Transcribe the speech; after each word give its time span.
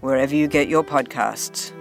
wherever 0.00 0.34
you 0.34 0.48
get 0.48 0.68
your 0.68 0.84
podcasts. 0.84 1.72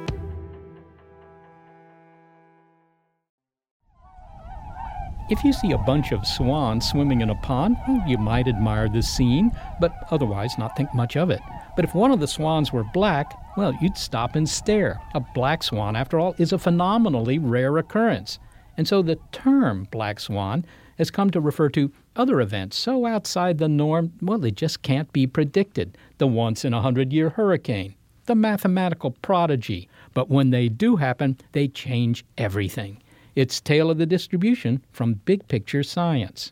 If 5.30 5.44
you 5.44 5.52
see 5.52 5.74
a 5.74 5.78
bunch 5.78 6.14
of 6.14 6.26
swans 6.26 6.88
swimming 6.88 7.20
in 7.20 7.30
a 7.30 7.36
pond, 7.36 7.76
you 8.08 8.18
might 8.18 8.48
admire 8.48 8.88
the 8.88 9.02
scene, 9.02 9.52
but 9.82 9.92
otherwise 10.10 10.58
not 10.58 10.78
think 10.78 10.94
much 10.94 11.18
of 11.18 11.30
it. 11.30 11.42
But 11.76 11.84
if 11.84 11.94
one 11.94 12.12
of 12.12 12.22
the 12.22 12.28
swans 12.30 12.72
were 12.72 12.86
black, 12.86 13.38
well, 13.58 13.74
you'd 13.82 13.98
stop 13.98 14.38
and 14.38 14.48
stare. 14.48 15.02
A 15.16 15.20
black 15.20 15.64
swan, 15.64 15.98
after 15.98 16.18
all, 16.18 16.34
is 16.38 16.54
a 16.54 16.58
phenomenally 16.58 17.40
rare 17.40 17.78
occurrence. 17.78 18.40
And 18.78 18.88
so 18.88 19.02
the 19.02 19.20
term 19.34 19.90
black 19.92 20.22
swan 20.22 20.64
has 20.98 21.12
come 21.12 21.30
to 21.32 21.42
refer 21.42 21.68
to 21.70 21.92
other 22.16 22.40
events 22.40 22.78
so 22.78 23.06
outside 23.06 23.58
the 23.58 23.68
norm, 23.68 24.14
well, 24.22 24.40
they 24.40 24.52
just 24.52 24.82
can't 24.82 25.12
be 25.12 25.28
predicted. 25.28 25.98
The 26.20 26.28
once 26.28 26.64
in 26.64 26.74
a 26.74 26.82
hundred 26.82 27.12
year 27.12 27.32
hurricane, 27.32 27.96
the 28.28 28.36
mathematical 28.36 29.12
prodigy. 29.22 29.90
But 30.14 30.30
when 30.30 30.52
they 30.52 30.70
do 30.70 30.98
happen, 30.98 31.38
they 31.54 31.68
change 31.68 32.24
everything. 32.38 33.02
It's 33.36 33.60
Tale 33.60 33.90
of 33.90 33.98
the 33.98 34.06
Distribution 34.06 34.84
from 34.92 35.16
Big 35.26 35.48
Picture 35.48 35.84
Science. 35.84 36.52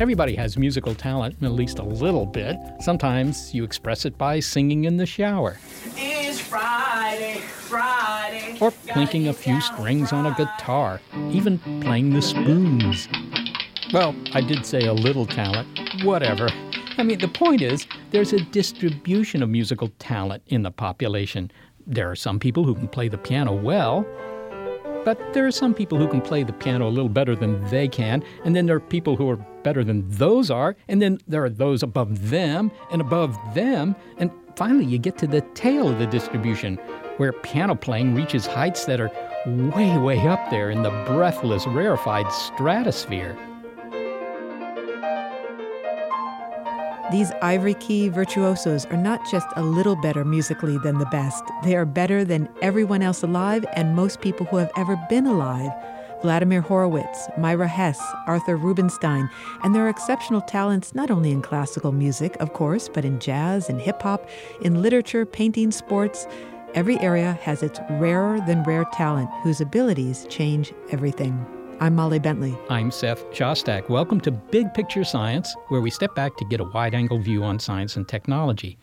Everybody 0.00 0.34
has 0.34 0.58
musical 0.58 0.94
talent, 0.94 1.36
at 1.40 1.52
least 1.52 1.78
a 1.78 1.82
little 1.82 2.26
bit. 2.26 2.56
Sometimes 2.80 3.54
you 3.54 3.64
express 3.64 4.04
it 4.04 4.18
by 4.18 4.40
singing 4.40 4.84
in 4.84 4.96
the 4.98 5.06
shower. 5.06 5.56
Or 8.60 8.70
plinking 8.70 9.28
a 9.28 9.32
few 9.32 9.60
strings 9.60 10.12
on 10.12 10.26
a 10.26 10.34
guitar, 10.34 11.00
even 11.30 11.58
playing 11.80 12.10
the 12.10 12.22
spoons. 12.22 13.08
Well, 13.92 14.14
I 14.32 14.40
did 14.40 14.64
say 14.64 14.86
a 14.86 14.92
little 14.92 15.26
talent. 15.26 15.68
Whatever. 16.02 16.48
I 16.96 17.02
mean, 17.02 17.18
the 17.18 17.28
point 17.28 17.60
is, 17.60 17.86
there's 18.10 18.32
a 18.32 18.40
distribution 18.40 19.42
of 19.42 19.48
musical 19.48 19.90
talent 19.98 20.42
in 20.46 20.62
the 20.62 20.70
population. 20.70 21.50
There 21.86 22.10
are 22.10 22.16
some 22.16 22.38
people 22.38 22.64
who 22.64 22.74
can 22.74 22.88
play 22.88 23.08
the 23.08 23.18
piano 23.18 23.52
well, 23.52 24.06
but 25.04 25.18
there 25.34 25.46
are 25.46 25.52
some 25.52 25.74
people 25.74 25.98
who 25.98 26.08
can 26.08 26.20
play 26.20 26.44
the 26.44 26.52
piano 26.52 26.88
a 26.88 26.90
little 26.90 27.08
better 27.10 27.36
than 27.36 27.62
they 27.68 27.88
can, 27.88 28.24
and 28.44 28.56
then 28.56 28.66
there 28.66 28.76
are 28.76 28.80
people 28.80 29.16
who 29.16 29.28
are 29.28 29.36
better 29.62 29.84
than 29.84 30.08
those 30.08 30.50
are, 30.50 30.76
and 30.88 31.02
then 31.02 31.18
there 31.28 31.44
are 31.44 31.50
those 31.50 31.82
above 31.82 32.30
them 32.30 32.70
and 32.90 33.00
above 33.00 33.36
them, 33.54 33.94
and 34.18 34.30
finally 34.56 34.84
you 34.84 34.98
get 34.98 35.18
to 35.18 35.26
the 35.26 35.42
tail 35.54 35.88
of 35.88 35.98
the 35.98 36.06
distribution, 36.06 36.78
where 37.16 37.32
piano 37.32 37.74
playing 37.74 38.14
reaches 38.14 38.46
heights 38.46 38.84
that 38.86 39.00
are 39.00 39.10
way, 39.46 39.96
way 39.98 40.18
up 40.26 40.50
there 40.50 40.70
in 40.70 40.82
the 40.82 40.90
breathless, 41.06 41.66
rarefied 41.66 42.30
stratosphere. 42.32 43.36
These 47.12 47.32
ivory 47.42 47.74
key 47.74 48.08
virtuosos 48.08 48.86
are 48.86 48.96
not 48.96 49.20
just 49.30 49.46
a 49.56 49.62
little 49.62 49.94
better 49.94 50.24
musically 50.24 50.78
than 50.78 50.98
the 50.98 51.06
best, 51.06 51.44
they 51.62 51.76
are 51.76 51.84
better 51.84 52.24
than 52.24 52.48
everyone 52.62 53.02
else 53.02 53.22
alive 53.22 53.64
and 53.74 53.94
most 53.94 54.20
people 54.20 54.46
who 54.46 54.56
have 54.56 54.72
ever 54.76 54.96
been 55.08 55.26
alive. 55.26 55.70
Vladimir 56.22 56.62
Horowitz, 56.62 57.28
Myra 57.36 57.68
Hess, 57.68 58.00
Arthur 58.26 58.56
Rubinstein, 58.56 59.28
and 59.62 59.74
their 59.74 59.90
exceptional 59.90 60.40
talents 60.40 60.94
not 60.94 61.10
only 61.10 61.30
in 61.30 61.42
classical 61.42 61.92
music, 61.92 62.34
of 62.40 62.54
course, 62.54 62.88
but 62.88 63.04
in 63.04 63.20
jazz 63.20 63.68
and 63.68 63.78
hip 63.78 64.00
hop, 64.00 64.26
in 64.62 64.80
literature, 64.80 65.26
painting, 65.26 65.70
sports. 65.70 66.26
Every 66.74 66.98
area 66.98 67.38
has 67.42 67.62
its 67.62 67.78
rarer 67.88 68.40
than 68.40 68.64
rare 68.64 68.84
talent 68.86 69.30
whose 69.44 69.60
abilities 69.60 70.26
change 70.28 70.72
everything. 70.90 71.46
I'm 71.78 71.94
Molly 71.94 72.18
Bentley. 72.18 72.58
I'm 72.68 72.90
Seth 72.90 73.24
Shostak. 73.30 73.88
Welcome 73.88 74.20
to 74.22 74.32
Big 74.32 74.74
Picture 74.74 75.04
Science, 75.04 75.54
where 75.68 75.80
we 75.80 75.88
step 75.88 76.16
back 76.16 76.36
to 76.36 76.44
get 76.46 76.58
a 76.58 76.64
wide 76.64 76.92
angle 76.92 77.20
view 77.20 77.44
on 77.44 77.60
science 77.60 77.96
and 77.96 78.08
technology. 78.08 78.76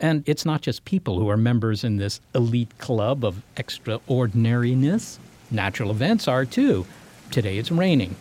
And 0.00 0.28
it's 0.28 0.44
not 0.44 0.60
just 0.60 0.84
people 0.86 1.20
who 1.20 1.28
are 1.28 1.36
members 1.36 1.84
in 1.84 1.98
this 1.98 2.20
elite 2.34 2.76
club 2.78 3.24
of 3.24 3.40
extraordinariness, 3.56 5.20
natural 5.48 5.92
events 5.92 6.26
are 6.26 6.44
too. 6.44 6.84
Today 7.30 7.58
it's 7.58 7.70
raining. 7.70 8.16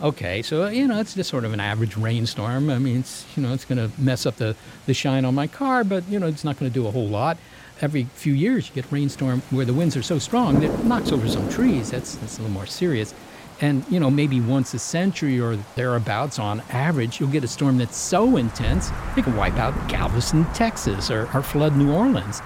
Okay, 0.00 0.40
so 0.42 0.68
you 0.68 0.86
know 0.86 1.00
it's 1.00 1.14
just 1.14 1.30
sort 1.30 1.44
of 1.44 1.52
an 1.52 1.58
average 1.58 1.96
rainstorm. 1.96 2.70
I 2.70 2.78
mean, 2.78 3.00
it's 3.00 3.26
you 3.36 3.42
know 3.42 3.52
it's 3.52 3.64
going 3.64 3.78
to 3.78 4.00
mess 4.00 4.24
up 4.24 4.36
the 4.36 4.54
the 4.86 4.94
shine 4.94 5.24
on 5.24 5.34
my 5.34 5.48
car, 5.48 5.82
but 5.82 6.08
you 6.08 6.20
know 6.20 6.28
it's 6.28 6.44
not 6.44 6.60
going 6.60 6.70
to 6.70 6.74
do 6.74 6.86
a 6.86 6.92
whole 6.92 7.08
lot. 7.08 7.38
Every 7.80 8.04
few 8.14 8.32
years 8.32 8.68
you 8.68 8.74
get 8.74 8.86
a 8.86 8.94
rainstorm 8.94 9.42
where 9.50 9.64
the 9.64 9.72
winds 9.72 9.96
are 9.96 10.02
so 10.02 10.18
strong 10.18 10.60
that 10.60 10.70
it 10.70 10.84
knocks 10.84 11.12
over 11.12 11.28
some 11.28 11.48
trees. 11.48 11.90
That's 11.90 12.16
that's 12.16 12.38
a 12.38 12.42
little 12.42 12.54
more 12.54 12.66
serious. 12.66 13.14
And, 13.60 13.84
you 13.90 13.98
know, 13.98 14.10
maybe 14.10 14.40
once 14.40 14.72
a 14.74 14.78
century 14.78 15.40
or 15.40 15.56
thereabouts 15.74 16.38
on 16.38 16.60
average, 16.70 17.18
you'll 17.18 17.30
get 17.30 17.42
a 17.42 17.48
storm 17.48 17.78
that's 17.78 17.96
so 17.96 18.36
intense 18.36 18.90
it 19.16 19.24
can 19.24 19.34
wipe 19.34 19.56
out 19.56 19.88
Galveston, 19.88 20.44
Texas, 20.54 21.10
or, 21.10 21.28
or 21.34 21.42
flood 21.42 21.76
New 21.76 21.92
Orleans. 21.92 22.40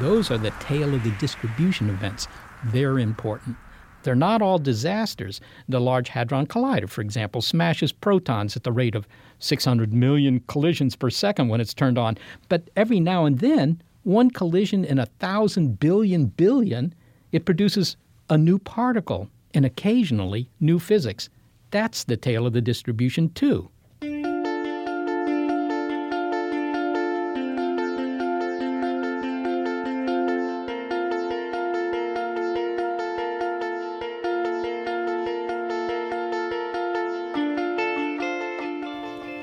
Those 0.00 0.30
are 0.30 0.38
the 0.38 0.50
tail 0.58 0.94
of 0.94 1.04
the 1.04 1.12
distribution 1.12 1.90
events. 1.90 2.26
They're 2.64 2.98
important. 2.98 3.56
They're 4.02 4.14
not 4.14 4.42
all 4.42 4.58
disasters. 4.58 5.40
The 5.68 5.80
Large 5.80 6.08
Hadron 6.08 6.46
Collider, 6.46 6.88
for 6.88 7.02
example, 7.02 7.42
smashes 7.42 7.92
protons 7.92 8.56
at 8.56 8.64
the 8.64 8.72
rate 8.72 8.94
of 8.94 9.06
600 9.40 9.92
million 9.92 10.40
collisions 10.46 10.96
per 10.96 11.10
second 11.10 11.48
when 11.48 11.60
it's 11.60 11.74
turned 11.74 11.98
on. 11.98 12.16
But 12.48 12.70
every 12.76 13.00
now 13.00 13.26
and 13.26 13.38
then, 13.38 13.82
one 14.02 14.30
collision 14.30 14.84
in 14.84 14.98
a 14.98 15.06
thousand 15.06 15.80
billion 15.80 16.26
billion, 16.26 16.94
it 17.32 17.44
produces 17.44 17.96
a 18.30 18.38
new 18.38 18.58
particle 18.58 19.28
and 19.54 19.64
occasionally 19.64 20.50
new 20.60 20.78
physics. 20.78 21.28
That's 21.70 22.04
the 22.04 22.16
tail 22.16 22.46
of 22.46 22.52
the 22.52 22.60
distribution, 22.60 23.30
too. 23.30 23.70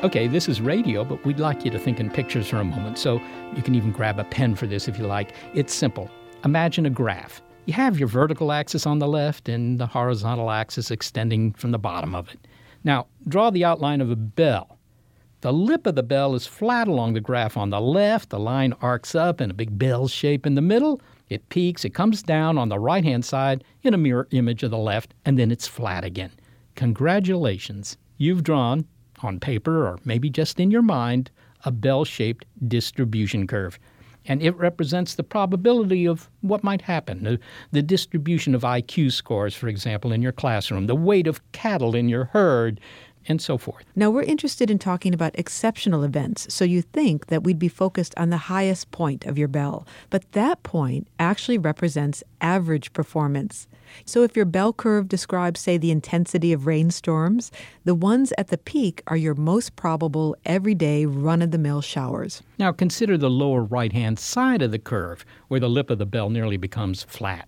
Okay, 0.06 0.28
this 0.28 0.48
is 0.48 0.62
radio, 0.62 1.04
but 1.04 1.26
we'd 1.26 1.40
like 1.40 1.66
you 1.66 1.72
to 1.72 1.80
think 1.80 2.00
in 2.00 2.12
pictures 2.12 2.48
for 2.48 2.58
a 2.58 2.64
moment, 2.64 3.00
so 3.00 3.20
you 3.56 3.64
can 3.64 3.74
even 3.74 3.92
grab 3.92 4.20
a 4.20 4.24
pen 4.24 4.54
for 4.54 4.68
this 4.68 4.88
if 4.88 5.00
you 5.00 5.08
like. 5.08 5.34
It's 5.56 5.74
simple. 5.74 6.12
Imagine 6.44 6.86
a 6.86 6.92
graph 6.92 7.42
you 7.66 7.74
have 7.74 7.98
your 7.98 8.08
vertical 8.08 8.52
axis 8.52 8.86
on 8.86 9.00
the 9.00 9.08
left 9.08 9.50
and 9.50 9.80
the 9.80 9.88
horizontal 9.88 10.52
axis 10.52 10.92
extending 10.92 11.52
from 11.54 11.72
the 11.72 11.80
bottom 11.80 12.14
of 12.14 12.30
it. 12.30 12.48
Now, 12.84 13.08
draw 13.28 13.50
the 13.50 13.66
outline 13.66 14.02
of 14.02 14.12
a 14.12 14.16
bell. 14.16 14.78
The 15.42 15.52
lip 15.52 15.88
of 15.88 15.96
the 15.96 16.04
bell 16.04 16.36
is 16.36 16.46
flat 16.46 16.88
along 16.88 17.14
the 17.14 17.22
graph 17.22 17.58
on 17.58 17.72
the 17.72 17.82
left. 17.82 18.30
The 18.30 18.40
line 18.40 18.74
arcs 18.82 19.16
up 19.16 19.42
in 19.42 19.50
a 19.50 19.56
big 19.56 19.78
bell 19.78 20.08
shape 20.08 20.46
in 20.46 20.54
the 20.54 20.62
middle. 20.62 21.02
It 21.30 21.50
peaks, 21.50 21.86
it 21.86 21.96
comes 21.96 22.22
down 22.22 22.60
on 22.60 22.70
the 22.70 22.80
right 22.80 23.04
hand 23.04 23.26
side 23.26 23.64
in 23.82 23.96
a 23.96 23.98
mirror 23.98 24.28
image 24.32 24.62
of 24.62 24.70
the 24.70 24.78
left, 24.78 25.16
and 25.26 25.38
then 25.40 25.52
it's 25.52 25.68
flat 25.68 26.04
again. 26.04 26.32
Congratulations. 26.76 27.98
You've 28.18 28.44
drawn, 28.44 28.86
on 29.22 29.40
paper 29.40 29.88
or 29.88 30.00
maybe 30.06 30.30
just 30.30 30.60
in 30.60 30.72
your 30.72 30.82
mind, 30.82 31.32
a 31.64 31.72
bell 31.72 32.06
shaped 32.06 32.46
distribution 32.68 33.48
curve. 33.48 33.80
and 34.28 34.42
it 34.42 34.58
represents 34.58 35.14
the 35.14 35.24
probability 35.24 36.08
of 36.08 36.32
what 36.42 36.64
might 36.64 36.82
happen. 36.82 37.24
The, 37.24 37.40
the, 37.72 37.84
distribution 37.84 38.56
of 38.56 38.64
IQ 38.64 39.12
scores, 39.12 39.54
for 39.54 39.68
example, 39.68 40.12
in 40.12 40.24
your 40.24 40.32
classroom, 40.32 40.88
the 40.88 40.96
weight 40.96 41.28
of 41.28 41.40
cattle 41.52 41.94
in 41.94 42.10
your 42.10 42.26
herd, 42.26 42.82
and 43.28 43.42
so 43.42 43.58
forth. 43.58 43.86
Now, 43.96 44.10
we're 44.10 44.24
interested 44.24 44.70
in 44.70 44.80
talking 44.80 45.14
about 45.14 45.38
exceptional 45.38 46.04
events, 46.04 46.54
so 46.54 46.64
you 46.66 46.82
think 46.82 47.28
that 47.28 47.44
we'd 47.44 47.60
be 47.60 47.68
focused 47.68 48.14
on 48.18 48.30
the 48.30 48.38
highest 48.38 48.92
point 48.92 49.26
of 49.26 49.38
your 49.38 49.48
bell. 49.48 49.88
But 50.10 50.32
that 50.34 50.64
point 50.64 51.08
actually 51.20 51.58
represents 51.58 52.24
average 52.42 52.94
performance. 52.94 53.68
So 54.06 54.24
if 54.24 54.36
your 54.36 54.46
bell 54.46 54.74
curve 54.74 55.08
describes, 55.08 55.60
say, 55.60 55.78
the 55.78 55.92
intensity 55.92 56.54
of 56.54 56.66
rainstorms, 56.66 57.52
the 57.84 57.96
ones 57.96 58.34
at 58.38 58.48
the 58.48 58.58
peak 58.58 59.02
are 59.08 59.18
your 59.18 59.36
most 59.36 59.76
probable 59.76 60.36
everyday 60.46 61.06
run 61.06 61.42
of 61.42 61.52
the 61.52 61.58
mill 61.58 61.82
showers. 61.82 62.42
Now 62.58 62.72
consider 62.72 63.18
the 63.18 63.30
lower 63.30 63.64
right 63.64 63.94
hand 63.94 64.20
side 64.20 64.62
of 64.62 64.72
the 64.72 64.80
curve, 64.80 65.26
where 65.48 65.60
the 65.60 65.70
lip 65.70 65.90
of 65.90 65.98
the 65.98 66.06
bell 66.06 66.30
nearly 66.30 66.58
becomes 66.58 67.04
flat. 67.04 67.48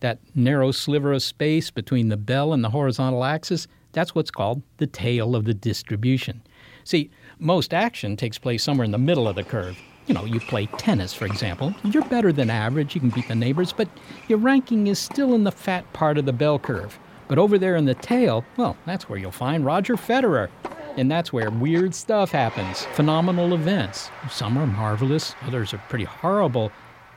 That 0.00 0.18
narrow 0.34 0.70
sliver 0.70 1.12
of 1.12 1.22
space 1.22 1.70
between 1.70 2.08
the 2.08 2.16
bell 2.16 2.52
and 2.52 2.62
the 2.62 2.70
horizontal 2.70 3.24
axis 3.24 3.66
that's 3.94 4.14
what's 4.14 4.30
called 4.30 4.62
the 4.78 4.88
tail 4.88 5.34
of 5.34 5.44
the 5.44 5.54
distribution. 5.54 6.42
See, 6.82 7.10
most 7.38 7.72
action 7.72 8.16
takes 8.16 8.38
place 8.38 8.62
somewhere 8.62 8.84
in 8.84 8.90
the 8.90 8.98
middle 8.98 9.26
of 9.26 9.36
the 9.36 9.44
curve. 9.44 9.78
You 10.06 10.14
know, 10.14 10.24
you 10.26 10.38
play 10.38 10.66
tennis, 10.66 11.14
for 11.14 11.24
example. 11.24 11.74
You're 11.82 12.04
better 12.04 12.32
than 12.32 12.50
average, 12.50 12.94
you 12.94 13.00
can 13.00 13.10
beat 13.10 13.28
the 13.28 13.34
neighbors, 13.34 13.72
but 13.72 13.88
your 14.28 14.38
ranking 14.38 14.86
is 14.86 14.98
still 14.98 15.34
in 15.34 15.44
the 15.44 15.52
fat 15.52 15.90
part 15.94 16.18
of 16.18 16.26
the 16.26 16.32
bell 16.32 16.58
curve. 16.58 16.98
But 17.26 17.38
over 17.38 17.58
there 17.58 17.76
in 17.76 17.86
the 17.86 17.94
tail, 17.94 18.44
well, 18.58 18.76
that's 18.84 19.08
where 19.08 19.18
you'll 19.18 19.30
find 19.30 19.64
Roger 19.64 19.96
Federer. 19.96 20.50
And 20.96 21.10
that's 21.10 21.32
where 21.32 21.50
weird 21.50 21.94
stuff 21.94 22.30
happens, 22.30 22.84
phenomenal 22.92 23.54
events. 23.54 24.10
Some 24.30 24.58
are 24.58 24.66
marvelous, 24.66 25.34
others 25.42 25.72
are 25.72 25.82
pretty 25.88 26.04
horrible, 26.04 26.70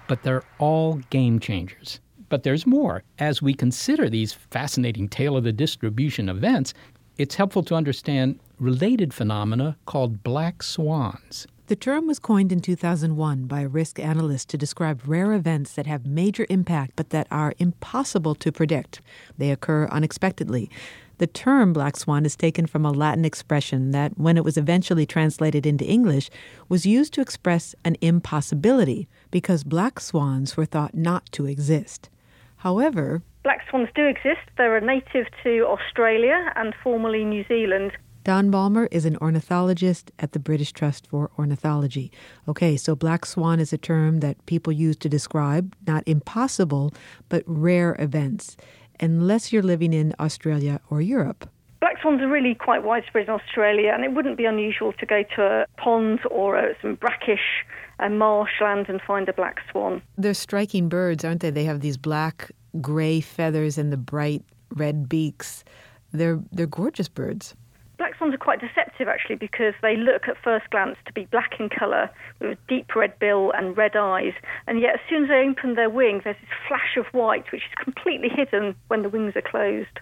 but 0.08 0.24
they're 0.24 0.44
all 0.58 0.96
game 1.10 1.40
changers. 1.40 2.00
But 2.30 2.44
there's 2.44 2.66
more. 2.66 3.04
As 3.20 3.42
we 3.42 3.54
consider 3.54 4.10
these 4.10 4.34
fascinating 4.34 5.10
tail 5.10 5.38
of 5.38 5.44
the 5.44 5.52
distribution 5.52 6.30
events, 6.30 6.74
it's 7.18 7.36
helpful 7.36 7.64
to 7.64 7.76
understand 7.76 8.40
related 8.60 9.14
phenomena 9.14 9.78
called 9.86 10.24
black 10.24 10.64
swans. 10.64 11.48
The 11.68 11.76
term 11.76 12.08
was 12.08 12.18
coined 12.18 12.54
in 12.54 12.62
2001 12.62 13.44
by 13.44 13.60
a 13.60 13.68
risk 13.68 14.00
analyst 14.00 14.48
to 14.50 14.58
describe 14.58 15.02
rare 15.06 15.34
events 15.34 15.74
that 15.74 15.86
have 15.86 16.06
major 16.06 16.46
impact 16.50 16.94
but 16.96 17.10
that 17.10 17.28
are 17.30 17.54
impossible 17.60 18.36
to 18.36 18.54
predict. 18.54 19.02
They 19.38 19.52
occur 19.52 19.86
unexpectedly. 19.88 20.70
The 21.18 21.28
term 21.28 21.74
black 21.74 21.98
swan 21.98 22.26
is 22.26 22.38
taken 22.38 22.68
from 22.68 22.86
a 22.86 22.92
Latin 22.92 23.26
expression 23.26 23.92
that, 23.92 24.18
when 24.18 24.38
it 24.38 24.46
was 24.46 24.56
eventually 24.56 25.06
translated 25.06 25.66
into 25.66 25.84
English, 25.84 26.30
was 26.70 26.86
used 26.86 27.14
to 27.16 27.22
express 27.22 27.76
an 27.84 27.98
impossibility 28.00 29.10
because 29.30 29.66
black 29.66 30.00
swans 30.00 30.56
were 30.56 30.66
thought 30.66 30.96
not 30.96 31.30
to 31.34 31.48
exist. 31.48 32.10
However, 32.58 33.24
black 33.44 33.68
swans 33.70 33.90
do 33.94 34.06
exist. 34.06 34.40
They're 34.58 34.80
native 34.80 35.26
to 35.44 35.66
Australia 35.68 36.54
and 36.56 36.74
formerly 36.82 37.26
New 37.26 37.44
Zealand. 37.50 37.92
Dawn 38.28 38.52
Balmer 38.52 38.90
is 38.92 39.06
an 39.06 39.16
ornithologist 39.22 40.12
at 40.20 40.34
the 40.34 40.40
British 40.40 40.74
Trust 40.74 41.08
for 41.08 41.32
Ornithology. 41.40 42.12
Okay, 42.46 42.76
so 42.76 42.94
black 42.94 43.26
swan 43.26 43.62
is 43.62 43.72
a 43.72 43.78
term 43.78 44.20
that 44.20 44.46
people 44.48 44.74
use 44.74 44.98
to 44.98 45.08
describe 45.08 45.74
not 45.88 46.04
impossible, 46.06 46.94
but 47.30 47.42
rare 47.46 47.96
events, 48.00 48.58
unless 49.00 49.54
you're 49.54 49.64
living 49.64 49.94
in 49.94 50.14
Australia 50.20 50.82
or 50.90 51.00
Europe. 51.00 51.50
Black 51.80 52.02
swans 52.02 52.20
are 52.20 52.28
really 52.28 52.54
quite 52.54 52.84
widespread 52.84 53.30
in 53.30 53.34
Australia, 53.34 53.94
and 53.94 54.04
it 54.04 54.12
wouldn't 54.12 54.36
be 54.36 54.44
unusual 54.44 54.92
to 54.92 55.06
go 55.06 55.24
to 55.38 55.42
a 55.42 55.66
pond 55.78 56.20
or 56.30 56.58
a, 56.58 56.76
some 56.82 56.96
brackish 56.96 57.64
uh, 58.02 58.08
a 58.08 58.10
marshland 58.10 58.88
and 58.90 59.00
find 59.08 59.30
a 59.30 59.34
black 59.34 59.62
swan. 59.72 60.02
They're 60.18 60.34
striking 60.34 60.90
birds, 60.90 61.24
aren't 61.24 61.40
they? 61.40 61.50
They 61.50 61.64
have 61.64 61.80
these 61.80 61.96
black, 61.96 62.52
gray 62.82 63.22
feathers 63.22 63.78
and 63.78 63.90
the 63.90 63.96
bright 63.96 64.44
red 64.76 65.08
beaks. 65.08 65.64
They're 66.12 66.42
they're 66.52 66.68
gorgeous 66.68 67.08
birds. 67.08 67.56
Black 67.98 68.16
swans 68.18 68.34
are 68.34 68.38
quite 68.38 68.60
deceptive 68.60 69.08
actually 69.08 69.36
because 69.36 69.74
they 69.82 69.96
look 69.96 70.28
at 70.28 70.36
first 70.44 70.70
glance 70.70 70.98
to 71.06 71.14
be 71.14 71.26
black 71.26 71.60
in 71.60 71.70
colour 71.70 72.10
with 72.40 72.52
a 72.52 72.58
deep 72.68 72.96
red 72.96 73.18
bill 73.20 73.52
and 73.58 73.76
red 73.76 73.96
eyes, 73.96 74.34
and 74.68 74.80
yet 74.80 74.96
as 74.96 75.00
soon 75.10 75.24
as 75.24 75.30
they 75.30 75.48
open 75.50 75.76
their 75.76 75.90
wings, 75.90 76.22
there's 76.24 76.36
this 76.40 76.50
flash 76.68 76.96
of 76.98 77.06
white 77.14 77.52
which 77.52 77.64
is 77.64 77.84
completely 77.84 78.30
hidden 78.30 78.76
when 78.88 79.02
the 79.02 79.10
wings 79.10 79.36
are 79.36 79.42
closed. 79.42 80.00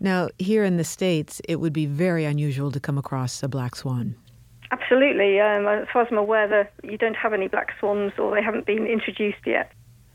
Now, 0.00 0.28
here 0.38 0.64
in 0.64 0.76
the 0.76 0.84
States, 0.84 1.40
it 1.48 1.56
would 1.60 1.72
be 1.72 1.86
very 1.86 2.24
unusual 2.24 2.72
to 2.72 2.80
come 2.80 2.98
across 2.98 3.42
a 3.42 3.48
black 3.48 3.76
swan. 3.76 4.16
Absolutely. 4.70 5.40
Um, 5.40 5.66
as 5.66 5.86
far 5.92 6.02
as 6.02 6.08
I'm 6.10 6.18
aware, 6.18 6.48
the, 6.48 6.68
you 6.88 6.98
don't 6.98 7.16
have 7.16 7.32
any 7.32 7.48
black 7.48 7.68
swans 7.78 8.12
or 8.18 8.34
they 8.34 8.42
haven't 8.42 8.66
been 8.66 8.86
introduced 8.86 9.46
yet. 9.46 9.72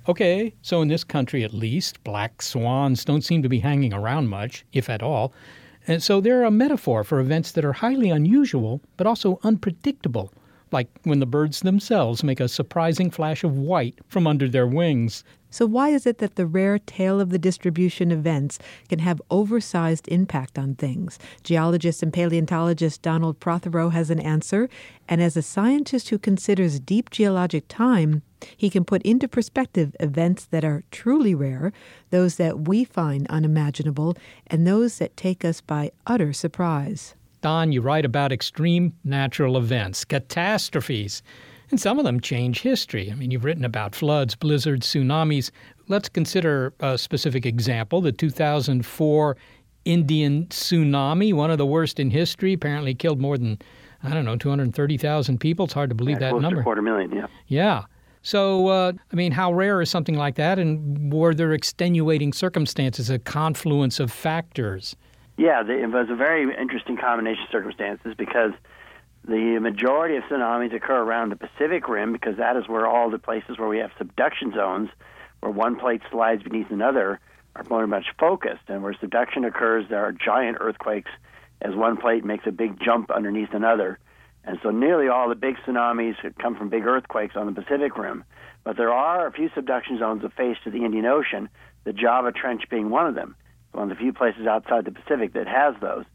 Okay, 0.07 0.53
so 0.61 0.81
in 0.81 0.89
this 0.89 1.05
country 1.05 1.43
at 1.45 1.53
least, 1.53 2.03
black 2.03 2.41
swans 2.41 3.05
don't 3.05 3.21
seem 3.21 3.41
to 3.41 3.49
be 3.49 3.59
hanging 3.59 3.93
around 3.93 4.27
much, 4.27 4.65
if 4.73 4.89
at 4.89 5.01
all. 5.01 5.33
And 5.87 6.01
so 6.01 6.21
they're 6.21 6.43
a 6.43 6.51
metaphor 6.51 7.03
for 7.03 7.19
events 7.19 7.51
that 7.51 7.65
are 7.65 7.73
highly 7.73 8.09
unusual, 8.09 8.81
but 8.95 9.07
also 9.07 9.39
unpredictable, 9.43 10.33
like 10.73 10.89
when 11.03 11.19
the 11.19 11.25
birds 11.25 11.61
themselves 11.61 12.23
make 12.23 12.39
a 12.39 12.47
surprising 12.49 13.09
flash 13.09 13.43
of 13.43 13.57
white 13.57 13.99
from 14.07 14.27
under 14.27 14.49
their 14.49 14.67
wings. 14.67 15.23
So, 15.53 15.67
why 15.67 15.89
is 15.89 16.07
it 16.07 16.17
that 16.17 16.35
the 16.35 16.47
rare 16.47 16.79
tail 16.79 17.21
of 17.21 17.29
the 17.29 17.37
distribution 17.37 18.11
events 18.11 18.57
can 18.89 18.97
have 18.97 19.21
oversized 19.29 20.07
impact 20.07 20.57
on 20.57 20.73
things? 20.73 21.19
Geologist 21.43 22.01
and 22.01 22.11
paleontologist 22.11 23.03
Donald 23.03 23.39
Prothero 23.39 23.89
has 23.89 24.09
an 24.09 24.19
answer, 24.19 24.67
and 25.07 25.21
as 25.21 25.37
a 25.37 25.43
scientist 25.43 26.09
who 26.09 26.17
considers 26.17 26.79
deep 26.79 27.11
geologic 27.11 27.67
time, 27.67 28.23
he 28.57 28.71
can 28.71 28.83
put 28.83 29.03
into 29.03 29.27
perspective 29.27 29.95
events 29.99 30.45
that 30.45 30.65
are 30.65 30.83
truly 30.89 31.35
rare, 31.35 31.71
those 32.09 32.37
that 32.37 32.67
we 32.67 32.83
find 32.83 33.27
unimaginable, 33.29 34.17
and 34.47 34.65
those 34.65 34.97
that 34.97 35.15
take 35.15 35.45
us 35.45 35.61
by 35.61 35.91
utter 36.07 36.33
surprise. 36.33 37.13
Don, 37.43 37.73
you 37.73 37.81
write 37.81 38.05
about 38.05 38.31
extreme 38.31 38.93
natural 39.03 39.57
events, 39.57 40.05
catastrophes. 40.05 41.21
And 41.71 41.79
some 41.79 41.99
of 41.99 42.05
them 42.05 42.21
change 42.21 42.61
history. 42.61 43.11
I 43.11 43.15
mean, 43.15 43.31
you've 43.31 43.43
written 43.43 43.65
about 43.65 43.93
floods, 43.93 44.33
blizzards, 44.33 44.87
tsunamis. 44.87 45.51
Let's 45.89 46.07
consider 46.07 46.73
a 46.79 46.97
specific 46.97 47.45
example 47.45 47.99
the 47.99 48.13
2004 48.13 49.37
Indian 49.83 50.45
tsunami, 50.45 51.33
one 51.33 51.51
of 51.51 51.57
the 51.57 51.65
worst 51.65 51.99
in 51.99 52.11
history, 52.11 52.53
apparently 52.53 52.95
killed 52.95 53.19
more 53.19 53.37
than, 53.37 53.59
I 54.03 54.13
don't 54.13 54.23
know, 54.23 54.37
230,000 54.37 55.37
people. 55.37 55.65
It's 55.65 55.73
hard 55.73 55.89
to 55.89 55.95
believe 55.95 56.21
yeah, 56.21 56.31
that 56.31 56.39
number. 56.39 56.61
a 56.61 56.63
quarter 56.63 56.81
million, 56.81 57.11
yeah. 57.11 57.27
Yeah. 57.47 57.83
So, 58.21 58.67
uh, 58.67 58.93
I 59.11 59.15
mean, 59.17 59.33
how 59.33 59.51
rare 59.51 59.81
is 59.81 59.89
something 59.89 60.15
like 60.15 60.35
that? 60.35 60.59
And 60.59 61.11
were 61.11 61.33
there 61.33 61.51
extenuating 61.51 62.31
circumstances, 62.31 63.09
a 63.09 63.19
confluence 63.19 63.99
of 63.99 64.13
factors? 64.13 64.95
Yeah, 65.37 65.63
it 65.67 65.89
was 65.89 66.09
a 66.09 66.15
very 66.15 66.43
interesting 66.55 66.97
combination 66.97 67.43
of 67.43 67.49
circumstances 67.49 68.13
because 68.17 68.51
the 69.25 69.57
majority 69.59 70.17
of 70.17 70.23
tsunamis 70.23 70.75
occur 70.75 71.01
around 71.01 71.29
the 71.29 71.35
Pacific 71.35 71.87
Rim 71.87 72.13
because 72.13 72.37
that 72.37 72.55
is 72.55 72.67
where 72.67 72.85
all 72.85 73.09
the 73.09 73.17
places 73.17 73.57
where 73.57 73.67
we 73.67 73.79
have 73.79 73.91
subduction 73.97 74.53
zones, 74.53 74.89
where 75.39 75.51
one 75.51 75.77
plate 75.77 76.01
slides 76.11 76.43
beneath 76.43 76.69
another, 76.69 77.19
are 77.55 77.63
very 77.63 77.87
much 77.87 78.05
focused. 78.19 78.63
And 78.67 78.83
where 78.83 78.93
subduction 78.99 79.43
occurs, 79.45 79.85
there 79.89 80.03
are 80.05 80.11
giant 80.11 80.57
earthquakes 80.59 81.09
as 81.61 81.73
one 81.73 81.97
plate 81.97 82.23
makes 82.23 82.45
a 82.45 82.51
big 82.51 82.79
jump 82.79 83.09
underneath 83.09 83.53
another. 83.53 83.97
And 84.43 84.59
so 84.61 84.69
nearly 84.69 85.07
all 85.07 85.29
the 85.29 85.35
big 85.35 85.55
tsunamis 85.65 86.15
come 86.37 86.55
from 86.57 86.69
big 86.69 86.85
earthquakes 86.85 87.35
on 87.35 87.47
the 87.47 87.59
Pacific 87.59 87.97
Rim. 87.97 88.23
But 88.63 88.77
there 88.77 88.93
are 88.93 89.25
a 89.25 89.31
few 89.31 89.49
subduction 89.55 89.97
zones 89.97 90.21
that 90.21 90.33
face 90.33 90.57
to 90.65 90.69
the 90.69 90.83
Indian 90.85 91.05
Ocean, 91.05 91.49
the 91.85 91.93
Java 91.93 92.31
Trench 92.31 92.63
being 92.69 92.89
one 92.89 93.07
of 93.07 93.15
them, 93.15 93.35
one 93.73 93.91
of 93.91 93.97
the 93.97 94.01
few 94.01 94.13
places 94.13 94.47
outside 94.47 94.85
the 94.85 94.91
Pacific 94.91 95.33
that 95.33 95.47
has 95.47 95.75
those. 95.81 96.05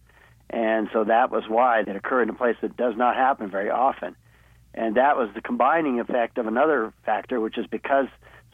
And 0.51 0.89
so 0.93 1.05
that 1.05 1.31
was 1.31 1.45
why 1.49 1.81
it 1.81 1.89
occurred 1.89 2.23
in 2.23 2.31
a 2.31 2.35
place 2.35 2.57
that 2.63 2.77
does 2.77 2.97
not 2.97 3.17
happen 3.17 3.51
very 3.51 3.71
often. 3.71 4.17
And 4.75 4.97
that 4.97 5.17
was 5.17 5.29
the 5.35 5.41
combining 5.41 6.01
effect 6.01 6.39
of 6.39 6.47
another 6.47 6.93
factor, 7.05 7.41
which 7.41 7.59
is 7.59 7.67
because 7.67 8.07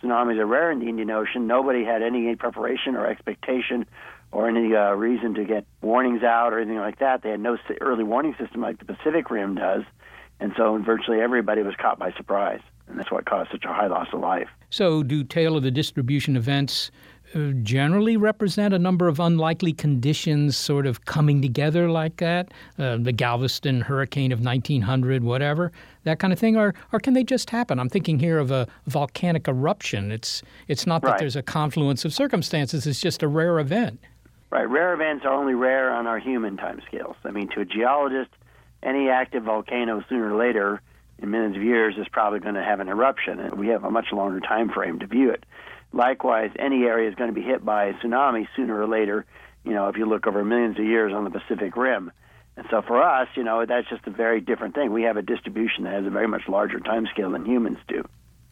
tsunamis 0.03 0.39
are 0.39 0.47
rare 0.47 0.71
in 0.71 0.81
the 0.81 0.89
Indian 0.89 1.11
Ocean, 1.11 1.47
nobody 1.47 1.85
had 1.85 2.03
any 2.03 2.35
preparation 2.37 2.97
or 2.97 3.07
expectation 3.07 3.87
or 4.33 4.49
any 4.49 4.75
uh, 4.75 4.93
reason 4.93 5.35
to 5.35 5.45
get 5.45 5.65
warnings 5.83 6.23
out 6.23 6.53
or 6.53 6.59
anything 6.59 6.79
like 6.79 6.99
that. 6.99 7.23
They 7.23 7.31
had 7.31 7.41
no 7.41 7.57
early 7.81 8.05
warning 8.05 8.35
system 8.39 8.61
like 8.61 8.79
the 8.79 8.85
Pacific 8.85 9.31
Rim 9.31 9.55
does. 9.55 9.83
And 10.41 10.53
so 10.57 10.77
virtually 10.79 11.21
everybody 11.21 11.63
was 11.63 11.75
caught 11.77 11.99
by 11.99 12.13
surprise. 12.13 12.61
And 12.89 12.99
that's 12.99 13.11
what 13.11 13.25
caused 13.25 13.51
such 13.51 13.65
a 13.65 13.73
high 13.73 13.87
loss 13.87 14.09
of 14.13 14.21
life. 14.21 14.49
So, 14.69 15.03
do 15.03 15.25
tail 15.25 15.57
of 15.57 15.63
the 15.63 15.71
distribution 15.71 16.37
events 16.37 16.91
generally 17.63 18.17
represent 18.17 18.73
a 18.73 18.79
number 18.79 19.09
of 19.09 19.19
unlikely 19.21 19.73
conditions 19.73 20.57
sort 20.57 20.87
of 20.87 21.05
coming 21.05 21.43
together 21.43 21.91
like 21.91 22.17
that? 22.19 22.53
Uh, 22.79 22.97
the 22.97 23.13
Galveston 23.13 23.81
hurricane 23.81 24.33
of 24.33 24.41
1900, 24.41 25.25
whatever, 25.25 25.73
that 26.05 26.19
kind 26.19 26.33
of 26.33 26.39
thing? 26.39 26.57
Or, 26.57 26.75
or 26.93 27.01
can 27.01 27.15
they 27.15 27.25
just 27.25 27.51
happen? 27.51 27.79
I'm 27.79 27.89
thinking 27.89 28.19
here 28.19 28.39
of 28.39 28.51
a 28.51 28.67
volcanic 28.87 29.49
eruption. 29.49 30.13
It's, 30.13 30.43
it's 30.69 30.87
not 30.87 31.03
that 31.03 31.09
right. 31.09 31.19
there's 31.19 31.37
a 31.37 31.43
confluence 31.43 32.05
of 32.05 32.15
circumstances, 32.15 32.87
it's 32.87 33.01
just 33.01 33.23
a 33.23 33.29
rare 33.29 33.59
event. 33.59 34.01
Right. 34.51 34.69
Rare 34.69 34.95
events 34.95 35.25
are 35.25 35.33
only 35.33 35.55
rare 35.55 35.91
on 35.91 36.07
our 36.07 36.21
human 36.21 36.57
timescales. 36.57 37.17
I 37.25 37.33
mean, 37.33 37.49
to 37.55 37.61
a 37.61 37.65
geologist, 37.65 38.31
any 38.85 39.09
active 39.09 39.43
volcano 39.43 40.05
sooner 40.09 40.33
or 40.33 40.39
later 40.39 40.81
in 41.19 41.31
millions 41.31 41.57
of 41.57 41.63
years 41.63 41.97
is 41.99 42.07
probably 42.13 42.39
going 42.39 42.55
to 42.55 42.63
have 42.63 42.81
an 42.81 42.89
eruption, 42.89 43.41
and 43.41 43.59
we 43.59 43.69
have 43.69 43.83
a 43.83 43.91
much 43.91 44.13
longer 44.13 44.41
time 44.41 44.69
frame 44.69 45.01
to 45.01 45.07
view 45.07 45.31
it. 45.31 45.45
Likewise, 45.95 46.51
any 46.59 46.85
area 46.85 47.09
is 47.09 47.15
going 47.15 47.33
to 47.33 47.35
be 47.35 47.47
hit 47.47 47.65
by 47.65 47.85
a 47.85 47.95
tsunami 47.95 48.49
sooner 48.57 48.79
or 48.79 48.89
later. 48.89 49.25
You 49.65 49.73
know, 49.73 49.89
if 49.89 49.97
you 49.97 50.07
look 50.07 50.27
over 50.27 50.45
millions 50.45 50.77
of 50.79 50.85
years 50.85 51.13
on 51.13 51.23
the 51.25 51.31
Pacific 51.31 51.77
Rim. 51.77 52.11
And 52.57 52.67
so 52.69 52.83
for 52.83 53.03
us, 53.03 53.29
you 53.37 53.45
know, 53.45 53.65
that's 53.65 53.89
just 53.89 54.07
a 54.07 54.11
very 54.11 54.41
different 54.41 54.75
thing. 54.75 54.93
We 54.93 55.03
have 55.03 55.17
a 55.17 55.23
distribution 55.23 55.85
that 55.85 55.95
has 55.95 56.05
a 56.05 56.11
very 56.11 56.27
much 56.29 56.43
larger 56.49 56.81
time 56.81 57.07
scale 57.07 57.31
than 57.31 57.45
humans 57.47 57.79
do. 57.87 58.05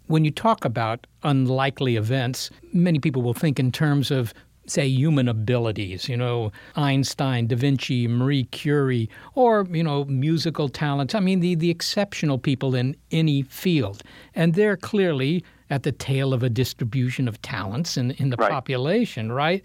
When 0.06 0.24
you 0.24 0.30
talk 0.30 0.64
about 0.64 1.06
unlikely 1.24 1.96
events, 1.96 2.50
many 2.72 3.00
people 3.00 3.22
will 3.22 3.34
think 3.34 3.58
in 3.58 3.72
terms 3.72 4.10
of 4.10 4.32
say 4.66 4.86
human 4.86 5.28
abilities, 5.28 6.08
you 6.08 6.16
know, 6.16 6.52
Einstein, 6.76 7.48
Da 7.48 7.56
Vinci, 7.56 8.06
Marie 8.06 8.44
Curie, 8.44 9.10
or, 9.34 9.66
you 9.70 9.82
know, 9.82 10.04
musical 10.04 10.68
talents. 10.68 11.14
I 11.14 11.20
mean, 11.20 11.40
the, 11.40 11.56
the 11.56 11.70
exceptional 11.70 12.38
people 12.38 12.74
in 12.76 12.96
any 13.10 13.42
field. 13.42 14.02
And 14.34 14.54
they're 14.54 14.76
clearly 14.76 15.44
at 15.72 15.84
the 15.84 15.90
tail 15.90 16.34
of 16.34 16.42
a 16.42 16.50
distribution 16.50 17.26
of 17.26 17.40
talents 17.40 17.96
in, 17.96 18.10
in 18.12 18.28
the 18.28 18.36
right. 18.36 18.50
population, 18.50 19.32
right? 19.32 19.64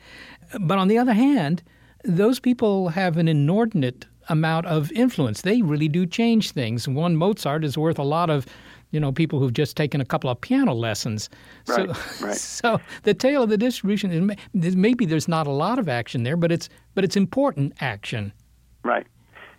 But 0.58 0.78
on 0.78 0.88
the 0.88 0.98
other 0.98 1.12
hand, 1.12 1.62
those 2.06 2.40
people 2.40 2.88
have 2.88 3.18
an 3.18 3.28
inordinate 3.28 4.06
amount 4.30 4.68
of 4.68 4.90
influence. 4.94 5.42
They 5.42 5.62
really 5.62 5.90
do 5.90 6.06
change 6.06 6.52
things. 6.52 6.88
One 6.88 7.18
Mozart 7.18 7.66
is 7.66 7.78
worth 7.78 8.00
a 8.00 8.04
lot 8.04 8.30
of 8.30 8.46
you 8.92 9.02
know, 9.02 9.12
people 9.12 9.38
who've 9.38 9.52
just 9.52 9.76
taken 9.76 10.00
a 10.00 10.06
couple 10.06 10.30
of 10.30 10.40
piano 10.40 10.74
lessons. 10.74 11.30
Right, 11.68 11.94
so, 11.94 12.26
right. 12.26 12.38
so 12.38 12.80
the 13.04 13.14
tail 13.14 13.44
of 13.44 13.50
the 13.50 13.58
distribution, 13.58 14.34
maybe 14.54 15.06
there's 15.06 15.28
not 15.28 15.46
a 15.46 15.52
lot 15.52 15.78
of 15.78 15.90
action 15.90 16.24
there, 16.24 16.38
but 16.38 16.54
it's 16.54 16.70
but 16.96 17.04
it's 17.04 17.18
important 17.18 17.74
action. 17.82 18.32
Right. 18.86 19.06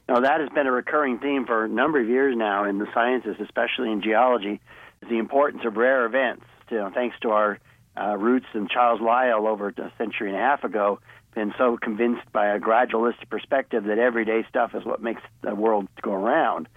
Now 0.09 0.21
that 0.21 0.41
has 0.41 0.49
been 0.55 0.67
a 0.67 0.73
recurring 0.73 1.19
theme 1.19 1.45
for 1.45 1.67
a 1.67 1.69
number 1.69 2.01
of 2.01 2.09
years 2.09 2.35
now 2.39 2.65
in 2.65 2.79
the 2.79 2.87
sciences, 2.95 3.37
especially 3.39 3.93
in 3.93 4.01
geology, 4.01 4.63
the 5.01 5.19
importance 5.19 5.63
of 5.65 5.77
rare 5.77 6.07
events. 6.07 6.45
You 6.71 6.79
know, 6.79 6.91
thanks 6.93 7.17
to 7.21 7.31
our 7.31 7.59
uh, 8.01 8.17
roots 8.17 8.47
in 8.55 8.69
Charles 8.69 9.01
Lyell 9.01 9.47
over 9.47 9.69
a 9.69 9.93
century 9.99 10.29
and 10.29 10.37
a 10.37 10.41
half 10.41 10.65
ago, 10.65 11.01
been 11.35 11.55
so 11.57 11.77
convinced 11.77 12.31
by 12.33 12.49
a 12.49 12.59
gradualistic 12.59 13.29
perspective 13.31 13.85
that 13.85 13.99
everyday 13.99 14.45
stuff 14.49 14.75
is 14.75 14.85
what 14.85 15.03
makes 15.03 15.23
the 15.43 15.55
world 15.55 15.89
go 16.03 16.13
around. 16.13 16.69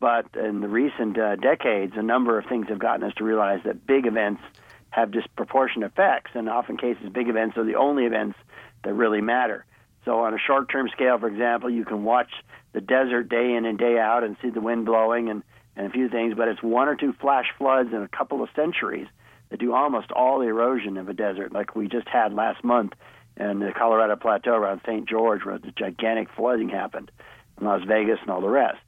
But 0.00 0.26
in 0.34 0.60
the 0.60 0.68
recent 0.68 1.18
uh, 1.18 1.36
decades, 1.36 1.94
a 1.96 2.02
number 2.02 2.38
of 2.38 2.46
things 2.46 2.68
have 2.68 2.78
gotten 2.78 3.02
us 3.04 3.14
to 3.16 3.24
realize 3.24 3.60
that 3.64 3.86
big 3.86 4.06
events 4.06 4.42
have 4.90 5.10
disproportionate 5.10 5.92
effects, 5.92 6.30
and 6.34 6.48
often 6.48 6.76
cases, 6.76 7.08
big 7.10 7.28
events 7.28 7.56
are 7.56 7.64
the 7.64 7.74
only 7.74 8.04
events 8.04 8.38
that 8.84 8.94
really 8.94 9.20
matter. 9.20 9.64
So, 10.04 10.20
on 10.20 10.34
a 10.34 10.38
short 10.38 10.70
term 10.70 10.88
scale, 10.88 11.18
for 11.18 11.28
example, 11.28 11.68
you 11.68 11.84
can 11.84 12.04
watch 12.04 12.30
the 12.72 12.80
desert 12.80 13.28
day 13.28 13.54
in 13.54 13.64
and 13.64 13.78
day 13.78 13.98
out 13.98 14.22
and 14.22 14.36
see 14.40 14.50
the 14.50 14.60
wind 14.60 14.86
blowing 14.86 15.28
and, 15.28 15.42
and 15.76 15.86
a 15.86 15.90
few 15.90 16.08
things, 16.08 16.34
but 16.36 16.48
it's 16.48 16.62
one 16.62 16.88
or 16.88 16.96
two 16.96 17.12
flash 17.20 17.46
floods 17.58 17.92
in 17.92 18.02
a 18.02 18.08
couple 18.08 18.42
of 18.42 18.48
centuries 18.56 19.06
that 19.50 19.60
do 19.60 19.74
almost 19.74 20.10
all 20.10 20.40
the 20.40 20.46
erosion 20.46 20.96
of 20.96 21.08
a 21.08 21.14
desert, 21.14 21.52
like 21.52 21.76
we 21.76 21.88
just 21.88 22.08
had 22.08 22.32
last 22.32 22.64
month 22.64 22.94
in 23.36 23.60
the 23.60 23.72
Colorado 23.76 24.16
Plateau 24.16 24.54
around 24.54 24.80
St. 24.86 25.08
George, 25.08 25.44
where 25.44 25.58
the 25.58 25.72
gigantic 25.72 26.28
flooding 26.34 26.70
happened, 26.70 27.10
in 27.60 27.66
Las 27.66 27.82
Vegas 27.86 28.18
and 28.22 28.30
all 28.30 28.40
the 28.40 28.48
rest 28.48 28.80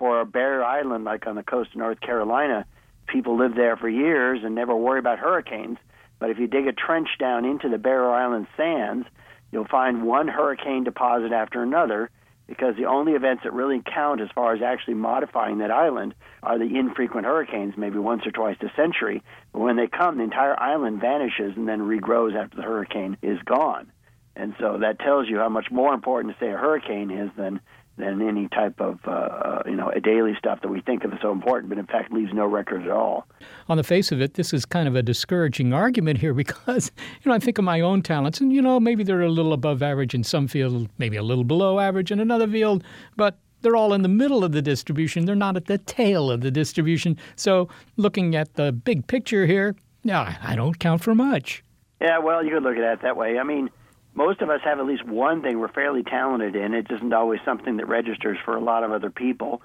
for 0.00 0.22
a 0.22 0.26
barrier 0.26 0.64
island 0.64 1.04
like 1.04 1.26
on 1.26 1.36
the 1.36 1.42
coast 1.42 1.72
of 1.72 1.76
North 1.76 2.00
Carolina, 2.00 2.64
people 3.06 3.36
live 3.36 3.54
there 3.54 3.76
for 3.76 3.88
years 3.88 4.40
and 4.42 4.54
never 4.54 4.74
worry 4.74 4.98
about 4.98 5.18
hurricanes. 5.18 5.76
But 6.18 6.30
if 6.30 6.38
you 6.38 6.46
dig 6.46 6.66
a 6.66 6.72
trench 6.72 7.08
down 7.18 7.44
into 7.44 7.68
the 7.68 7.76
barrier 7.76 8.10
island 8.10 8.46
sands, 8.56 9.06
you'll 9.52 9.68
find 9.68 10.04
one 10.04 10.26
hurricane 10.26 10.84
deposit 10.84 11.32
after 11.32 11.62
another 11.62 12.10
because 12.50 12.74
the 12.74 12.86
only 12.86 13.12
events 13.12 13.44
that 13.44 13.52
really 13.52 13.80
count 13.80 14.20
as 14.20 14.28
far 14.34 14.52
as 14.52 14.60
actually 14.60 14.94
modifying 14.94 15.58
that 15.58 15.70
island 15.70 16.16
are 16.42 16.58
the 16.58 16.64
infrequent 16.64 17.24
hurricanes, 17.24 17.74
maybe 17.76 17.96
once 18.00 18.26
or 18.26 18.32
twice 18.32 18.56
a 18.60 18.72
century. 18.74 19.22
But 19.52 19.60
when 19.60 19.76
they 19.76 19.86
come, 19.86 20.18
the 20.18 20.24
entire 20.24 20.60
island 20.60 21.00
vanishes 21.00 21.56
and 21.56 21.68
then 21.68 21.78
regrows 21.78 22.34
after 22.34 22.56
the 22.56 22.64
hurricane 22.64 23.16
is 23.22 23.38
gone. 23.44 23.92
And 24.34 24.56
so 24.58 24.78
that 24.78 24.98
tells 24.98 25.28
you 25.28 25.38
how 25.38 25.48
much 25.48 25.70
more 25.70 25.94
important 25.94 26.34
to 26.34 26.44
say 26.44 26.50
a 26.50 26.56
hurricane 26.56 27.12
is 27.12 27.30
than 27.36 27.60
than 28.00 28.26
any 28.26 28.48
type 28.48 28.80
of 28.80 28.98
uh, 29.06 29.10
uh, 29.10 29.62
you 29.66 29.76
know 29.76 29.90
a 29.90 30.00
daily 30.00 30.34
stuff 30.38 30.60
that 30.62 30.68
we 30.68 30.80
think 30.80 31.04
of 31.04 31.12
as 31.12 31.20
so 31.20 31.32
important, 31.32 31.68
but 31.68 31.78
in 31.78 31.86
fact 31.86 32.12
leaves 32.12 32.32
no 32.32 32.46
record 32.46 32.82
at 32.82 32.90
all. 32.90 33.26
On 33.68 33.76
the 33.76 33.84
face 33.84 34.12
of 34.12 34.20
it, 34.20 34.34
this 34.34 34.52
is 34.52 34.64
kind 34.64 34.88
of 34.88 34.96
a 34.96 35.02
discouraging 35.02 35.72
argument 35.72 36.18
here 36.18 36.34
because 36.44 36.90
you 37.22 37.28
know 37.28 37.34
I 37.34 37.38
think 37.38 37.58
of 37.58 37.64
my 37.64 37.80
own 37.80 38.02
talents, 38.02 38.40
and 38.40 38.52
you 38.52 38.62
know 38.62 38.80
maybe 38.80 39.04
they're 39.04 39.22
a 39.22 39.28
little 39.28 39.52
above 39.52 39.82
average 39.82 40.14
in 40.14 40.24
some 40.24 40.48
field, 40.48 40.88
maybe 40.98 41.16
a 41.16 41.22
little 41.22 41.44
below 41.44 41.78
average 41.78 42.10
in 42.10 42.20
another 42.20 42.48
field, 42.48 42.84
but 43.16 43.38
they're 43.62 43.76
all 43.76 43.92
in 43.92 44.02
the 44.02 44.08
middle 44.08 44.42
of 44.42 44.52
the 44.52 44.62
distribution. 44.62 45.26
They're 45.26 45.34
not 45.34 45.56
at 45.56 45.66
the 45.66 45.78
tail 45.78 46.30
of 46.30 46.40
the 46.40 46.50
distribution. 46.50 47.18
So 47.36 47.68
looking 47.96 48.34
at 48.34 48.54
the 48.54 48.72
big 48.72 49.06
picture 49.06 49.46
here, 49.46 49.76
yeah, 50.02 50.36
I 50.42 50.56
don't 50.56 50.78
count 50.78 51.02
for 51.02 51.14
much. 51.14 51.62
Yeah, 52.00 52.18
well, 52.18 52.42
you 52.42 52.52
could 52.52 52.62
look 52.62 52.76
at 52.76 52.82
it 52.82 53.02
that 53.02 53.16
way. 53.16 53.38
I 53.38 53.42
mean, 53.42 53.68
most 54.14 54.40
of 54.40 54.50
us 54.50 54.60
have 54.64 54.78
at 54.78 54.86
least 54.86 55.04
one 55.06 55.42
thing 55.42 55.58
we're 55.58 55.68
fairly 55.68 56.02
talented 56.02 56.56
in. 56.56 56.74
It 56.74 56.86
isn't 56.90 57.12
always 57.12 57.40
something 57.44 57.76
that 57.76 57.86
registers 57.86 58.38
for 58.44 58.56
a 58.56 58.60
lot 58.60 58.84
of 58.84 58.92
other 58.92 59.10
people. 59.10 59.62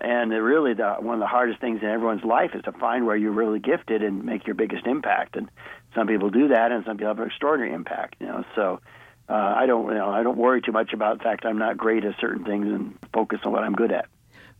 And 0.00 0.32
really, 0.32 0.74
the, 0.74 0.94
one 0.94 1.14
of 1.14 1.20
the 1.20 1.26
hardest 1.26 1.60
things 1.60 1.80
in 1.80 1.88
everyone's 1.88 2.24
life 2.24 2.50
is 2.54 2.62
to 2.64 2.72
find 2.72 3.06
where 3.06 3.16
you're 3.16 3.32
really 3.32 3.60
gifted 3.60 4.02
and 4.02 4.24
make 4.24 4.46
your 4.46 4.54
biggest 4.54 4.86
impact. 4.86 5.36
And 5.36 5.48
some 5.94 6.06
people 6.06 6.30
do 6.30 6.48
that, 6.48 6.72
and 6.72 6.84
some 6.84 6.96
people 6.96 7.08
have 7.08 7.20
an 7.20 7.26
extraordinary 7.26 7.72
impact. 7.72 8.16
You 8.20 8.26
know, 8.26 8.44
so 8.56 8.80
uh, 9.28 9.32
I 9.32 9.66
don't, 9.66 9.86
you 9.86 9.94
know, 9.94 10.10
I 10.10 10.22
don't 10.22 10.36
worry 10.36 10.60
too 10.60 10.72
much 10.72 10.92
about 10.92 11.18
the 11.18 11.24
fact 11.24 11.46
I'm 11.46 11.58
not 11.58 11.76
great 11.76 12.04
at 12.04 12.16
certain 12.20 12.44
things 12.44 12.66
and 12.66 12.98
focus 13.12 13.40
on 13.44 13.52
what 13.52 13.62
I'm 13.62 13.72
good 13.72 13.92
at. 13.92 14.06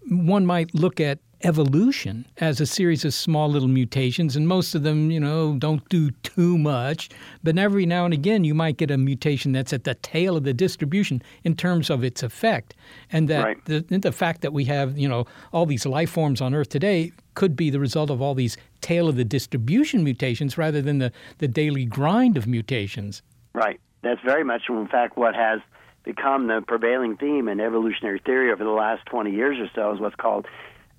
One 0.08 0.46
might 0.46 0.74
look 0.74 1.00
at 1.00 1.18
evolution 1.44 2.26
as 2.38 2.60
a 2.60 2.66
series 2.66 3.04
of 3.04 3.14
small 3.14 3.48
little 3.48 3.68
mutations, 3.68 4.34
and 4.34 4.48
most 4.48 4.74
of 4.74 4.82
them, 4.82 5.10
you 5.10 5.20
know, 5.20 5.56
don't 5.58 5.86
do 5.88 6.10
too 6.22 6.58
much. 6.58 7.10
But 7.42 7.58
every 7.58 7.86
now 7.86 8.04
and 8.04 8.14
again, 8.14 8.44
you 8.44 8.54
might 8.54 8.76
get 8.76 8.90
a 8.90 8.98
mutation 8.98 9.52
that's 9.52 9.72
at 9.72 9.84
the 9.84 9.94
tail 9.94 10.36
of 10.36 10.44
the 10.44 10.54
distribution 10.54 11.22
in 11.44 11.54
terms 11.54 11.90
of 11.90 12.02
its 12.02 12.22
effect, 12.22 12.74
and 13.12 13.28
that 13.28 13.44
right. 13.44 13.64
the, 13.66 13.80
the 13.80 14.12
fact 14.12 14.40
that 14.40 14.52
we 14.52 14.64
have, 14.64 14.98
you 14.98 15.08
know, 15.08 15.26
all 15.52 15.66
these 15.66 15.86
life 15.86 16.10
forms 16.10 16.40
on 16.40 16.54
Earth 16.54 16.70
today 16.70 17.12
could 17.34 17.56
be 17.56 17.70
the 17.70 17.80
result 17.80 18.10
of 18.10 18.22
all 18.22 18.34
these 18.34 18.56
tail 18.80 19.08
of 19.08 19.16
the 19.16 19.24
distribution 19.24 20.04
mutations 20.04 20.56
rather 20.56 20.80
than 20.80 20.98
the, 20.98 21.12
the 21.38 21.48
daily 21.48 21.84
grind 21.84 22.36
of 22.36 22.46
mutations. 22.46 23.22
Right. 23.52 23.80
That's 24.02 24.20
very 24.24 24.44
much, 24.44 24.62
in 24.68 24.86
fact, 24.88 25.16
what 25.16 25.34
has 25.34 25.60
become 26.04 26.46
the 26.46 26.62
prevailing 26.66 27.16
theme 27.16 27.48
in 27.48 27.60
evolutionary 27.60 28.20
theory 28.24 28.52
over 28.52 28.62
the 28.62 28.70
last 28.70 29.06
20 29.06 29.32
years 29.32 29.58
or 29.58 29.70
so 29.74 29.94
is 29.94 30.00
what's 30.00 30.14
called 30.14 30.46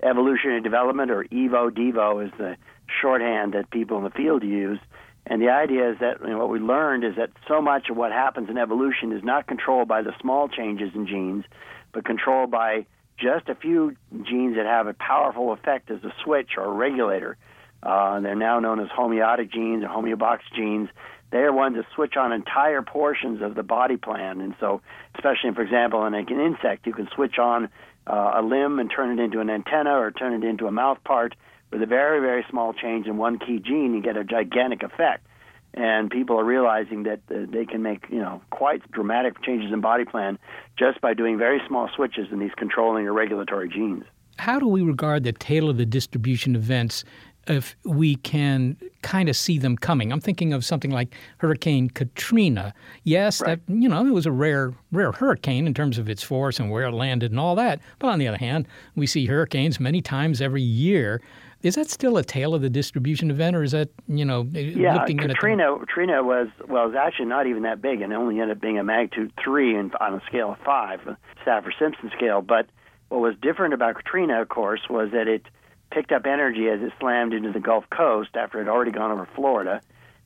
evolutionary 0.02 0.60
development, 0.60 1.10
or 1.10 1.24
EVO 1.24 1.70
DEVO 1.70 2.26
is 2.26 2.32
the 2.38 2.56
shorthand 3.00 3.54
that 3.54 3.70
people 3.70 3.98
in 3.98 4.04
the 4.04 4.10
field 4.10 4.42
use. 4.42 4.78
And 5.26 5.42
the 5.42 5.50
idea 5.50 5.90
is 5.90 5.98
that 6.00 6.20
you 6.20 6.28
know, 6.28 6.38
what 6.38 6.50
we 6.50 6.60
learned 6.60 7.04
is 7.04 7.16
that 7.16 7.30
so 7.48 7.60
much 7.60 7.88
of 7.90 7.96
what 7.96 8.12
happens 8.12 8.48
in 8.48 8.58
evolution 8.58 9.12
is 9.12 9.24
not 9.24 9.46
controlled 9.46 9.88
by 9.88 10.02
the 10.02 10.12
small 10.20 10.48
changes 10.48 10.90
in 10.94 11.06
genes, 11.06 11.44
but 11.92 12.04
controlled 12.04 12.50
by 12.50 12.86
just 13.18 13.48
a 13.48 13.54
few 13.54 13.96
genes 14.22 14.56
that 14.56 14.66
have 14.66 14.86
a 14.86 14.94
powerful 14.94 15.52
effect 15.52 15.90
as 15.90 16.04
a 16.04 16.12
switch 16.22 16.50
or 16.56 16.64
a 16.64 16.70
regulator. 16.70 17.36
Uh, 17.82 18.20
they're 18.20 18.36
now 18.36 18.60
known 18.60 18.78
as 18.78 18.88
homeotic 18.88 19.52
genes 19.52 19.82
or 19.82 19.88
homeobox 19.88 20.40
genes. 20.54 20.88
They 21.30 21.38
are 21.38 21.52
ones 21.52 21.76
that 21.76 21.86
switch 21.94 22.16
on 22.16 22.32
entire 22.32 22.82
portions 22.82 23.42
of 23.42 23.54
the 23.54 23.62
body 23.62 23.96
plan. 23.96 24.40
And 24.40 24.54
so, 24.60 24.80
especially, 25.16 25.52
for 25.54 25.62
example, 25.62 26.04
in 26.06 26.14
an 26.14 26.26
insect, 26.28 26.86
you 26.86 26.92
can 26.92 27.08
switch 27.14 27.38
on 27.38 27.68
uh, 28.06 28.32
a 28.36 28.42
limb 28.42 28.78
and 28.78 28.90
turn 28.90 29.18
it 29.18 29.22
into 29.22 29.40
an 29.40 29.50
antenna 29.50 29.98
or 29.98 30.10
turn 30.10 30.32
it 30.32 30.46
into 30.46 30.66
a 30.66 30.72
mouth 30.72 30.98
part 31.04 31.34
with 31.70 31.82
a 31.82 31.86
very, 31.86 32.20
very 32.20 32.44
small 32.48 32.72
change 32.72 33.06
in 33.06 33.16
one 33.16 33.38
key 33.38 33.58
gene, 33.58 33.94
you 33.94 34.02
get 34.02 34.16
a 34.16 34.24
gigantic 34.24 34.82
effect. 34.82 35.26
And 35.74 36.10
people 36.10 36.40
are 36.40 36.44
realizing 36.44 37.02
that 37.02 37.20
uh, 37.30 37.44
they 37.50 37.66
can 37.66 37.82
make, 37.82 38.06
you 38.08 38.18
know, 38.18 38.40
quite 38.50 38.90
dramatic 38.92 39.42
changes 39.42 39.72
in 39.72 39.80
body 39.80 40.04
plan 40.04 40.38
just 40.78 41.00
by 41.00 41.12
doing 41.12 41.36
very 41.36 41.60
small 41.68 41.90
switches 41.94 42.28
in 42.32 42.38
these 42.38 42.52
controlling 42.56 43.06
or 43.06 43.12
regulatory 43.12 43.68
genes. 43.68 44.04
How 44.38 44.58
do 44.58 44.66
we 44.68 44.82
regard 44.82 45.24
the 45.24 45.32
tail 45.32 45.68
of 45.68 45.76
the 45.76 45.86
distribution 45.86 46.54
events 46.54 47.04
if 47.48 47.76
we 47.84 48.16
can 48.16 48.76
kind 49.02 49.28
of 49.28 49.36
see 49.36 49.58
them 49.58 49.76
coming. 49.76 50.12
I'm 50.12 50.20
thinking 50.20 50.52
of 50.52 50.64
something 50.64 50.90
like 50.90 51.14
Hurricane 51.38 51.88
Katrina. 51.90 52.74
Yes, 53.04 53.40
right. 53.40 53.64
that 53.66 53.72
you 53.72 53.88
know 53.88 54.04
it 54.06 54.10
was 54.10 54.26
a 54.26 54.32
rare 54.32 54.74
rare 54.92 55.12
hurricane 55.12 55.66
in 55.66 55.74
terms 55.74 55.98
of 55.98 56.08
its 56.08 56.22
force 56.22 56.58
and 56.58 56.70
where 56.70 56.84
it 56.84 56.92
landed 56.92 57.30
and 57.30 57.40
all 57.40 57.54
that. 57.56 57.80
But 57.98 58.08
on 58.08 58.18
the 58.18 58.28
other 58.28 58.38
hand, 58.38 58.66
we 58.94 59.06
see 59.06 59.26
hurricanes 59.26 59.78
many 59.80 60.00
times 60.02 60.40
every 60.40 60.62
year. 60.62 61.20
Is 61.62 61.74
that 61.74 61.90
still 61.90 62.16
a 62.16 62.22
tail 62.22 62.54
of 62.54 62.62
the 62.62 62.70
distribution 62.70 63.30
event, 63.30 63.56
or 63.56 63.62
is 63.62 63.72
that 63.72 63.88
you 64.08 64.24
know 64.24 64.42
yeah, 64.52 64.94
looking 64.94 65.18
Katrina. 65.18 65.76
Katrina 65.78 66.22
was 66.22 66.48
well, 66.68 66.84
it 66.84 66.88
was 66.88 66.96
actually 66.96 67.26
not 67.26 67.46
even 67.46 67.62
that 67.62 67.80
big, 67.80 68.02
and 68.02 68.12
it 68.12 68.16
only 68.16 68.40
ended 68.40 68.56
up 68.56 68.60
being 68.60 68.78
a 68.78 68.84
magnitude 68.84 69.32
three 69.42 69.76
on 69.76 69.90
a 70.00 70.22
scale 70.26 70.52
of 70.52 70.58
five, 70.64 71.00
Saffir 71.44 71.72
Simpson 71.78 72.10
scale. 72.16 72.42
But 72.42 72.66
what 73.08 73.20
was 73.20 73.34
different 73.40 73.74
about 73.74 73.96
Katrina, 73.96 74.42
of 74.42 74.48
course, 74.48 74.82
was 74.90 75.10
that 75.12 75.28
it 75.28 75.46
picked 75.90 76.12
up 76.12 76.26
energy 76.26 76.68
as 76.68 76.80
it 76.80 76.92
slammed 77.00 77.32
into 77.32 77.52
the 77.52 77.60
Gulf 77.60 77.84
Coast 77.90 78.30
after 78.34 78.60
it 78.60 78.64
had 78.64 78.70
already 78.70 78.90
gone 78.90 79.12
over 79.12 79.28
Florida. 79.34 79.80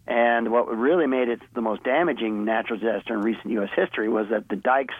And 0.06 0.50
what 0.50 0.66
really 0.68 1.06
made 1.06 1.28
it 1.28 1.40
the 1.54 1.60
most 1.60 1.84
damaging 1.84 2.44
natural 2.44 2.78
disaster 2.78 3.14
in 3.14 3.20
recent 3.20 3.50
U.S. 3.52 3.70
history 3.74 4.08
was 4.08 4.28
that 4.30 4.48
the 4.48 4.56
dikes 4.56 4.94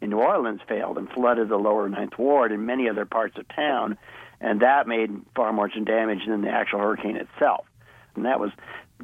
in 0.00 0.10
New 0.10 0.18
Orleans 0.18 0.60
failed 0.68 0.98
and 0.98 1.08
flooded 1.10 1.48
the 1.48 1.56
lower 1.56 1.88
Ninth 1.88 2.18
Ward 2.18 2.52
and 2.52 2.66
many 2.66 2.88
other 2.88 3.04
parts 3.04 3.38
of 3.38 3.46
town. 3.48 3.96
and 4.40 4.60
that 4.60 4.86
made 4.86 5.10
far 5.34 5.52
more 5.52 5.68
damage 5.68 6.26
than 6.26 6.42
the 6.42 6.50
actual 6.50 6.80
hurricane 6.80 7.16
itself. 7.16 7.66
And 8.14 8.24
that 8.24 8.40
was 8.40 8.50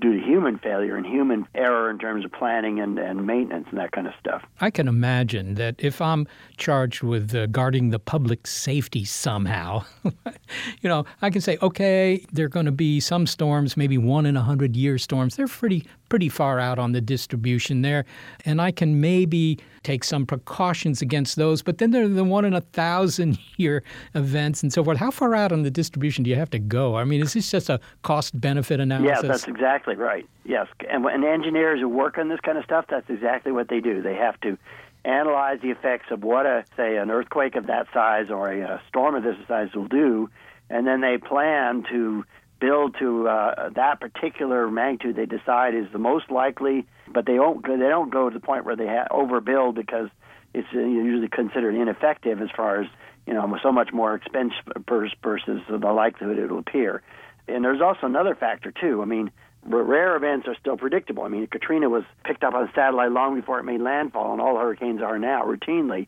due 0.01 0.19
to 0.19 0.27
human 0.27 0.59
failure 0.59 0.97
and 0.97 1.07
human 1.07 1.47
error 1.55 1.91
in 1.91 1.99
terms 1.99 2.25
of 2.25 2.33
planning 2.33 2.81
and, 2.81 2.99
and 2.99 3.27
maintenance 3.27 3.67
and 3.71 3.79
that 3.79 3.93
kind 3.93 4.07
of 4.07 4.15
stuff. 4.19 4.43
I 4.61 4.71
can 4.71 4.89
imagine 4.89 5.55
that 5.57 5.77
if 5.79 6.01
I'm 6.01 6.27
charged 6.57 7.03
with 7.03 7.35
uh, 7.35 7.47
guarding 7.47 7.91
the 7.91 7.99
public 7.99 8.47
safety 8.47 9.05
somehow, 9.05 9.85
you 10.05 10.89
know, 10.89 11.05
I 11.21 11.31
can 11.31 11.41
say, 11.41 11.59
okay, 11.61 12.25
there 12.33 12.47
are 12.47 12.51
going 12.51 12.67
to 12.67 12.73
be 12.73 13.01
some 13.01 13.27
storms, 13.27 13.77
maybe 13.77 13.99
one 13.99 14.27
in 14.27 14.37
a 14.37 14.43
hundred 14.43 14.77
year 14.77 14.99
storms. 14.99 15.37
They're 15.37 15.47
pretty 15.47 15.87
pretty 16.13 16.29
far 16.29 16.61
out 16.61 16.79
on 16.79 16.93
the 16.93 17.01
distribution 17.01 17.81
there, 17.81 18.05
and 18.45 18.61
I 18.61 18.71
can 18.71 19.01
maybe 19.01 19.59
take 19.83 20.05
some 20.05 20.27
precautions 20.27 21.01
against 21.01 21.37
those. 21.37 21.63
But 21.63 21.79
then 21.79 21.91
there 21.91 22.05
are 22.05 22.09
the 22.09 22.23
one 22.23 22.45
in 22.45 22.53
a 22.53 22.61
thousand 22.61 23.39
year 23.57 23.83
events 24.15 24.63
and 24.63 24.71
so 24.71 24.85
forth. 24.85 24.99
How 24.99 25.11
far 25.11 25.35
out 25.35 25.53
on 25.53 25.63
the 25.63 25.71
distribution 25.71 26.23
do 26.23 26.29
you 26.29 26.37
have 26.37 26.51
to 26.51 26.59
go? 26.59 26.97
I 26.97 27.05
mean, 27.05 27.23
is 27.23 27.33
this 27.33 27.51
just 27.51 27.71
a 27.71 27.81
cost 28.03 28.39
benefit 28.39 28.79
analysis? 28.79 29.23
Yeah, 29.23 29.27
that's 29.27 29.49
exactly 29.49 29.97
right. 29.97 30.29
Yes, 30.45 30.67
and, 30.91 31.07
and 31.07 31.25
engineers 31.25 31.81
who 31.81 31.89
work 31.89 32.19
on 32.19 32.29
this 32.29 32.41
kind 32.41 32.59
of 32.59 32.65
stuff, 32.65 32.85
that's 32.91 33.09
exactly 33.09 33.51
what 33.51 33.71
they 33.71 33.81
do. 33.81 34.03
They 34.03 34.17
have 34.17 34.39
to 34.43 34.59
analyze 35.07 35.61
the 35.63 35.71
effects 35.71 36.11
of 36.11 36.23
what 36.23 36.45
a 36.45 36.67
say 36.77 36.99
an 36.99 37.11
earthquake 37.11 37.57
of 37.57 37.69
that 37.69 37.87
size 37.95 38.27
or 38.29 38.53
a, 38.53 38.61
a 38.61 38.83
storm 38.87 39.15
of 39.15 39.23
this 39.23 39.37
size 39.49 39.71
will 39.75 39.89
do, 39.89 40.29
and 40.69 40.87
then 40.87 41.01
they 41.01 41.17
plan 41.17 41.85
to 41.91 42.27
build 42.63 42.95
to 43.01 43.29
uh, 43.29 43.71
that 43.71 44.01
particular 44.01 44.71
magnitude 44.71 45.17
they 45.17 45.27
decide 45.27 45.75
is 45.75 45.87
the 45.93 45.99
most 45.99 46.31
likely, 46.31 46.87
but 47.13 47.27
they 47.27 47.35
don't 47.35 47.67
they 47.67 47.89
don't 47.89 48.11
go 48.11 48.31
to 48.31 48.39
the 48.39 48.45
point 48.45 48.65
where 48.65 48.77
they 48.77 48.87
ha- 48.87 49.09
overbuild 49.11 49.75
because 49.75 50.09
it's 50.55 50.69
uh, 50.73 50.79
usually 50.79 51.29
considered 51.29 51.75
ineffective 51.75 52.41
as 52.41 52.49
far 52.57 52.81
as 52.81 52.87
you 53.27 53.35
know 53.35 53.59
so 53.63 53.73
much 53.73 53.93
more 53.93 54.15
expense 54.15 54.53
versus 54.89 55.61
the 55.69 55.77
likelihood 55.93 56.39
it 56.39 56.51
will 56.51 56.61
appear. 56.61 57.03
And 57.49 57.65
there's 57.65 57.81
also 57.83 58.07
another 58.07 58.37
factor 58.37 58.71
too. 58.71 59.03
I 59.03 59.07
mean, 59.07 59.33
rare 59.65 60.15
events 60.15 60.47
are 60.47 60.55
still 60.61 60.77
predictable. 60.77 61.25
I 61.25 61.29
mean, 61.29 61.49
Katrina 61.49 61.89
was 61.89 62.05
picked 62.25 62.45
up 62.45 62.55
on 62.55 62.71
satellite 62.77 63.11
long 63.11 63.35
before 63.35 63.59
it 63.59 63.65
made 63.65 63.81
landfall, 63.81 64.33
and 64.33 64.41
all 64.41 64.57
hurricanes 64.57 65.03
are 65.03 65.19
now 65.19 65.43
routinely. 65.45 66.07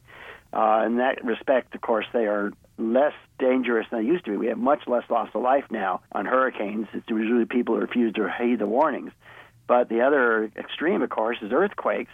Uh, 0.53 0.85
in 0.87 0.99
that 0.99 1.25
respect, 1.25 1.75
of 1.75 1.81
course, 1.81 2.07
they 2.13 2.27
are 2.27 2.53
less 2.79 3.13
dangerous 3.39 3.87
than 3.91 4.01
they 4.01 4.07
used 4.07 4.25
to 4.25 4.33
be. 4.33 4.37
We 4.37 4.47
have 4.49 4.59
much 4.59 4.87
less 4.87 5.05
loss 5.09 5.29
of 5.35 5.43
life 5.43 5.65
now 5.71 6.01
on 6.13 6.27
hurricanes. 6.27 6.89
It's 6.93 7.09
usually 7.09 7.45
people 7.45 7.77
refuse 7.77 8.13
to 8.15 8.29
heed 8.29 8.59
the 8.59 8.67
warnings. 8.67 9.13
But 9.67 9.89
the 9.89 10.03
other 10.03 10.51
extreme, 10.57 11.03
of 11.03 11.11
course, 11.11 11.39
is 11.41 11.53
earthquakes, 11.53 12.11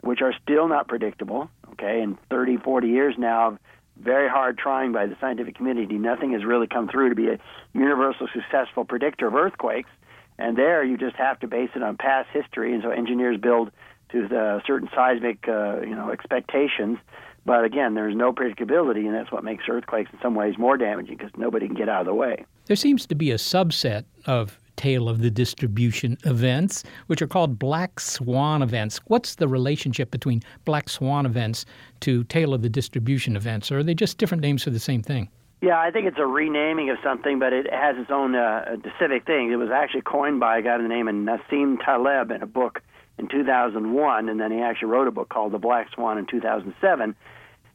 which 0.00 0.22
are 0.22 0.32
still 0.42 0.68
not 0.68 0.88
predictable. 0.88 1.50
Okay, 1.72 2.00
in 2.00 2.16
30, 2.30 2.58
40 2.58 2.88
years 2.88 3.14
now, 3.18 3.58
very 4.00 4.28
hard 4.28 4.56
trying 4.58 4.92
by 4.92 5.06
the 5.06 5.16
scientific 5.20 5.56
community. 5.56 5.98
Nothing 5.98 6.32
has 6.32 6.44
really 6.44 6.66
come 6.66 6.88
through 6.88 7.10
to 7.10 7.14
be 7.14 7.28
a 7.28 7.38
universal 7.74 8.28
successful 8.32 8.84
predictor 8.84 9.26
of 9.26 9.34
earthquakes. 9.34 9.90
And 10.38 10.56
there, 10.56 10.84
you 10.84 10.96
just 10.96 11.16
have 11.16 11.40
to 11.40 11.46
base 11.46 11.70
it 11.74 11.82
on 11.82 11.96
past 11.96 12.28
history. 12.32 12.74
And 12.74 12.82
so 12.82 12.90
engineers 12.90 13.38
build 13.38 13.70
to 14.10 14.28
the 14.28 14.62
certain 14.66 14.88
seismic, 14.94 15.48
uh, 15.48 15.80
you 15.80 15.94
know, 15.94 16.10
expectations 16.10 16.98
but 17.46 17.64
again, 17.64 17.94
there's 17.94 18.16
no 18.16 18.32
predictability, 18.32 19.06
and 19.06 19.14
that's 19.14 19.30
what 19.30 19.44
makes 19.44 19.64
earthquakes 19.68 20.10
in 20.12 20.18
some 20.20 20.34
ways 20.34 20.58
more 20.58 20.76
damaging 20.76 21.16
because 21.16 21.30
nobody 21.36 21.68
can 21.68 21.76
get 21.76 21.88
out 21.88 22.00
of 22.00 22.06
the 22.06 22.14
way. 22.14 22.44
There 22.66 22.76
seems 22.76 23.06
to 23.06 23.14
be 23.14 23.30
a 23.30 23.36
subset 23.36 24.04
of 24.26 24.58
tail 24.74 25.08
of 25.08 25.22
the 25.22 25.30
distribution 25.30 26.18
events, 26.24 26.82
which 27.06 27.22
are 27.22 27.26
called 27.26 27.58
black 27.58 28.00
swan 28.00 28.62
events. 28.62 29.00
What's 29.06 29.36
the 29.36 29.48
relationship 29.48 30.10
between 30.10 30.42
black 30.64 30.88
swan 30.88 31.24
events 31.24 31.64
to 32.00 32.24
tail 32.24 32.52
of 32.52 32.62
the 32.62 32.68
distribution 32.68 33.36
events? 33.36 33.70
Or 33.70 33.78
are 33.78 33.82
they 33.84 33.94
just 33.94 34.18
different 34.18 34.42
names 34.42 34.64
for 34.64 34.70
the 34.70 34.80
same 34.80 35.02
thing? 35.02 35.28
Yeah, 35.62 35.78
I 35.78 35.90
think 35.90 36.06
it's 36.06 36.18
a 36.18 36.26
renaming 36.26 36.90
of 36.90 36.98
something, 37.02 37.38
but 37.38 37.52
it 37.52 37.72
has 37.72 37.96
its 37.96 38.10
own 38.10 38.34
uh, 38.34 38.76
specific 38.80 39.24
thing. 39.24 39.52
It 39.52 39.56
was 39.56 39.70
actually 39.70 40.02
coined 40.02 40.40
by 40.40 40.58
a 40.58 40.62
guy 40.62 40.76
by 40.76 40.82
the 40.82 40.88
name 40.88 41.08
of 41.08 41.14
Nassim 41.14 41.78
Taleb 41.82 42.30
in 42.30 42.42
a 42.42 42.46
book 42.46 42.82
in 43.18 43.28
2001, 43.28 44.28
and 44.28 44.38
then 44.38 44.52
he 44.52 44.60
actually 44.60 44.88
wrote 44.88 45.08
a 45.08 45.10
book 45.10 45.30
called 45.30 45.52
The 45.52 45.58
Black 45.58 45.88
Swan 45.94 46.18
in 46.18 46.26
2007. 46.26 47.16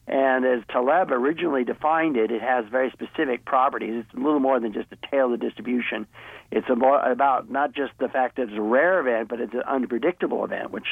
And 0.08 0.46
as 0.46 0.64
Taleb 0.70 1.11
originally 1.11 1.64
defined 1.64 2.18
it, 2.18 2.31
it 2.31 2.42
has 2.42 2.66
very 2.70 2.92
specific 2.92 3.46
properties. 3.46 4.03
It's 4.03 4.14
a 4.14 4.18
little 4.18 4.40
more 4.40 4.59
than 4.59 4.74
just 4.74 4.92
a 4.92 4.98
tail 5.09 5.31
of 5.31 5.40
the 5.40 5.46
distribution. 5.46 6.07
It's 6.51 6.68
about 6.70 7.50
not 7.50 7.74
just 7.74 7.94
the 8.00 8.09
fact 8.09 8.35
that 8.35 8.50
it's 8.50 8.57
a 8.57 8.61
rare 8.61 9.00
event, 9.00 9.29
but 9.29 9.40
it's 9.40 9.53
an 9.53 9.61
unpredictable 9.61 10.44
event, 10.44 10.72
which 10.72 10.87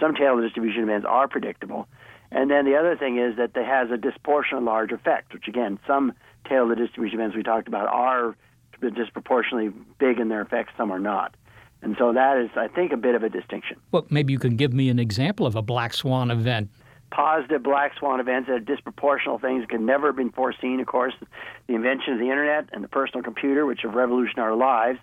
some 0.00 0.14
tail 0.14 0.34
of 0.34 0.38
the 0.38 0.44
distribution 0.46 0.84
events 0.84 1.06
are 1.06 1.28
predictable. 1.28 1.86
And 2.30 2.50
then 2.50 2.64
the 2.64 2.76
other 2.76 2.96
thing 2.96 3.18
is 3.18 3.36
that 3.36 3.50
it 3.54 3.66
has 3.66 3.90
a 3.90 3.98
disproportionately 3.98 4.64
large 4.64 4.92
effect, 4.92 5.34
which 5.34 5.48
again, 5.48 5.78
some 5.86 6.14
tail 6.48 6.62
of 6.62 6.70
the 6.70 6.76
distribution 6.76 7.20
events 7.20 7.36
we 7.36 7.42
talked 7.42 7.68
about 7.68 7.88
are 7.88 8.34
disproportionately 8.96 9.68
big 9.98 10.18
in 10.18 10.28
their 10.28 10.40
effects, 10.40 10.72
some 10.76 10.90
are 10.90 10.98
not. 10.98 11.34
And 11.82 11.94
so 11.98 12.12
that 12.12 12.38
is, 12.38 12.48
I 12.56 12.68
think, 12.68 12.92
a 12.92 12.96
bit 12.96 13.14
of 13.14 13.22
a 13.22 13.28
distinction. 13.28 13.76
Well, 13.90 14.06
maybe 14.08 14.32
you 14.32 14.38
can 14.38 14.56
give 14.56 14.72
me 14.72 14.88
an 14.88 14.98
example 14.98 15.46
of 15.46 15.56
a 15.56 15.62
black 15.62 15.92
swan 15.92 16.30
event 16.30 16.70
positive 17.12 17.62
black 17.62 17.92
swan 17.98 18.20
events 18.20 18.48
that 18.48 18.54
are 18.54 18.60
disproportional 18.60 19.40
things 19.40 19.64
can 19.68 19.86
never 19.86 20.08
have 20.08 20.16
been 20.16 20.32
foreseen. 20.32 20.80
Of 20.80 20.86
course, 20.86 21.14
the 21.68 21.74
invention 21.74 22.14
of 22.14 22.18
the 22.18 22.30
internet 22.30 22.70
and 22.72 22.82
the 22.82 22.88
personal 22.88 23.22
computer, 23.22 23.66
which 23.66 23.82
have 23.82 23.94
revolutionized 23.94 24.38
our 24.38 24.56
lives, 24.56 24.98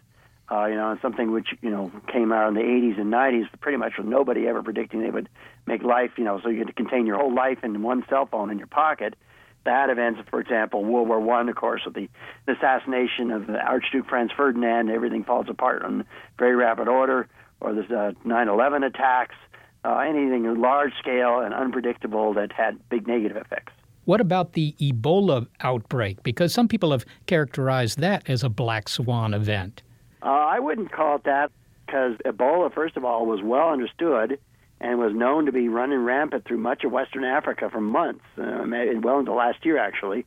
uh, 0.51 0.65
you 0.65 0.75
know, 0.75 0.91
and 0.91 0.99
something 1.01 1.31
which 1.31 1.49
you 1.61 1.69
know 1.69 1.91
came 2.11 2.33
out 2.33 2.49
in 2.49 2.55
the 2.55 2.61
80s 2.61 2.99
and 2.99 3.13
90s, 3.13 3.47
pretty 3.61 3.77
much 3.77 3.93
with 3.97 4.07
nobody 4.07 4.47
ever 4.47 4.63
predicting 4.63 5.01
they 5.01 5.11
would 5.11 5.29
make 5.67 5.83
life, 5.83 6.11
you 6.17 6.23
know, 6.23 6.41
so 6.41 6.49
you 6.49 6.57
had 6.59 6.67
to 6.67 6.73
contain 6.73 7.05
your 7.05 7.17
whole 7.17 7.33
life 7.33 7.59
in 7.63 7.81
one 7.83 8.03
cell 8.09 8.25
phone 8.25 8.49
in 8.49 8.57
your 8.57 8.67
pocket. 8.67 9.15
Bad 9.63 9.91
events, 9.91 10.21
for 10.31 10.39
example, 10.39 10.83
World 10.83 11.07
War 11.07 11.19
One, 11.19 11.47
of 11.47 11.55
course, 11.55 11.81
with 11.85 11.93
the, 11.93 12.09
the 12.47 12.53
assassination 12.53 13.29
of 13.29 13.49
Archduke 13.49 14.07
Franz 14.07 14.31
Ferdinand, 14.35 14.89
everything 14.89 15.23
falls 15.23 15.47
apart 15.47 15.85
in 15.85 16.05
very 16.39 16.55
rapid 16.55 16.87
order, 16.87 17.27
or 17.61 17.73
the 17.73 17.81
uh, 17.81 18.11
9/11 18.25 18.87
attacks 18.87 19.35
uh, 19.85 19.97
anything 19.97 20.61
large 20.61 20.93
scale 20.99 21.39
and 21.39 21.53
unpredictable 21.53 22.33
that 22.33 22.51
had 22.51 22.77
big 22.89 23.07
negative 23.07 23.37
effects. 23.37 23.73
What 24.05 24.21
about 24.21 24.53
the 24.53 24.75
Ebola 24.79 25.47
outbreak? 25.61 26.23
Because 26.23 26.53
some 26.53 26.67
people 26.67 26.91
have 26.91 27.05
characterized 27.27 27.99
that 27.99 28.27
as 28.27 28.43
a 28.43 28.49
black 28.49 28.89
swan 28.89 29.33
event. 29.33 29.83
Uh, 30.23 30.29
I 30.29 30.59
wouldn't 30.59 30.91
call 30.91 31.17
it 31.17 31.23
that 31.25 31.51
because 31.85 32.17
Ebola, 32.25 32.73
first 32.73 32.97
of 32.97 33.05
all, 33.05 33.25
was 33.25 33.41
well 33.43 33.69
understood 33.69 34.39
and 34.81 34.97
was 34.97 35.13
known 35.13 35.45
to 35.45 35.51
be 35.51 35.67
running 35.67 35.99
rampant 35.99 36.45
through 36.45 36.57
much 36.57 36.83
of 36.83 36.91
Western 36.91 37.23
Africa 37.23 37.69
for 37.69 37.81
months, 37.81 38.23
uh, 38.37 38.63
well 39.01 39.19
into 39.19 39.33
last 39.33 39.65
year, 39.65 39.77
actually. 39.77 40.25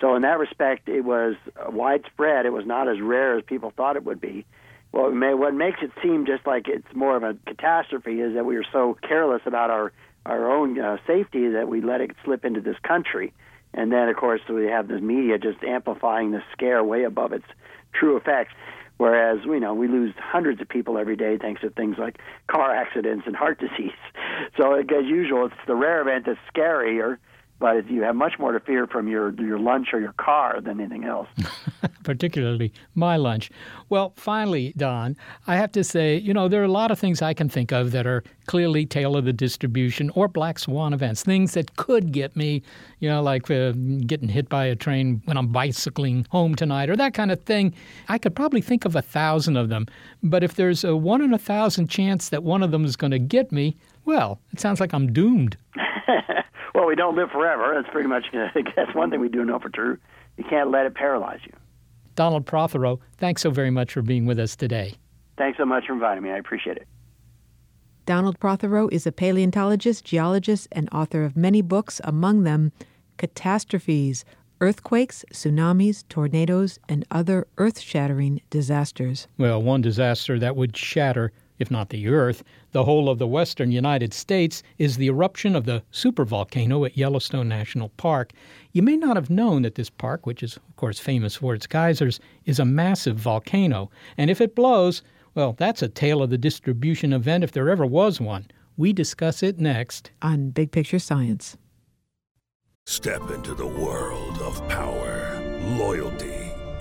So, 0.00 0.16
in 0.16 0.22
that 0.22 0.38
respect, 0.38 0.88
it 0.88 1.02
was 1.02 1.36
widespread. 1.68 2.46
It 2.46 2.52
was 2.52 2.66
not 2.66 2.88
as 2.88 3.00
rare 3.00 3.38
as 3.38 3.44
people 3.44 3.72
thought 3.76 3.96
it 3.96 4.04
would 4.04 4.20
be. 4.20 4.44
Well, 4.92 5.10
what 5.36 5.54
makes 5.54 5.78
it 5.82 5.90
seem 6.02 6.26
just 6.26 6.46
like 6.46 6.68
it's 6.68 6.86
more 6.94 7.16
of 7.16 7.22
a 7.22 7.34
catastrophe 7.46 8.20
is 8.20 8.34
that 8.34 8.44
we 8.44 8.56
are 8.56 8.64
so 8.72 8.96
careless 9.02 9.42
about 9.46 9.70
our 9.70 9.92
our 10.24 10.52
own 10.52 10.78
uh, 10.78 10.98
safety 11.06 11.48
that 11.48 11.66
we 11.66 11.80
let 11.80 12.00
it 12.00 12.12
slip 12.24 12.44
into 12.44 12.60
this 12.60 12.76
country, 12.86 13.32
and 13.74 13.90
then 13.90 14.08
of 14.08 14.16
course 14.16 14.42
we 14.48 14.66
have 14.66 14.88
the 14.88 15.00
media 15.00 15.38
just 15.38 15.64
amplifying 15.64 16.30
the 16.30 16.42
scare 16.52 16.84
way 16.84 17.04
above 17.04 17.32
its 17.32 17.46
true 17.92 18.16
effects. 18.16 18.52
Whereas 18.98 19.38
you 19.46 19.58
know 19.58 19.72
we 19.72 19.88
lose 19.88 20.14
hundreds 20.18 20.60
of 20.60 20.68
people 20.68 20.98
every 20.98 21.16
day 21.16 21.38
thanks 21.38 21.62
to 21.62 21.70
things 21.70 21.96
like 21.98 22.18
car 22.46 22.74
accidents 22.74 23.26
and 23.26 23.34
heart 23.34 23.58
disease. 23.66 23.96
So 24.58 24.74
as 24.74 25.06
usual, 25.06 25.46
it's 25.46 25.54
the 25.66 25.74
rare 25.74 26.02
event 26.02 26.26
that's 26.26 26.38
scarier 26.54 27.16
but 27.62 27.88
you 27.88 28.02
have 28.02 28.16
much 28.16 28.40
more 28.40 28.50
to 28.50 28.58
fear 28.58 28.88
from 28.88 29.06
your 29.06 29.32
your 29.40 29.56
lunch 29.56 29.90
or 29.92 30.00
your 30.00 30.14
car 30.14 30.60
than 30.60 30.80
anything 30.80 31.04
else. 31.04 31.28
Particularly 32.02 32.72
my 32.96 33.16
lunch. 33.16 33.52
Well, 33.88 34.12
finally, 34.16 34.74
Don, 34.76 35.16
I 35.46 35.54
have 35.54 35.70
to 35.72 35.84
say, 35.84 36.16
you 36.16 36.34
know, 36.34 36.48
there 36.48 36.60
are 36.60 36.64
a 36.64 36.78
lot 36.82 36.90
of 36.90 36.98
things 36.98 37.22
I 37.22 37.34
can 37.34 37.48
think 37.48 37.70
of 37.70 37.92
that 37.92 38.04
are 38.04 38.24
clearly 38.46 38.84
tail 38.84 39.16
of 39.16 39.26
the 39.26 39.32
distribution 39.32 40.10
or 40.16 40.26
black 40.26 40.58
swan 40.58 40.92
events, 40.92 41.22
things 41.22 41.54
that 41.54 41.76
could 41.76 42.10
get 42.10 42.34
me, 42.34 42.64
you 42.98 43.08
know, 43.08 43.22
like 43.22 43.48
uh, 43.48 43.70
getting 44.08 44.28
hit 44.28 44.48
by 44.48 44.64
a 44.64 44.74
train 44.74 45.22
when 45.26 45.36
I'm 45.36 45.52
bicycling 45.52 46.26
home 46.30 46.56
tonight 46.56 46.90
or 46.90 46.96
that 46.96 47.14
kind 47.14 47.30
of 47.30 47.40
thing. 47.44 47.72
I 48.08 48.18
could 48.18 48.34
probably 48.34 48.60
think 48.60 48.84
of 48.84 48.96
a 48.96 49.02
thousand 49.02 49.56
of 49.56 49.68
them, 49.68 49.86
but 50.20 50.42
if 50.42 50.56
there's 50.56 50.82
a 50.82 50.96
one 50.96 51.22
in 51.22 51.32
a 51.32 51.38
thousand 51.38 51.86
chance 51.86 52.28
that 52.30 52.42
one 52.42 52.64
of 52.64 52.72
them 52.72 52.84
is 52.84 52.96
going 52.96 53.12
to 53.12 53.20
get 53.20 53.52
me, 53.52 53.76
well, 54.04 54.40
it 54.52 54.58
sounds 54.58 54.80
like 54.80 54.92
I'm 54.92 55.12
doomed. 55.12 55.56
well, 56.82 56.88
we 56.88 56.96
don't 56.96 57.14
live 57.14 57.30
forever. 57.30 57.74
That's 57.76 57.88
pretty 57.92 58.08
much 58.08 58.26
that's 58.76 58.92
one 58.92 59.10
thing 59.10 59.20
we 59.20 59.28
do 59.28 59.44
know 59.44 59.60
for 59.60 59.68
true. 59.68 59.98
You 60.36 60.42
can't 60.42 60.72
let 60.72 60.84
it 60.84 60.96
paralyze 60.96 61.38
you. 61.44 61.52
Donald 62.16 62.44
Prothero, 62.44 62.98
thanks 63.18 63.42
so 63.42 63.50
very 63.50 63.70
much 63.70 63.92
for 63.92 64.02
being 64.02 64.26
with 64.26 64.40
us 64.40 64.56
today. 64.56 64.94
Thanks 65.38 65.58
so 65.58 65.64
much 65.64 65.86
for 65.86 65.92
inviting 65.92 66.24
me. 66.24 66.30
I 66.30 66.38
appreciate 66.38 66.76
it. 66.76 66.88
Donald 68.04 68.40
Prothero 68.40 68.88
is 68.88 69.06
a 69.06 69.12
paleontologist, 69.12 70.04
geologist, 70.04 70.66
and 70.72 70.88
author 70.90 71.24
of 71.24 71.36
many 71.36 71.62
books, 71.62 72.00
among 72.02 72.42
them 72.42 72.72
Catastrophes 73.16 74.24
Earthquakes, 74.60 75.24
Tsunamis, 75.32 76.02
Tornadoes, 76.08 76.80
and 76.88 77.04
Other 77.12 77.46
Earth 77.58 77.78
Shattering 77.78 78.40
Disasters. 78.50 79.28
Well, 79.38 79.62
one 79.62 79.82
disaster 79.82 80.36
that 80.40 80.56
would 80.56 80.76
shatter 80.76 81.30
if 81.62 81.70
not 81.70 81.90
the 81.90 82.08
Earth, 82.08 82.42
the 82.72 82.84
whole 82.84 83.08
of 83.08 83.18
the 83.18 83.26
western 83.26 83.70
United 83.70 84.12
States, 84.12 84.62
is 84.78 84.96
the 84.96 85.06
eruption 85.06 85.54
of 85.54 85.64
the 85.64 85.82
supervolcano 85.92 86.84
at 86.84 86.96
Yellowstone 86.96 87.48
National 87.48 87.90
Park. 87.90 88.32
You 88.72 88.82
may 88.82 88.96
not 88.96 89.16
have 89.16 89.30
known 89.30 89.62
that 89.62 89.76
this 89.76 89.90
park, 89.90 90.26
which 90.26 90.42
is, 90.42 90.56
of 90.56 90.76
course, 90.76 90.98
famous 90.98 91.36
for 91.36 91.54
its 91.54 91.66
geysers, 91.66 92.18
is 92.44 92.58
a 92.58 92.64
massive 92.64 93.16
volcano. 93.16 93.90
And 94.16 94.30
if 94.30 94.40
it 94.40 94.54
blows, 94.54 95.02
well, 95.34 95.54
that's 95.56 95.82
a 95.82 95.88
tale 95.88 96.22
of 96.22 96.30
the 96.30 96.38
distribution 96.38 97.12
event 97.12 97.44
if 97.44 97.52
there 97.52 97.70
ever 97.70 97.86
was 97.86 98.20
one. 98.20 98.46
We 98.76 98.92
discuss 98.92 99.42
it 99.42 99.60
next 99.60 100.10
on 100.22 100.50
Big 100.50 100.72
Picture 100.72 100.98
Science. 100.98 101.56
Step 102.86 103.30
into 103.30 103.54
the 103.54 103.66
world 103.66 104.38
of 104.38 104.66
power, 104.68 105.40
loyalty, 105.78 106.31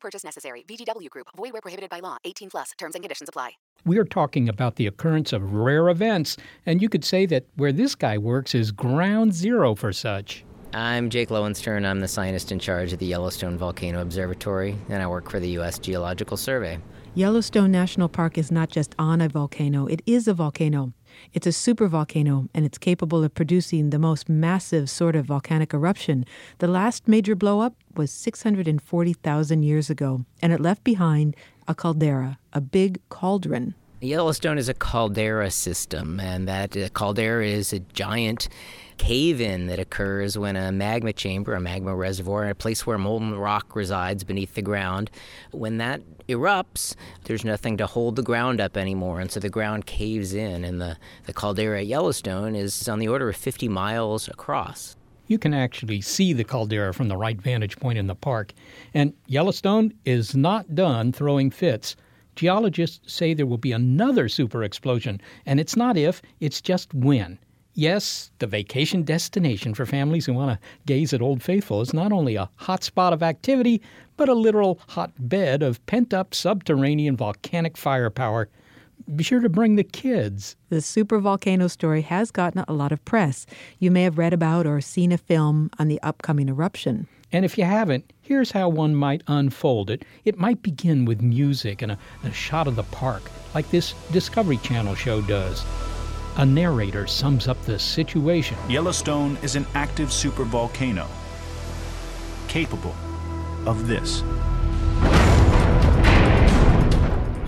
No 0.00 0.08
purchase 0.08 0.24
necessary. 0.24 0.64
VGW 0.66 1.10
Group. 1.10 1.26
Void 1.36 1.52
where 1.52 1.60
prohibited 1.60 1.90
by 1.90 2.00
law. 2.00 2.16
18 2.24 2.50
plus. 2.50 2.70
Terms 2.78 2.94
and 2.94 3.04
conditions 3.04 3.28
apply. 3.28 3.50
We 3.84 3.98
are 3.98 4.04
talking 4.04 4.48
about 4.48 4.76
the 4.76 4.86
occurrence 4.86 5.32
of 5.32 5.52
rare 5.52 5.90
events, 5.90 6.38
and 6.64 6.80
you 6.80 6.88
could 6.88 7.04
say 7.04 7.26
that 7.26 7.44
where 7.56 7.72
this 7.72 7.94
guy 7.94 8.16
works 8.16 8.54
is 8.54 8.72
ground 8.72 9.34
zero 9.34 9.74
for 9.74 9.92
such. 9.92 10.44
I'm 10.72 11.10
Jake 11.10 11.30
Lowenstern. 11.30 11.84
I'm 11.84 12.00
the 12.00 12.08
scientist 12.08 12.52
in 12.52 12.58
charge 12.58 12.92
of 12.92 12.98
the 12.98 13.06
Yellowstone 13.06 13.58
Volcano 13.58 14.00
Observatory, 14.00 14.76
and 14.88 15.02
I 15.02 15.06
work 15.06 15.28
for 15.28 15.40
the 15.40 15.50
U.S. 15.50 15.78
Geological 15.78 16.36
Survey. 16.36 16.78
Yellowstone 17.14 17.72
National 17.72 18.08
Park 18.08 18.38
is 18.38 18.52
not 18.52 18.70
just 18.70 18.94
on 18.96 19.20
a 19.20 19.28
volcano, 19.28 19.86
it 19.86 20.00
is 20.06 20.28
a 20.28 20.32
volcano. 20.32 20.92
It's 21.32 21.46
a 21.46 21.50
supervolcano, 21.50 22.48
and 22.54 22.64
it's 22.64 22.78
capable 22.78 23.24
of 23.24 23.34
producing 23.34 23.90
the 23.90 23.98
most 23.98 24.28
massive 24.28 24.88
sort 24.88 25.16
of 25.16 25.26
volcanic 25.26 25.74
eruption. 25.74 26.24
The 26.58 26.68
last 26.68 27.08
major 27.08 27.34
blowup 27.34 27.74
was 27.94 28.10
640,000 28.10 29.62
years 29.62 29.90
ago, 29.90 30.24
and 30.42 30.52
it 30.52 30.60
left 30.60 30.84
behind 30.84 31.36
a 31.66 31.74
caldera, 31.74 32.38
a 32.52 32.60
big 32.60 33.00
cauldron. 33.08 33.74
Yellowstone 34.02 34.56
is 34.56 34.68
a 34.70 34.74
caldera 34.74 35.50
system, 35.50 36.18
and 36.20 36.48
that 36.48 36.74
uh, 36.74 36.88
caldera 36.94 37.46
is 37.46 37.74
a 37.74 37.80
giant 37.80 38.48
cave 38.96 39.42
in 39.42 39.66
that 39.66 39.78
occurs 39.78 40.38
when 40.38 40.56
a 40.56 40.72
magma 40.72 41.12
chamber, 41.12 41.54
a 41.54 41.60
magma 41.60 41.94
reservoir, 41.94 42.48
a 42.48 42.54
place 42.54 42.86
where 42.86 42.96
molten 42.96 43.34
rock 43.34 43.76
resides 43.76 44.24
beneath 44.24 44.54
the 44.54 44.62
ground, 44.62 45.10
when 45.50 45.76
that 45.76 46.00
erupts, 46.28 46.94
there's 47.24 47.44
nothing 47.44 47.76
to 47.76 47.86
hold 47.86 48.16
the 48.16 48.22
ground 48.22 48.58
up 48.58 48.76
anymore, 48.76 49.20
and 49.20 49.30
so 49.30 49.38
the 49.38 49.50
ground 49.50 49.84
caves 49.84 50.32
in, 50.32 50.64
and 50.64 50.80
the, 50.80 50.96
the 51.26 51.34
caldera 51.34 51.80
at 51.80 51.86
Yellowstone 51.86 52.54
is 52.54 52.88
on 52.88 53.00
the 53.00 53.08
order 53.08 53.28
of 53.28 53.36
50 53.36 53.68
miles 53.68 54.28
across. 54.28 54.96
You 55.30 55.38
can 55.38 55.54
actually 55.54 56.00
see 56.00 56.32
the 56.32 56.42
caldera 56.42 56.92
from 56.92 57.06
the 57.06 57.16
right 57.16 57.40
vantage 57.40 57.76
point 57.76 57.98
in 57.98 58.08
the 58.08 58.16
park, 58.16 58.52
and 58.92 59.12
Yellowstone 59.28 59.94
is 60.04 60.34
not 60.34 60.74
done 60.74 61.12
throwing 61.12 61.52
fits. 61.52 61.94
Geologists 62.34 63.14
say 63.14 63.32
there 63.32 63.46
will 63.46 63.56
be 63.56 63.70
another 63.70 64.28
super 64.28 64.64
explosion, 64.64 65.20
and 65.46 65.60
it's 65.60 65.76
not 65.76 65.96
if, 65.96 66.20
it's 66.40 66.60
just 66.60 66.92
when. 66.92 67.38
Yes, 67.74 68.32
the 68.40 68.48
vacation 68.48 69.04
destination 69.04 69.72
for 69.72 69.86
families 69.86 70.26
who 70.26 70.34
want 70.34 70.60
to 70.60 70.68
gaze 70.84 71.12
at 71.12 71.22
Old 71.22 71.44
Faithful 71.44 71.80
is 71.80 71.94
not 71.94 72.10
only 72.10 72.34
a 72.34 72.50
hot 72.56 72.82
spot 72.82 73.12
of 73.12 73.22
activity, 73.22 73.80
but 74.16 74.28
a 74.28 74.34
literal 74.34 74.80
hotbed 74.88 75.62
of 75.62 75.86
pent 75.86 76.12
up 76.12 76.34
subterranean 76.34 77.16
volcanic 77.16 77.76
firepower. 77.76 78.48
Be 79.16 79.24
sure 79.24 79.40
to 79.40 79.48
bring 79.48 79.74
the 79.74 79.82
kids. 79.82 80.56
The 80.68 80.80
super 80.80 81.18
volcano 81.18 81.66
story 81.66 82.02
has 82.02 82.30
gotten 82.30 82.64
a 82.68 82.72
lot 82.72 82.92
of 82.92 83.04
press. 83.04 83.44
You 83.80 83.90
may 83.90 84.04
have 84.04 84.18
read 84.18 84.32
about 84.32 84.66
or 84.66 84.80
seen 84.80 85.10
a 85.10 85.18
film 85.18 85.70
on 85.78 85.88
the 85.88 86.00
upcoming 86.02 86.48
eruption. 86.48 87.08
And 87.32 87.44
if 87.44 87.58
you 87.58 87.64
haven't, 87.64 88.12
here's 88.20 88.52
how 88.52 88.68
one 88.68 88.94
might 88.94 89.22
unfold 89.26 89.90
it. 89.90 90.04
It 90.24 90.38
might 90.38 90.62
begin 90.62 91.06
with 91.06 91.22
music 91.22 91.82
and 91.82 91.92
a, 91.92 91.98
a 92.22 92.32
shot 92.32 92.68
of 92.68 92.76
the 92.76 92.84
park, 92.84 93.22
like 93.54 93.68
this 93.70 93.94
Discovery 94.12 94.58
Channel 94.58 94.94
show 94.94 95.20
does. 95.22 95.64
A 96.36 96.46
narrator 96.46 97.06
sums 97.08 97.48
up 97.48 97.60
the 97.62 97.78
situation. 97.78 98.56
Yellowstone 98.68 99.38
is 99.42 99.56
an 99.56 99.66
active 99.74 100.10
supervolcano 100.10 101.06
capable 102.46 102.94
of 103.66 103.88
this. 103.88 104.22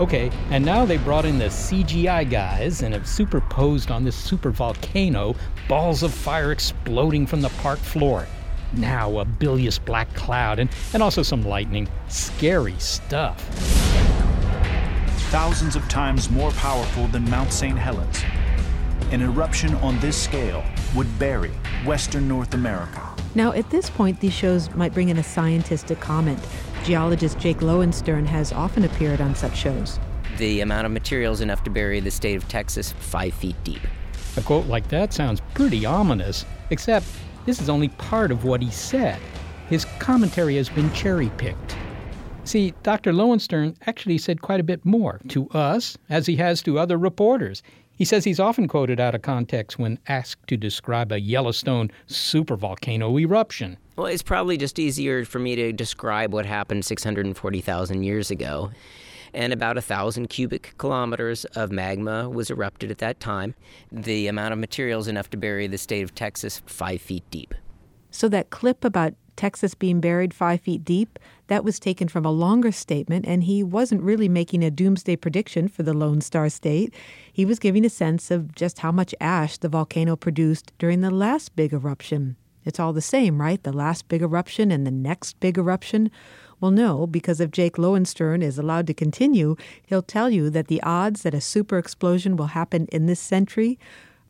Okay, 0.00 0.30
and 0.50 0.64
now 0.64 0.84
they 0.84 0.96
brought 0.96 1.24
in 1.24 1.38
the 1.38 1.46
CGI 1.46 2.28
guys 2.28 2.82
and 2.82 2.94
have 2.94 3.06
superposed 3.06 3.90
on 3.90 4.04
this 4.04 4.16
super 4.16 4.50
volcano 4.50 5.36
balls 5.68 6.02
of 6.02 6.12
fire 6.12 6.50
exploding 6.50 7.26
from 7.26 7.40
the 7.40 7.50
park 7.60 7.78
floor. 7.78 8.26
Now 8.72 9.18
a 9.18 9.24
bilious 9.24 9.78
black 9.78 10.12
cloud 10.14 10.58
and, 10.58 10.70
and 10.94 11.02
also 11.02 11.22
some 11.22 11.42
lightning. 11.42 11.88
Scary 12.08 12.74
stuff. 12.78 13.38
Thousands 15.30 15.76
of 15.76 15.86
times 15.88 16.30
more 16.30 16.50
powerful 16.52 17.06
than 17.08 17.28
Mount 17.30 17.52
St. 17.52 17.78
Helens. 17.78 18.22
An 19.12 19.20
eruption 19.20 19.74
on 19.76 19.98
this 20.00 20.16
scale 20.16 20.64
would 20.96 21.18
bury 21.18 21.50
Western 21.84 22.26
North 22.26 22.54
America. 22.54 23.14
Now, 23.34 23.52
at 23.52 23.68
this 23.70 23.88
point, 23.90 24.20
these 24.20 24.32
shows 24.32 24.74
might 24.74 24.94
bring 24.94 25.10
in 25.10 25.18
a 25.18 25.22
scientist 25.22 25.86
to 25.88 25.94
comment. 25.94 26.40
Geologist 26.84 27.38
Jake 27.38 27.62
Lowenstern 27.62 28.26
has 28.26 28.52
often 28.52 28.84
appeared 28.84 29.20
on 29.20 29.36
such 29.36 29.56
shows. 29.56 30.00
The 30.38 30.62
amount 30.62 30.86
of 30.86 30.90
material 30.92 31.32
is 31.32 31.40
enough 31.40 31.62
to 31.62 31.70
bury 31.70 32.00
the 32.00 32.10
state 32.10 32.36
of 32.36 32.48
Texas 32.48 32.90
five 32.90 33.34
feet 33.34 33.54
deep. 33.62 33.82
A 34.36 34.42
quote 34.42 34.66
like 34.66 34.88
that 34.88 35.12
sounds 35.12 35.40
pretty 35.54 35.86
ominous, 35.86 36.44
except 36.70 37.06
this 37.46 37.60
is 37.60 37.68
only 37.68 37.88
part 37.88 38.32
of 38.32 38.44
what 38.44 38.60
he 38.60 38.70
said. 38.70 39.20
His 39.68 39.84
commentary 40.00 40.56
has 40.56 40.68
been 40.68 40.92
cherry 40.92 41.30
picked. 41.36 41.76
See, 42.44 42.74
Dr. 42.82 43.12
Lowenstern 43.12 43.76
actually 43.86 44.18
said 44.18 44.42
quite 44.42 44.58
a 44.58 44.64
bit 44.64 44.84
more 44.84 45.20
to 45.28 45.48
us 45.50 45.96
as 46.08 46.26
he 46.26 46.34
has 46.36 46.62
to 46.62 46.80
other 46.80 46.98
reporters. 46.98 47.62
He 47.96 48.04
says 48.04 48.24
he's 48.24 48.40
often 48.40 48.68
quoted 48.68 48.98
out 48.98 49.14
of 49.14 49.22
context 49.22 49.78
when 49.78 49.98
asked 50.08 50.46
to 50.48 50.56
describe 50.56 51.12
a 51.12 51.20
Yellowstone 51.20 51.90
supervolcano 52.08 53.20
eruption. 53.20 53.76
Well, 53.96 54.06
it's 54.06 54.22
probably 54.22 54.56
just 54.56 54.78
easier 54.78 55.24
for 55.24 55.38
me 55.38 55.54
to 55.56 55.72
describe 55.72 56.32
what 56.32 56.46
happened 56.46 56.84
640,000 56.84 58.02
years 58.02 58.30
ago. 58.30 58.70
And 59.34 59.52
about 59.52 59.78
a 59.78 59.82
thousand 59.82 60.28
cubic 60.28 60.74
kilometers 60.78 61.44
of 61.56 61.70
magma 61.70 62.28
was 62.28 62.50
erupted 62.50 62.90
at 62.90 62.98
that 62.98 63.20
time. 63.20 63.54
The 63.90 64.26
amount 64.26 64.52
of 64.52 64.58
material 64.58 65.00
is 65.00 65.08
enough 65.08 65.30
to 65.30 65.36
bury 65.36 65.66
the 65.66 65.78
state 65.78 66.02
of 66.02 66.14
Texas 66.14 66.62
five 66.66 67.00
feet 67.00 67.24
deep. 67.30 67.54
So, 68.10 68.28
that 68.28 68.50
clip 68.50 68.84
about 68.84 69.14
Texas 69.36 69.74
being 69.74 70.00
buried 70.00 70.34
five 70.34 70.60
feet 70.60 70.84
deep, 70.84 71.18
that 71.46 71.64
was 71.64 71.80
taken 71.80 72.08
from 72.08 72.24
a 72.24 72.30
longer 72.30 72.72
statement, 72.72 73.26
and 73.26 73.44
he 73.44 73.62
wasn't 73.62 74.02
really 74.02 74.28
making 74.28 74.64
a 74.64 74.70
doomsday 74.70 75.16
prediction 75.16 75.68
for 75.68 75.82
the 75.82 75.94
Lone 75.94 76.20
Star 76.20 76.48
State. 76.48 76.94
He 77.32 77.44
was 77.44 77.58
giving 77.58 77.84
a 77.84 77.90
sense 77.90 78.30
of 78.30 78.54
just 78.54 78.80
how 78.80 78.92
much 78.92 79.14
ash 79.20 79.58
the 79.58 79.68
volcano 79.68 80.16
produced 80.16 80.72
during 80.78 81.00
the 81.00 81.10
last 81.10 81.54
big 81.56 81.72
eruption. 81.72 82.36
It's 82.64 82.78
all 82.78 82.92
the 82.92 83.00
same, 83.00 83.40
right? 83.40 83.62
The 83.62 83.72
last 83.72 84.08
big 84.08 84.22
eruption 84.22 84.70
and 84.70 84.86
the 84.86 84.90
next 84.90 85.40
big 85.40 85.58
eruption. 85.58 86.10
Well, 86.60 86.70
no, 86.70 87.06
because 87.06 87.40
if 87.40 87.50
Jake 87.50 87.76
Lowenstern 87.76 88.40
is 88.40 88.56
allowed 88.56 88.86
to 88.86 88.94
continue, 88.94 89.56
he'll 89.84 90.02
tell 90.02 90.30
you 90.30 90.48
that 90.50 90.68
the 90.68 90.82
odds 90.82 91.22
that 91.22 91.34
a 91.34 91.40
super 91.40 91.76
explosion 91.76 92.36
will 92.36 92.46
happen 92.46 92.86
in 92.92 93.06
this 93.06 93.20
century 93.20 93.78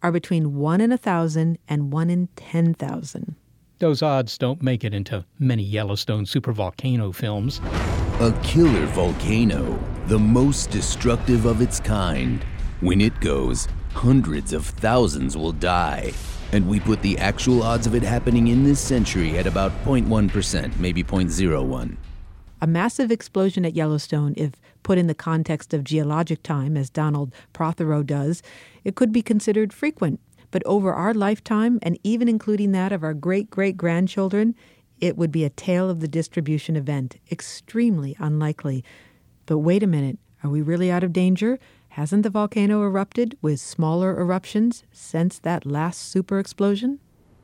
are 0.03 0.13
between 0.13 0.57
1 0.57 0.81
in 0.81 0.91
a 0.91 0.95
1,000 0.95 1.59
and 1.69 1.93
1 1.93 2.11
in 2.11 2.29
10,000. 2.37 3.37
Those 3.83 4.01
odds 4.01 4.39
don't 4.39 4.63
make 4.63 4.85
it 4.85 4.95
into 4.95 5.25
many 5.41 5.65
Yellowstone 5.65 6.25
supervolcano 6.25 7.13
films. 7.13 7.61
A 8.21 8.31
killer 8.45 8.87
volcano, 8.87 9.77
the 10.07 10.21
most 10.21 10.71
destructive 10.71 11.47
of 11.47 11.61
its 11.61 11.81
kind. 11.81 12.45
When 12.79 13.01
it 13.01 13.19
goes, 13.19 13.67
hundreds 13.93 14.53
of 14.53 14.65
thousands 14.65 15.37
will 15.37 15.51
die. 15.51 16.13
And 16.53 16.69
we 16.69 16.79
put 16.79 17.03
the 17.03 17.19
actual 17.19 17.65
odds 17.65 17.89
of 17.89 17.97
it 17.97 18.05
happening 18.05 18.47
in 18.47 18.63
this 18.63 18.79
century 18.79 19.37
at 19.37 19.49
about 19.49 19.73
0.1%, 19.85 20.79
maybe 20.79 21.03
0.01. 21.03 21.97
A 22.61 22.67
massive 22.69 23.11
explosion 23.11 23.65
at 23.65 23.75
Yellowstone, 23.75 24.35
if 24.37 24.53
put 24.85 24.97
in 24.97 25.09
the 25.09 25.15
context 25.15 25.75
of 25.75 25.83
geologic 25.83 26.45
time, 26.45 26.77
as 26.77 26.89
Donald 26.89 27.35
Prothero 27.53 28.05
does, 28.05 28.45
it 28.85 28.95
could 28.95 29.11
be 29.11 29.23
considered 29.23 29.73
frequent 29.73 30.21
but 30.53 30.63
over 30.65 30.93
our 30.93 31.13
lifetime, 31.13 31.81
and 31.83 31.99
even 32.05 32.29
including 32.29 32.71
that 32.71 32.93
of 32.93 33.03
our 33.03 33.15
great 33.15 33.51
great 33.51 33.77
grandchildren, 33.77 34.55
it 35.01 35.17
would 35.17 35.33
be 35.33 35.43
a 35.43 35.51
tale 35.51 35.91
of 35.91 35.99
the 35.99 36.07
distribution 36.07 36.77
event, 36.77 37.17
extremely 37.33 38.15
unlikely. 38.21 38.85
But 39.47 39.59
wait 39.59 39.83
a 39.83 39.89
minute, 39.89 40.19
are 40.45 40.51
we 40.51 40.63
really 40.63 40.93
out 40.93 41.03
of 41.03 41.13
danger? 41.13 41.59
Hasn't 41.89 42.23
the 42.23 42.31
volcano 42.31 42.83
erupted 42.83 43.37
with 43.43 43.59
smaller 43.59 44.19
eruptions 44.19 44.85
since 44.93 45.41
that 45.41 45.67
last 45.67 46.01
super 46.09 46.39
explosion? 46.39 47.01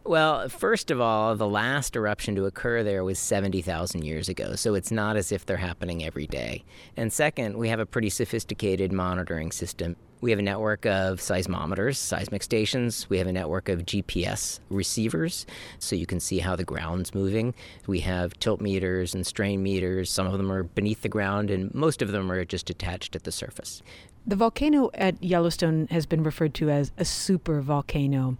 Well, 0.09 0.49
first 0.49 0.91
of 0.91 1.03
all, 1.03 1.37
the 1.37 1.47
last 1.47 1.95
eruption 1.95 2.35
to 2.37 2.47
occur 2.47 2.83
there 2.83 3.05
was 3.05 3.19
70,000 3.19 4.07
years 4.07 4.31
ago, 4.31 4.55
so 4.55 4.75
it's 4.75 4.91
not 4.91 5.19
as 5.19 5.33
if 5.33 5.45
they're 5.45 5.59
happening 5.59 6.03
every 6.03 6.27
day. 6.27 6.65
And 6.97 7.13
second, 7.13 7.59
we 7.59 7.69
have 7.69 7.79
a 7.79 7.85
pretty 7.85 8.09
sophisticated 8.09 8.91
monitoring 8.91 9.53
system. 9.53 9.97
We 10.23 10.31
have 10.31 10.39
a 10.39 10.43
network 10.43 10.87
of 10.87 11.19
seismometers, 11.19 11.97
seismic 11.97 12.43
stations. 12.43 13.11
We 13.11 13.19
have 13.19 13.27
a 13.27 13.33
network 13.33 13.69
of 13.69 13.85
GPS 13.85 14.61
receivers, 14.71 15.45
so 15.79 15.95
you 15.95 16.07
can 16.07 16.21
see 16.21 16.39
how 16.39 16.57
the 16.57 16.65
ground's 16.65 17.15
moving. 17.15 17.53
We 17.87 18.01
have 18.01 18.33
tilt 18.39 18.63
meters 18.63 19.15
and 19.15 19.27
strain 19.27 19.63
meters. 19.63 20.11
Some 20.11 20.27
of 20.27 20.39
them 20.39 20.51
are 20.51 20.63
beneath 20.63 21.03
the 21.03 21.11
ground, 21.11 21.51
and 21.51 21.75
most 21.75 22.01
of 22.01 22.13
them 22.13 22.33
are 22.33 22.47
just 22.47 22.71
attached 22.71 23.15
at 23.15 23.25
the 23.25 23.31
surface. 23.31 23.83
The 24.27 24.37
volcano 24.37 24.91
at 24.95 25.23
Yellowstone 25.23 25.87
has 25.91 26.07
been 26.07 26.23
referred 26.23 26.55
to 26.55 26.71
as 26.71 26.93
a 26.97 27.05
super 27.05 27.61
volcano. 27.61 28.39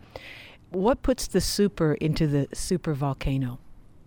What 0.71 1.03
puts 1.03 1.27
the 1.27 1.41
super 1.41 1.95
into 1.95 2.27
the 2.27 2.47
super 2.53 2.93
volcano? 2.93 3.59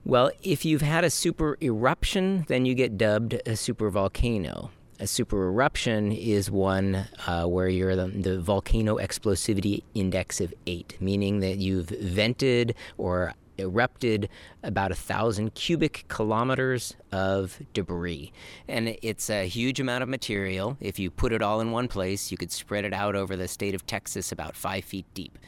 Well, 0.06 0.32
if 0.43 0.63
you've 0.63 0.82
had 0.84 1.04
a 1.04 1.10
super 1.10 1.58
eruption, 1.62 2.45
then 2.47 2.65
you 2.65 2.76
get 2.76 2.97
dubbed 2.97 3.41
a 3.45 3.56
super 3.56 3.89
volcano. 3.89 4.69
A 5.00 5.08
super 5.08 5.47
eruption 5.47 6.12
is 6.12 6.52
one 6.52 7.08
uh, 7.26 7.45
where 7.45 7.67
you're 7.67 7.95
the, 7.95 8.08
the, 8.08 8.39
volcano 8.39 8.97
explosivity 8.97 9.82
index 9.95 10.39
of 10.39 10.54
eight, 10.67 10.97
meaning 11.00 11.39
that 11.39 11.58
you've 11.58 11.89
vented 11.89 12.76
or 13.00 13.34
erupted 13.58 14.30
about 14.62 14.91
a 14.91 14.95
thousand 14.95 15.56
cubic 15.56 16.06
kilometers 16.08 16.95
of 17.12 17.60
debris. 17.74 18.32
And 18.67 18.97
it's 19.02 19.32
a 19.32 19.47
huge 19.47 19.80
amount 19.80 20.04
of 20.04 20.10
material. 20.10 20.78
If 20.80 21.00
you 21.00 21.10
put 21.10 21.34
it 21.34 21.41
all 21.41 21.60
in 21.62 21.71
one 21.71 21.88
place, 21.88 22.32
you 22.32 22.38
could 22.38 22.52
spread 22.52 22.86
it 22.86 22.93
out 22.93 23.15
over 23.15 23.36
the 23.36 23.47
state 23.47 23.74
of 23.74 23.88
Texas 23.88 24.32
about 24.32 24.56
five 24.56 24.84
feet 24.84 25.06
deep. 25.15 25.39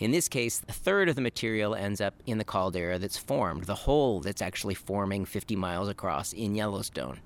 In 0.00 0.12
this 0.12 0.30
case, 0.30 0.62
a 0.66 0.72
third 0.72 1.10
of 1.10 1.14
the 1.14 1.20
material 1.20 1.74
ends 1.74 2.00
up 2.00 2.14
in 2.24 2.38
the 2.38 2.44
caldera 2.44 2.98
that's 2.98 3.18
formed, 3.18 3.64
the 3.64 3.74
hole 3.74 4.20
that's 4.20 4.40
actually 4.40 4.74
forming 4.74 5.26
50 5.26 5.54
miles 5.56 5.90
across 5.90 6.32
in 6.32 6.54
Yellowstone. 6.54 7.20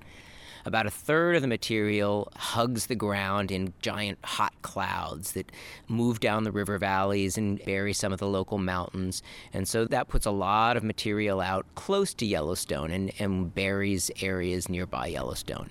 About 0.67 0.85
a 0.85 0.91
third 0.91 1.37
of 1.37 1.43
the 1.43 1.47
material 1.47 2.33
hugs 2.35 2.87
the 2.87 2.97
ground 2.97 3.53
in 3.53 3.75
giant 3.81 4.19
hot 4.25 4.55
clouds 4.63 5.33
that 5.33 5.53
move 5.87 6.19
down 6.19 6.43
the 6.43 6.51
river 6.51 6.77
valleys 6.77 7.39
and 7.39 7.65
bury 7.65 7.93
some 7.93 8.13
of 8.13 8.19
the 8.19 8.27
local 8.27 8.59
mountains. 8.59 9.23
And 9.53 9.69
so 9.69 9.85
that 9.85 10.09
puts 10.09 10.27
a 10.27 10.33
lot 10.33 10.77
of 10.77 10.83
material 10.83 11.41
out 11.41 11.67
close 11.77 12.13
to 12.15 12.27
Yellowstone 12.27 12.91
and, 12.91 13.13
and 13.21 13.55
buries 13.55 14.11
areas 14.21 14.69
nearby 14.69 15.09
Yellowstone 15.09 15.71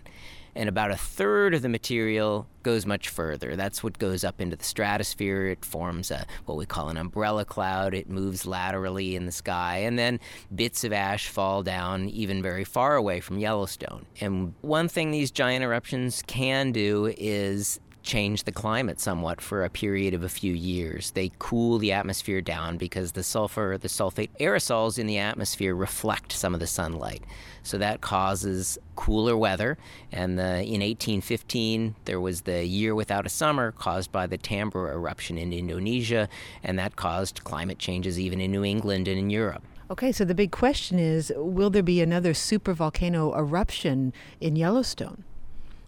and 0.56 0.70
about 0.70 0.92
a 0.92 0.96
third 0.96 1.54
of 1.54 1.62
the 1.62 1.70
material 1.70 2.48
goes 2.62 2.86
much 2.86 3.10
further. 3.10 3.56
That's 3.56 3.84
what 3.84 4.00
goes 4.00 4.24
up 4.24 4.40
into 4.40 4.56
the 4.56 4.64
stratosphere. 4.64 5.48
It 5.48 5.66
forms 5.66 6.12
a, 6.12 6.26
what 6.46 6.58
we 6.58 6.66
call 6.66 6.90
an 6.90 6.98
umbrella 6.98 7.46
cloud. 7.46 7.94
It 7.94 8.10
moves 8.10 8.46
laterally 8.46 9.16
in 9.16 9.26
the 9.26 9.32
sky, 9.32 9.78
and 9.80 9.98
then 9.98 10.20
bits 10.54 10.84
of 10.84 10.94
ash 10.94 11.28
fall 11.28 11.64
down 11.64 12.10
even 12.10 12.42
very 12.42 12.64
far 12.64 12.96
away 12.96 13.20
from 13.20 13.38
Yellowstone. 13.38 14.06
And 14.22 14.54
one 14.62 14.88
thing 14.88 15.12
these 15.12 15.32
giant 15.32 15.64
eruptions 15.64 16.24
can 16.28 16.72
do 16.72 17.14
is 17.18 17.80
change 18.04 18.44
the 18.44 18.52
climate 18.52 19.00
somewhat 19.00 19.42
for 19.42 19.64
a 19.64 19.70
period 19.70 20.14
of 20.14 20.24
a 20.24 20.30
few 20.30 20.54
years. 20.54 21.12
They 21.12 21.32
cool 21.40 21.78
the 21.78 21.94
atmosphere 21.94 22.42
down 22.42 22.78
because 22.78 23.14
the 23.14 23.24
sulfur, 23.24 23.78
the 23.80 23.88
sulfate 23.88 24.30
aerosols 24.40 25.00
in 25.00 25.08
the 25.08 25.18
atmosphere 25.18 25.74
reflect 25.74 26.32
some 26.32 26.54
of 26.54 26.60
the 26.60 26.68
sunlight. 26.68 27.24
So 27.64 27.78
that 27.78 28.02
causes 28.02 28.78
cooler 28.96 29.38
weather. 29.38 29.78
And 30.12 30.38
the, 30.38 30.62
in 30.64 30.82
1815, 30.82 31.96
there 32.06 32.20
was 32.20 32.42
the 32.42 32.66
year 32.66 32.94
without 32.94 33.26
a 33.26 33.30
summer 33.30 33.72
caused 33.72 34.12
by 34.12 34.28
the 34.28 34.38
Tambora 34.38 34.92
eruption 34.92 35.38
in 35.38 35.54
Indonesia, 35.54 36.28
and 36.62 36.78
that 36.78 36.96
caused 36.96 37.44
climate 37.44 37.80
changes 37.80 38.20
even 38.20 38.42
in 38.42 38.52
New 38.52 38.66
England 38.66 39.08
and 39.08 39.18
in 39.18 39.30
Europe. 39.30 39.64
Okay, 39.90 40.12
so 40.12 40.26
the 40.26 40.36
big 40.36 40.52
question 40.52 40.98
is 40.98 41.32
will 41.36 41.70
there 41.70 41.84
be 41.84 42.02
another 42.02 42.34
supervolcano 42.34 43.38
eruption 43.38 44.14
in 44.42 44.56
Yellowstone? 44.56 45.24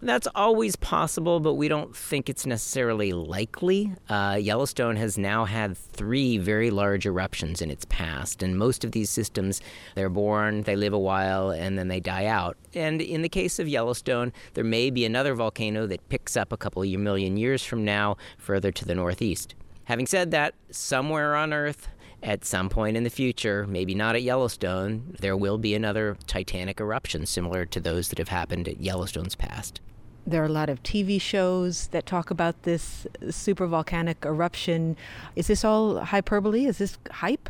That's 0.02 0.28
always 0.34 0.76
possible, 0.76 1.40
but 1.40 1.54
we 1.54 1.68
don't 1.68 1.96
think 1.96 2.28
it's 2.28 2.44
necessarily 2.44 3.12
likely. 3.12 3.94
Uh, 4.08 4.38
Yellowstone 4.40 4.96
has 4.96 5.16
now 5.16 5.46
had 5.46 5.76
three 5.76 6.36
very 6.36 6.70
large 6.70 7.06
eruptions 7.06 7.62
in 7.62 7.70
its 7.70 7.86
past, 7.86 8.42
and 8.42 8.58
most 8.58 8.84
of 8.84 8.92
these 8.92 9.08
systems, 9.08 9.62
they're 9.94 10.10
born, 10.10 10.62
they 10.62 10.76
live 10.76 10.92
a 10.92 10.98
while, 10.98 11.50
and 11.50 11.78
then 11.78 11.88
they 11.88 12.00
die 12.00 12.26
out. 12.26 12.58
And 12.74 13.00
in 13.00 13.22
the 13.22 13.28
case 13.30 13.58
of 13.58 13.68
Yellowstone, 13.68 14.34
there 14.52 14.64
may 14.64 14.90
be 14.90 15.06
another 15.06 15.34
volcano 15.34 15.86
that 15.86 16.06
picks 16.10 16.36
up 16.36 16.52
a 16.52 16.58
couple 16.58 16.82
of 16.82 16.88
million 17.00 17.36
years 17.38 17.64
from 17.64 17.84
now 17.84 18.16
further 18.36 18.70
to 18.72 18.84
the 18.84 18.94
northeast. 18.94 19.54
Having 19.84 20.06
said 20.08 20.30
that, 20.32 20.54
somewhere 20.70 21.34
on 21.36 21.52
Earth, 21.52 21.88
at 22.22 22.44
some 22.44 22.68
point 22.68 22.96
in 22.96 23.04
the 23.04 23.10
future, 23.10 23.66
maybe 23.66 23.94
not 23.94 24.14
at 24.14 24.22
Yellowstone, 24.22 25.16
there 25.20 25.36
will 25.36 25.58
be 25.58 25.74
another 25.74 26.16
titanic 26.26 26.80
eruption 26.80 27.26
similar 27.26 27.64
to 27.66 27.80
those 27.80 28.08
that 28.08 28.18
have 28.18 28.28
happened 28.28 28.68
at 28.68 28.80
Yellowstone's 28.80 29.34
past. 29.34 29.80
There 30.26 30.42
are 30.42 30.46
a 30.46 30.50
lot 30.50 30.68
of 30.68 30.82
TV 30.82 31.20
shows 31.20 31.86
that 31.88 32.04
talk 32.04 32.30
about 32.30 32.64
this 32.64 33.06
supervolcanic 33.22 34.24
eruption. 34.24 34.96
Is 35.36 35.46
this 35.46 35.64
all 35.64 36.00
hyperbole? 36.00 36.64
Is 36.66 36.78
this 36.78 36.98
hype? 37.12 37.48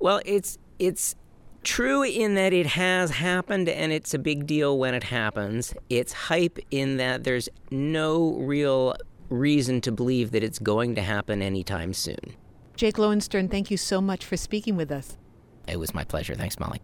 Well, 0.00 0.20
it's 0.24 0.58
it's 0.80 1.14
true 1.62 2.02
in 2.02 2.34
that 2.34 2.52
it 2.52 2.66
has 2.66 3.12
happened 3.12 3.68
and 3.68 3.92
it's 3.92 4.14
a 4.14 4.18
big 4.18 4.48
deal 4.48 4.76
when 4.78 4.94
it 4.94 5.04
happens. 5.04 5.74
It's 5.88 6.12
hype 6.12 6.58
in 6.72 6.96
that 6.96 7.22
there's 7.22 7.48
no 7.70 8.32
real 8.32 8.96
reason 9.28 9.80
to 9.82 9.92
believe 9.92 10.32
that 10.32 10.42
it's 10.42 10.58
going 10.58 10.96
to 10.96 11.02
happen 11.02 11.40
anytime 11.40 11.94
soon. 11.94 12.34
Jake 12.76 12.98
Lowenstern, 12.98 13.48
thank 13.48 13.70
you 13.70 13.76
so 13.76 14.00
much 14.00 14.24
for 14.24 14.36
speaking 14.36 14.76
with 14.76 14.90
us. 14.90 15.16
It 15.68 15.78
was 15.78 15.94
my 15.94 16.04
pleasure. 16.04 16.34
Thanks, 16.34 16.58
Molly. 16.58 16.80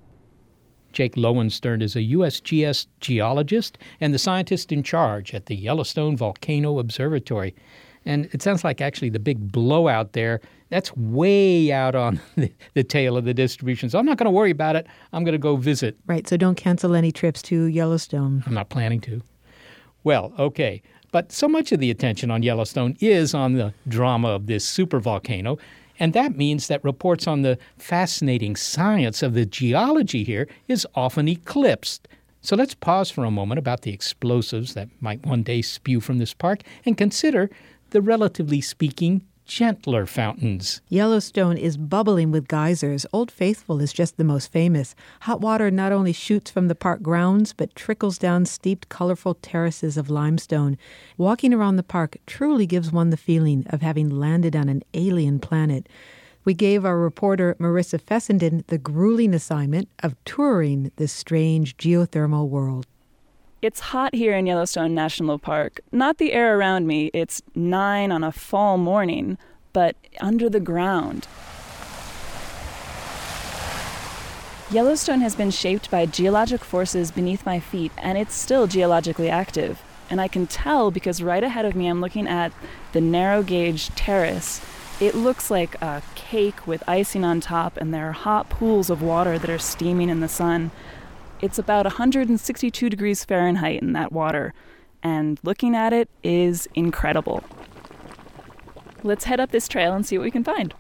Jake 0.93 1.17
Lowenstern 1.17 1.83
is 1.83 1.97
a 1.97 2.01
USGS 2.01 2.87
geologist 3.01 3.79
and 4.01 4.15
the 4.15 4.19
scientist 4.19 4.73
in 4.73 4.83
charge 4.83 5.35
at 5.35 5.47
the 5.47 5.57
Yellowstone 5.57 6.17
Volcano 6.17 6.79
Observatory. 6.79 7.55
And 8.05 8.29
it 8.33 8.43
sounds 8.43 8.65
like 8.65 8.81
actually 8.81 9.11
the 9.11 9.19
big 9.19 9.53
blowout 9.53 10.13
there, 10.13 10.41
that's 10.71 10.97
way 10.97 11.73
out 11.73 11.95
on 11.95 12.21
the, 12.37 12.53
the 12.75 12.85
tail 12.85 13.17
of 13.17 13.25
the 13.25 13.35
distribution. 13.35 13.91
So 13.91 13.99
I'm 13.99 14.07
not 14.07 14.17
going 14.17 14.27
to 14.27 14.31
worry 14.31 14.51
about 14.51 14.77
it. 14.77 14.87
I'm 15.13 15.25
going 15.25 15.33
to 15.33 15.39
go 15.39 15.57
visit. 15.57 15.97
Right. 16.07 16.27
So 16.27 16.37
don't 16.37 16.57
cancel 16.57 16.95
any 16.95 17.13
trips 17.13 17.43
to 17.43 17.65
Yellowstone. 17.65 18.43
I'm 18.47 18.55
not 18.55 18.71
planning 18.71 19.01
to. 19.03 19.23
Well, 20.05 20.33
okay. 20.39 20.81
But 21.11 21.33
so 21.33 21.49
much 21.49 21.73
of 21.73 21.81
the 21.81 21.91
attention 21.91 22.31
on 22.31 22.43
Yellowstone 22.43 22.97
is 23.01 23.35
on 23.35 23.55
the 23.55 23.73
drama 23.87 24.29
of 24.29 24.47
this 24.47 24.71
supervolcano. 24.71 25.59
And 25.99 26.13
that 26.13 26.37
means 26.37 26.69
that 26.69 26.85
reports 26.85 27.27
on 27.27 27.43
the 27.43 27.59
fascinating 27.77 28.57
science 28.57 29.23
of 29.23 29.35
the 29.35 29.47
geology 29.47 30.23
here 30.23 30.47
is 30.69 30.87
often 30.95 31.29
eclipsed. 31.29 32.07
So 32.41 32.55
let's 32.55 32.75
pause 32.75 33.11
for 33.11 33.25
a 33.25 33.31
moment 33.31 33.59
about 33.59 33.83
the 33.83 33.93
explosives 33.93 34.75
that 34.75 34.89
might 35.01 35.27
one 35.27 35.43
day 35.43 35.61
spew 35.61 36.01
from 36.01 36.19
this 36.19 36.35
park 36.35 36.61
and 36.85 36.97
consider 36.97 37.51
the 37.91 38.01
relatively 38.01 38.61
speaking 38.61 39.23
gentler 39.49 40.07
fountains. 40.07 40.81
Yellowstone 40.89 41.57
is 41.57 41.77
bubbling 41.77 42.31
with 42.31 42.47
geysers. 42.47 43.07
Old 43.13 43.31
Faithful 43.31 43.81
is 43.81 43.93
just 43.93 44.17
the 44.17 44.23
most 44.25 44.53
famous. 44.53 44.95
Hot 45.23 45.41
water 45.41 45.71
not 45.71 45.91
only 45.91 46.13
shoots 46.13 46.51
from 46.51 46.69
the 46.69 46.75
park 46.75 47.03
grounds, 47.03 47.55
but 47.55 47.75
trickles 47.75 48.19
down 48.19 48.45
steep, 48.45 48.89
colorful 48.89 49.35
terraces 49.35 49.97
of 49.97 50.11
limestone. 50.11 50.77
Walking 51.17 51.53
around 51.53 51.77
the 51.77 51.83
park 51.83 52.19
truly 52.27 52.67
gives 52.67 52.93
one 52.93 53.11
the 53.11 53.17
feeling 53.17 53.67
of 53.71 53.81
having 53.81 54.11
landed 54.11 54.55
on 54.55 54.69
an 54.69 54.83
alien 54.93 55.41
planet. 55.41 55.89
We 56.45 56.55
gave 56.55 56.85
our 56.85 56.99
reporter 56.99 57.57
Marissa 57.59 58.01
Fessenden 58.01 58.65
the 58.69 58.79
grueling 58.79 59.35
assignment 59.35 59.89
of 60.03 60.15
touring 60.25 60.93
this 60.97 61.13
strange 61.13 61.77
geothermal 61.77 62.49
world. 62.49 62.87
It's 63.61 63.81
hot 63.81 64.15
here 64.15 64.37
in 64.37 64.47
Yellowstone 64.47 64.95
National 64.95 65.37
Park. 65.37 65.81
Not 65.91 66.19
the 66.19 66.33
air 66.33 66.57
around 66.57 66.87
me, 66.87 67.11
it's 67.13 67.43
nine 67.57 68.13
on 68.13 68.23
a 68.23 68.31
fall 68.31 68.79
morning, 68.79 69.37
but 69.73 69.97
under 70.21 70.49
the 70.49 70.61
ground. 70.61 71.27
Yellowstone 74.71 75.23
has 75.23 75.35
been 75.35 75.51
shaped 75.51 75.91
by 75.91 76.07
geologic 76.07 76.63
forces 76.63 77.11
beneath 77.11 77.45
my 77.45 77.59
feet, 77.59 77.91
and 77.99 78.17
it's 78.17 78.37
still 78.37 78.69
geologically 78.69 79.29
active. 79.29 79.83
And 80.09 80.21
I 80.21 80.29
can 80.29 80.47
tell 80.47 80.93
because 80.93 81.21
right 81.21 81.43
ahead 81.43 81.65
of 81.65 81.75
me 81.75 81.89
I'm 81.89 82.01
looking 82.01 82.29
at 82.29 82.53
the 82.93 83.01
narrow 83.01 83.43
gauge 83.43 83.89
terrace. 83.97 84.65
It 85.01 85.17
looks 85.17 85.51
like 85.51 85.75
a 85.83 86.03
cake 86.15 86.65
with 86.65 86.89
icing 86.89 87.25
on 87.25 87.41
top, 87.41 87.77
and 87.77 87.93
there 87.93 88.09
are 88.09 88.13
hot 88.13 88.51
pools 88.51 88.89
of 88.89 89.03
water 89.03 89.37
that 89.37 89.51
are 89.51 89.59
steaming 89.59 90.11
in 90.11 90.21
the 90.21 90.29
sun. 90.29 90.71
It's 91.41 91.59
about 91.59 91.85
162 91.87 92.91
degrees 92.91 93.25
Fahrenheit 93.25 93.81
in 93.81 93.93
that 93.93 94.11
water, 94.11 94.55
and 95.05 95.39
looking 95.45 95.77
at 95.77 95.93
it 95.93 96.09
is 96.25 96.67
incredible. 96.75 97.45
Let's 99.05 99.25
head 99.25 99.39
up 99.39 99.53
this 99.53 99.69
trail 99.69 99.95
and 99.95 100.05
see 100.05 100.19
what 100.19 100.25
we 100.25 100.33
can 100.33 100.43
find. 100.43 100.75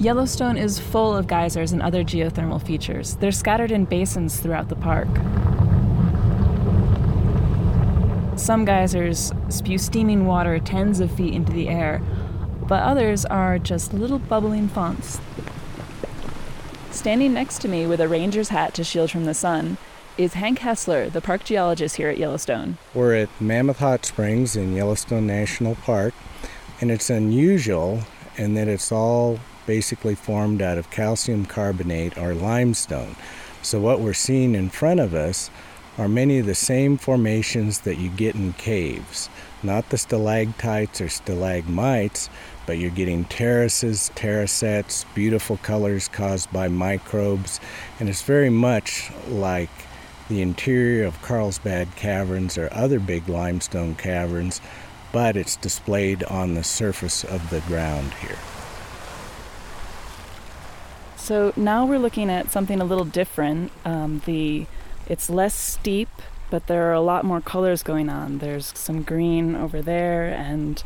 Yellowstone 0.00 0.56
is 0.56 0.80
full 0.80 1.16
of 1.16 1.28
geysers 1.28 1.70
and 1.72 1.80
other 1.80 2.02
geothermal 2.02 2.60
features. 2.64 3.16
They're 3.16 3.30
scattered 3.30 3.70
in 3.70 3.84
basins 3.84 4.40
throughout 4.40 4.68
the 4.68 4.76
park. 4.76 5.08
Some 8.36 8.64
geysers 8.64 9.32
spew 9.48 9.78
steaming 9.78 10.26
water 10.26 10.58
tens 10.60 11.00
of 11.00 11.10
feet 11.10 11.34
into 11.34 11.52
the 11.52 11.68
air, 11.68 12.00
but 12.68 12.82
others 12.82 13.24
are 13.24 13.58
just 13.58 13.94
little 13.94 14.18
bubbling 14.18 14.68
fonts. 14.68 15.20
Standing 16.90 17.32
next 17.32 17.60
to 17.62 17.68
me 17.68 17.86
with 17.86 18.00
a 18.00 18.08
ranger's 18.08 18.50
hat 18.50 18.74
to 18.74 18.84
shield 18.84 19.10
from 19.10 19.24
the 19.24 19.34
sun 19.34 19.78
is 20.18 20.34
Hank 20.34 20.58
Heasler, 20.58 21.08
the 21.08 21.20
park 21.20 21.44
geologist 21.44 21.96
here 21.96 22.08
at 22.08 22.18
Yellowstone. 22.18 22.76
We're 22.92 23.14
at 23.14 23.40
Mammoth 23.40 23.78
Hot 23.78 24.04
Springs 24.04 24.56
in 24.56 24.74
Yellowstone 24.74 25.26
National 25.26 25.76
Park, 25.76 26.12
and 26.80 26.90
it's 26.90 27.08
unusual 27.08 28.02
in 28.36 28.54
that 28.54 28.68
it's 28.68 28.92
all 28.92 29.38
basically 29.66 30.14
formed 30.14 30.60
out 30.60 30.76
of 30.76 30.90
calcium 30.90 31.46
carbonate 31.46 32.18
or 32.18 32.34
limestone. 32.34 33.16
So, 33.62 33.80
what 33.80 34.00
we're 34.00 34.12
seeing 34.12 34.54
in 34.54 34.70
front 34.70 34.98
of 34.98 35.14
us 35.14 35.50
are 35.98 36.08
many 36.08 36.38
of 36.38 36.46
the 36.46 36.54
same 36.54 36.96
formations 36.96 37.80
that 37.80 37.98
you 37.98 38.08
get 38.08 38.36
in 38.36 38.52
caves. 38.54 39.28
Not 39.62 39.90
the 39.90 39.98
stalactites 39.98 41.00
or 41.00 41.08
stalagmites, 41.08 42.30
but 42.66 42.78
you're 42.78 42.90
getting 42.90 43.24
terraces, 43.24 44.12
terracets, 44.14 45.04
beautiful 45.14 45.56
colors 45.58 46.06
caused 46.06 46.52
by 46.52 46.68
microbes, 46.68 47.58
and 47.98 48.08
it's 48.08 48.22
very 48.22 48.50
much 48.50 49.10
like 49.28 49.70
the 50.28 50.40
interior 50.40 51.04
of 51.04 51.20
Carlsbad 51.22 51.96
Caverns 51.96 52.56
or 52.56 52.68
other 52.72 53.00
big 53.00 53.28
limestone 53.28 53.94
caverns, 53.94 54.60
but 55.12 55.36
it's 55.36 55.56
displayed 55.56 56.22
on 56.24 56.54
the 56.54 56.62
surface 56.62 57.24
of 57.24 57.50
the 57.50 57.60
ground 57.62 58.12
here. 58.14 58.38
So 61.16 61.52
now 61.56 61.84
we're 61.84 61.98
looking 61.98 62.30
at 62.30 62.50
something 62.50 62.80
a 62.80 62.84
little 62.84 63.04
different. 63.04 63.72
Um, 63.84 64.22
the 64.24 64.66
it's 65.08 65.30
less 65.30 65.54
steep, 65.54 66.08
but 66.50 66.66
there 66.66 66.88
are 66.88 66.92
a 66.92 67.00
lot 67.00 67.24
more 67.24 67.40
colors 67.40 67.82
going 67.82 68.08
on. 68.08 68.38
There's 68.38 68.76
some 68.76 69.02
green 69.02 69.56
over 69.56 69.82
there 69.82 70.26
and 70.26 70.82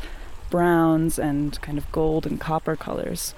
browns 0.49 1.19
and 1.19 1.59
kind 1.61 1.77
of 1.77 1.91
gold 1.91 2.25
and 2.25 2.39
copper 2.39 2.75
colors. 2.75 3.33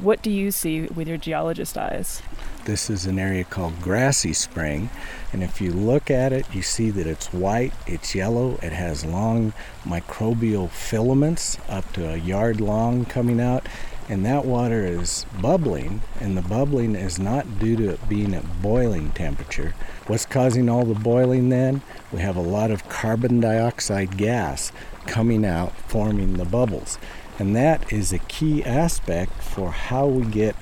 What 0.00 0.22
do 0.22 0.30
you 0.30 0.50
see 0.50 0.82
with 0.82 1.08
your 1.08 1.18
geologist 1.18 1.76
eyes? 1.76 2.22
This 2.64 2.88
is 2.88 3.04
an 3.04 3.18
area 3.18 3.44
called 3.44 3.82
Grassy 3.82 4.32
Spring, 4.32 4.88
and 5.32 5.42
if 5.42 5.60
you 5.60 5.72
look 5.72 6.10
at 6.10 6.32
it, 6.32 6.46
you 6.54 6.62
see 6.62 6.90
that 6.90 7.06
it's 7.06 7.32
white, 7.32 7.72
it's 7.86 8.14
yellow, 8.14 8.52
it 8.62 8.72
has 8.72 9.04
long 9.04 9.52
microbial 9.84 10.70
filaments 10.70 11.58
up 11.68 11.92
to 11.94 12.08
a 12.08 12.16
yard 12.16 12.60
long 12.60 13.04
coming 13.04 13.40
out, 13.40 13.66
and 14.08 14.24
that 14.26 14.44
water 14.44 14.84
is 14.84 15.24
bubbling, 15.40 16.02
and 16.20 16.36
the 16.36 16.42
bubbling 16.42 16.94
is 16.94 17.18
not 17.18 17.58
due 17.58 17.76
to 17.76 17.90
it 17.90 18.08
being 18.08 18.34
at 18.34 18.62
boiling 18.62 19.10
temperature. 19.12 19.74
What's 20.06 20.26
causing 20.26 20.68
all 20.68 20.84
the 20.84 20.98
boiling 20.98 21.48
then? 21.48 21.82
We 22.12 22.20
have 22.20 22.36
a 22.36 22.40
lot 22.40 22.70
of 22.70 22.88
carbon 22.88 23.40
dioxide 23.40 24.16
gas 24.16 24.72
coming 25.06 25.44
out, 25.44 25.76
forming 25.88 26.34
the 26.36 26.44
bubbles. 26.44 26.98
And 27.38 27.56
that 27.56 27.92
is 27.92 28.12
a 28.12 28.18
key 28.18 28.64
aspect 28.64 29.32
for 29.42 29.70
how 29.70 30.06
we 30.06 30.26
get 30.26 30.56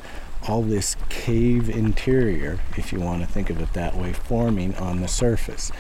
all 0.49 0.63
this 0.63 0.97
cave 1.09 1.69
interior, 1.69 2.61
if 2.77 2.93
you 2.93 3.01
want 3.01 3.23
to 3.23 3.27
think 3.27 3.51
of 3.51 3.61
it 3.61 3.73
that 3.75 3.97
way, 3.97 4.13
forming 4.13 4.75
on 4.77 5.01
the 5.01 5.09
surface. 5.09 5.71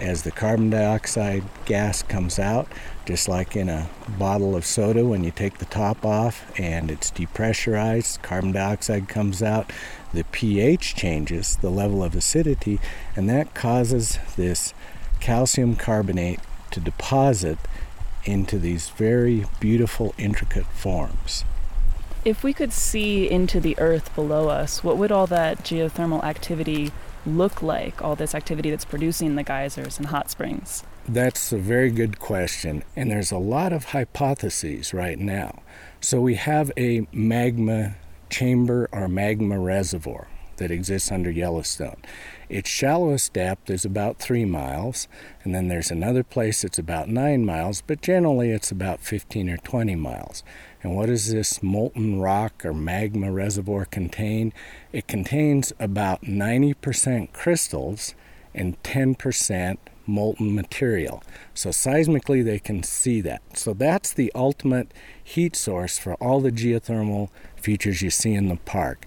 As 0.00 0.22
the 0.22 0.30
carbon 0.30 0.70
dioxide 0.70 1.44
gas 1.64 2.02
comes 2.02 2.38
out, 2.38 2.68
just 3.04 3.28
like 3.28 3.54
in 3.54 3.68
a 3.68 3.88
bottle 4.18 4.56
of 4.56 4.64
soda 4.64 5.04
when 5.04 5.24
you 5.24 5.30
take 5.30 5.58
the 5.58 5.64
top 5.66 6.04
off 6.04 6.50
and 6.58 6.90
it's 6.90 7.10
depressurized, 7.10 8.22
carbon 8.22 8.52
dioxide 8.52 9.08
comes 9.08 9.42
out, 9.42 9.70
the 10.12 10.24
pH 10.24 10.94
changes, 10.94 11.56
the 11.56 11.70
level 11.70 12.02
of 12.02 12.14
acidity, 12.14 12.80
and 13.14 13.28
that 13.28 13.54
causes 13.54 14.18
this 14.36 14.72
calcium 15.20 15.76
carbonate 15.76 16.40
to 16.70 16.80
deposit 16.80 17.58
into 18.24 18.58
these 18.58 18.88
very 18.90 19.44
beautiful, 19.60 20.14
intricate 20.16 20.66
forms. 20.66 21.44
If 22.24 22.42
we 22.42 22.54
could 22.54 22.72
see 22.72 23.30
into 23.30 23.60
the 23.60 23.78
earth 23.78 24.14
below 24.14 24.48
us, 24.48 24.82
what 24.82 24.96
would 24.96 25.12
all 25.12 25.26
that 25.26 25.58
geothermal 25.58 26.24
activity 26.24 26.90
look 27.26 27.62
like, 27.62 28.02
all 28.02 28.16
this 28.16 28.34
activity 28.34 28.70
that's 28.70 28.86
producing 28.86 29.34
the 29.34 29.42
geysers 29.42 29.98
and 29.98 30.06
hot 30.06 30.30
springs? 30.30 30.84
That's 31.06 31.52
a 31.52 31.58
very 31.58 31.90
good 31.90 32.18
question, 32.18 32.82
and 32.96 33.10
there's 33.10 33.30
a 33.30 33.36
lot 33.36 33.74
of 33.74 33.86
hypotheses 33.86 34.94
right 34.94 35.18
now. 35.18 35.62
So 36.00 36.18
we 36.18 36.36
have 36.36 36.72
a 36.78 37.06
magma 37.12 37.96
chamber 38.30 38.88
or 38.90 39.06
magma 39.06 39.58
reservoir 39.58 40.28
that 40.56 40.70
exists 40.70 41.12
under 41.12 41.30
Yellowstone. 41.30 42.00
Its 42.48 42.70
shallowest 42.70 43.34
depth 43.34 43.68
is 43.68 43.84
about 43.84 44.18
three 44.18 44.46
miles, 44.46 45.06
and 45.42 45.54
then 45.54 45.68
there's 45.68 45.90
another 45.90 46.24
place 46.24 46.62
that's 46.62 46.78
about 46.78 47.06
nine 47.06 47.44
miles, 47.44 47.82
but 47.82 48.00
generally 48.00 48.50
it's 48.50 48.70
about 48.70 49.00
15 49.00 49.50
or 49.50 49.58
20 49.58 49.96
miles. 49.96 50.42
And 50.82 50.96
what 50.96 51.06
does 51.06 51.30
this 51.30 51.62
molten 51.62 52.18
rock 52.18 52.64
or 52.64 52.72
magma 52.72 53.30
reservoir 53.30 53.84
contain? 53.84 54.54
It 54.90 55.06
contains 55.06 55.70
about 55.78 56.22
90% 56.22 57.34
crystals 57.34 58.14
and 58.54 58.82
10% 58.82 59.76
molten 60.06 60.54
material. 60.54 61.22
So 61.54 61.70
seismically, 61.70 62.44
they 62.44 62.58
can 62.58 62.82
see 62.82 63.20
that. 63.22 63.42
So 63.56 63.74
that's 63.74 64.12
the 64.12 64.30
ultimate 64.34 64.92
heat 65.22 65.56
source 65.56 65.98
for 65.98 66.14
all 66.14 66.40
the 66.40 66.52
geothermal 66.52 67.30
features 67.56 68.02
you 68.02 68.10
see 68.10 68.34
in 68.34 68.48
the 68.48 68.56
park. 68.56 69.06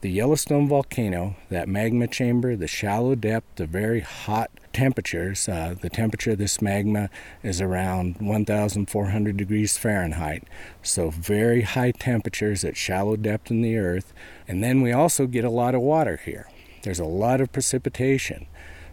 The 0.00 0.10
Yellowstone 0.10 0.66
volcano, 0.66 1.36
that 1.50 1.68
magma 1.68 2.06
chamber, 2.06 2.56
the 2.56 2.66
shallow 2.66 3.14
depth, 3.14 3.56
the 3.56 3.66
very 3.66 4.00
hot 4.00 4.50
temperatures, 4.72 5.46
uh, 5.46 5.74
the 5.78 5.90
temperature 5.90 6.30
of 6.30 6.38
this 6.38 6.62
magma 6.62 7.10
is 7.42 7.60
around 7.60 8.16
1,400 8.18 9.36
degrees 9.36 9.76
Fahrenheit. 9.76 10.44
So, 10.82 11.10
very 11.10 11.62
high 11.62 11.90
temperatures 11.90 12.64
at 12.64 12.78
shallow 12.78 13.16
depth 13.16 13.50
in 13.50 13.60
the 13.60 13.76
earth. 13.76 14.14
And 14.48 14.64
then 14.64 14.80
we 14.80 14.90
also 14.90 15.26
get 15.26 15.44
a 15.44 15.50
lot 15.50 15.74
of 15.74 15.82
water 15.82 16.18
here. 16.24 16.48
There's 16.82 17.00
a 17.00 17.04
lot 17.04 17.42
of 17.42 17.52
precipitation. 17.52 18.46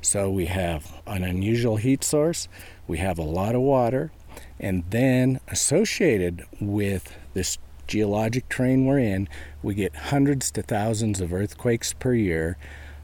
So 0.08 0.30
we 0.30 0.46
have 0.46 1.02
an 1.06 1.26
unusual 1.26 1.76
heat 1.76 2.02
source, 2.02 2.48
we 2.88 2.98
have 3.00 3.20
a 3.20 3.24
lot 3.24 3.56
of 3.56 3.62
water, 3.62 4.14
and 4.58 4.86
then 4.90 5.42
associated 5.50 6.46
with 6.62 7.14
this 7.34 7.58
geologic 7.88 8.48
terrain 8.48 8.86
we're 8.86 9.00
in, 9.00 9.28
we 9.62 9.76
get 9.76 9.94
hundreds 9.98 10.50
to 10.52 10.62
thousands 10.62 11.20
of 11.20 11.34
earthquakes 11.34 11.92
per 11.92 12.14
year. 12.14 12.58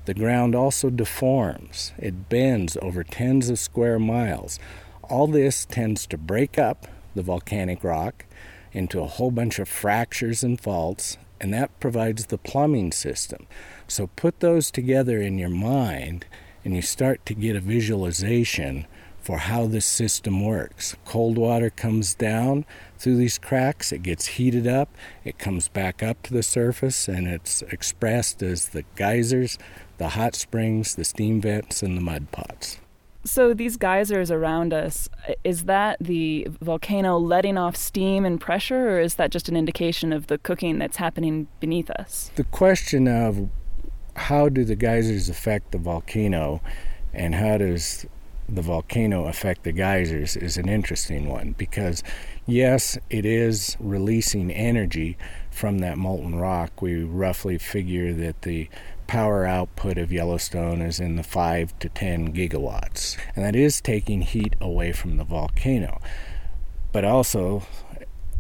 The 0.06 0.14
ground 0.14 0.56
also 0.56 0.90
deforms, 0.90 1.92
it 1.98 2.30
bends 2.30 2.78
over 2.82 3.04
tens 3.04 3.50
of 3.50 3.60
square 3.60 4.00
miles. 4.00 4.58
All 5.02 5.28
this 5.28 5.66
tends 5.66 6.08
to 6.08 6.18
break 6.18 6.58
up 6.58 6.88
the 7.16 7.22
volcanic 7.22 7.84
rock 7.84 8.24
into 8.72 9.02
a 9.02 9.08
whole 9.08 9.32
bunch 9.32 9.60
of 9.60 9.68
fractures 9.68 10.42
and 10.42 10.58
faults, 10.58 11.18
and 11.42 11.54
that 11.54 11.78
provides 11.82 12.28
the 12.28 12.38
plumbing 12.38 12.94
system. 12.94 13.46
So 13.90 14.08
put 14.08 14.40
those 14.40 14.72
together 14.72 15.22
in 15.22 15.38
your 15.38 15.50
mind, 15.50 16.26
and 16.64 16.76
you 16.76 16.82
start 16.82 17.26
to 17.26 17.34
get 17.34 17.56
a 17.56 17.60
visualization 17.60 18.86
for 19.24 19.38
how 19.38 19.66
this 19.68 19.86
system 19.86 20.44
works. 20.44 20.96
Cold 21.06 21.38
water 21.38 21.70
comes 21.70 22.14
down 22.14 22.66
through 22.98 23.16
these 23.16 23.38
cracks, 23.38 23.94
it 23.94 24.04
gets 24.04 24.26
heated 24.26 24.68
up, 24.68 24.90
it 25.24 25.40
comes 25.40 25.70
back 25.70 26.04
up 26.04 26.22
to 26.24 26.34
the 26.34 26.44
surface, 26.44 27.08
and 27.08 27.28
it's 27.28 27.62
expressed 27.64 28.44
as 28.44 28.70
the 28.70 28.84
geysers, 28.96 29.58
the 29.98 30.10
hot 30.10 30.36
springs, 30.36 30.96
the 30.96 31.06
steam 31.06 31.40
vents, 31.40 31.82
and 31.82 31.96
the 31.98 32.02
mud 32.02 32.32
pots. 32.32 32.80
So, 33.26 33.54
these 33.54 33.78
geysers 33.78 34.30
around 34.30 34.74
us, 34.74 35.08
is 35.46 35.64
that 35.64 35.98
the 36.02 36.46
volcano 36.60 37.18
letting 37.18 37.58
off 37.58 37.78
steam 37.78 38.26
and 38.26 38.40
pressure, 38.40 38.98
or 38.98 39.00
is 39.00 39.16
that 39.16 39.32
just 39.32 39.48
an 39.48 39.56
indication 39.56 40.12
of 40.12 40.28
the 40.28 40.38
cooking 40.38 40.78
that's 40.78 40.98
happening 40.98 41.48
beneath 41.62 41.90
us? 41.92 42.32
The 42.36 42.44
question 42.44 43.08
of 43.08 43.50
how 44.16 44.50
do 44.50 44.64
the 44.64 44.76
geysers 44.76 45.30
affect 45.30 45.72
the 45.72 45.78
volcano 45.78 46.62
and 47.14 47.36
how 47.36 47.58
does 47.58 48.06
the 48.48 48.62
volcano 48.62 49.26
affect 49.26 49.64
the 49.64 49.72
geysers 49.72 50.36
is 50.36 50.58
an 50.58 50.68
interesting 50.68 51.30
one 51.30 51.56
because 51.58 52.04
yes 52.46 52.98
it 53.10 53.26
is 53.26 53.78
releasing 53.80 54.52
energy 54.52 55.18
from 55.50 55.80
that 55.80 55.98
molten 55.98 56.36
rock. 56.36 56.82
We 56.82 57.04
roughly 57.04 57.58
figure 57.58 58.14
that 58.14 58.42
the 58.42 58.70
power 59.08 59.46
output 59.46 59.98
of 59.98 60.12
Yellowstone 60.12 60.82
is 60.82 61.00
in 61.00 61.16
the 61.16 61.24
5 61.24 61.78
to 61.80 61.90
10 61.90 62.34
gigawatts 62.34 63.18
and 63.36 63.46
that 63.46 63.56
is 63.56 63.82
taking 63.82 64.22
heat 64.22 64.56
away 64.60 64.92
from 64.92 65.18
the 65.18 65.24
volcano. 65.24 66.02
But 66.92 67.06
also 67.06 67.64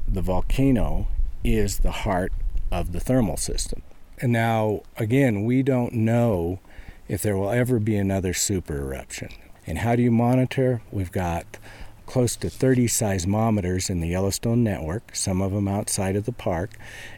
the 0.07 0.21
volcano 0.21 1.07
is 1.43 1.79
the 1.79 1.91
heart 1.91 2.33
of 2.71 2.91
the 2.91 2.99
thermal 2.99 3.37
system 3.37 3.81
now, 4.31 4.81
again, 4.97 5.43
we 5.43 5.63
don't 5.63 5.93
know 5.93 6.59
if 7.07 7.21
there 7.21 7.37
will 7.37 7.49
ever 7.49 7.79
be 7.79 7.95
another 7.95 8.33
super 8.33 8.77
eruption. 8.77 9.29
And 9.67 9.79
how 9.79 9.95
do 9.95 10.01
you 10.01 10.11
monitor? 10.11 10.81
We've 10.91 11.11
got 11.11 11.57
close 12.05 12.35
to 12.37 12.49
30 12.49 12.87
seismometers 12.87 13.89
in 13.89 13.99
the 13.99 14.09
Yellowstone 14.09 14.63
network, 14.63 15.15
some 15.15 15.41
of 15.41 15.51
them 15.51 15.67
outside 15.67 16.15
of 16.15 16.25
the 16.25 16.31
park. 16.31 16.71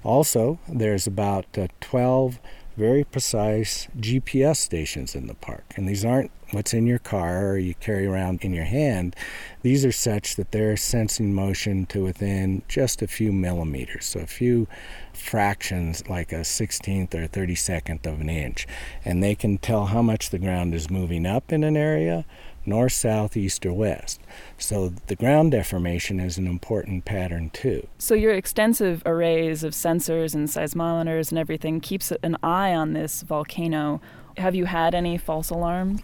Also, 0.03 0.59
there's 0.67 1.07
about 1.07 1.45
uh, 1.57 1.67
12 1.81 2.39
very 2.77 3.03
precise 3.03 3.87
GPS 3.97 4.57
stations 4.57 5.15
in 5.15 5.27
the 5.27 5.33
park. 5.35 5.63
And 5.75 5.87
these 5.87 6.03
aren't 6.03 6.31
what's 6.51 6.73
in 6.73 6.85
your 6.85 6.99
car 6.99 7.47
or 7.47 7.57
you 7.57 7.73
carry 7.75 8.05
around 8.05 8.43
in 8.43 8.53
your 8.53 8.65
hand. 8.65 9.15
These 9.61 9.85
are 9.85 9.91
such 9.91 10.35
that 10.35 10.51
they're 10.51 10.77
sensing 10.77 11.33
motion 11.33 11.85
to 11.87 12.03
within 12.03 12.61
just 12.67 13.01
a 13.01 13.07
few 13.07 13.31
millimeters, 13.31 14.05
so 14.05 14.19
a 14.19 14.27
few 14.27 14.67
fractions 15.13 16.07
like 16.07 16.31
a 16.31 16.41
16th 16.41 17.13
or 17.13 17.27
32nd 17.27 18.05
of 18.05 18.21
an 18.21 18.29
inch. 18.29 18.67
And 19.03 19.23
they 19.23 19.35
can 19.35 19.57
tell 19.57 19.87
how 19.87 20.01
much 20.01 20.29
the 20.29 20.39
ground 20.39 20.73
is 20.73 20.89
moving 20.89 21.25
up 21.25 21.51
in 21.51 21.63
an 21.63 21.77
area 21.77 22.25
north, 22.67 22.93
south, 22.93 23.35
east, 23.37 23.65
or 23.65 23.73
west. 23.73 24.21
So 24.57 24.89
the 25.07 25.15
ground 25.15 25.51
deformation 25.51 26.19
is 26.19 26.37
an 26.37 26.47
important 26.47 27.05
pattern 27.05 27.49
too. 27.51 27.87
So 27.97 28.15
your 28.15 28.33
extensive 28.33 29.01
arrays 29.05 29.63
of 29.63 29.73
sensors 29.73 30.33
and 30.33 30.47
seismometers 30.47 31.29
and 31.29 31.39
everything 31.39 31.79
keeps 31.79 32.11
an 32.23 32.37
eye 32.43 32.73
on 32.73 32.93
this 32.93 33.21
volcano. 33.21 34.01
Have 34.37 34.55
you 34.55 34.65
had 34.65 34.93
any 34.95 35.17
false 35.17 35.49
alarms? 35.49 36.01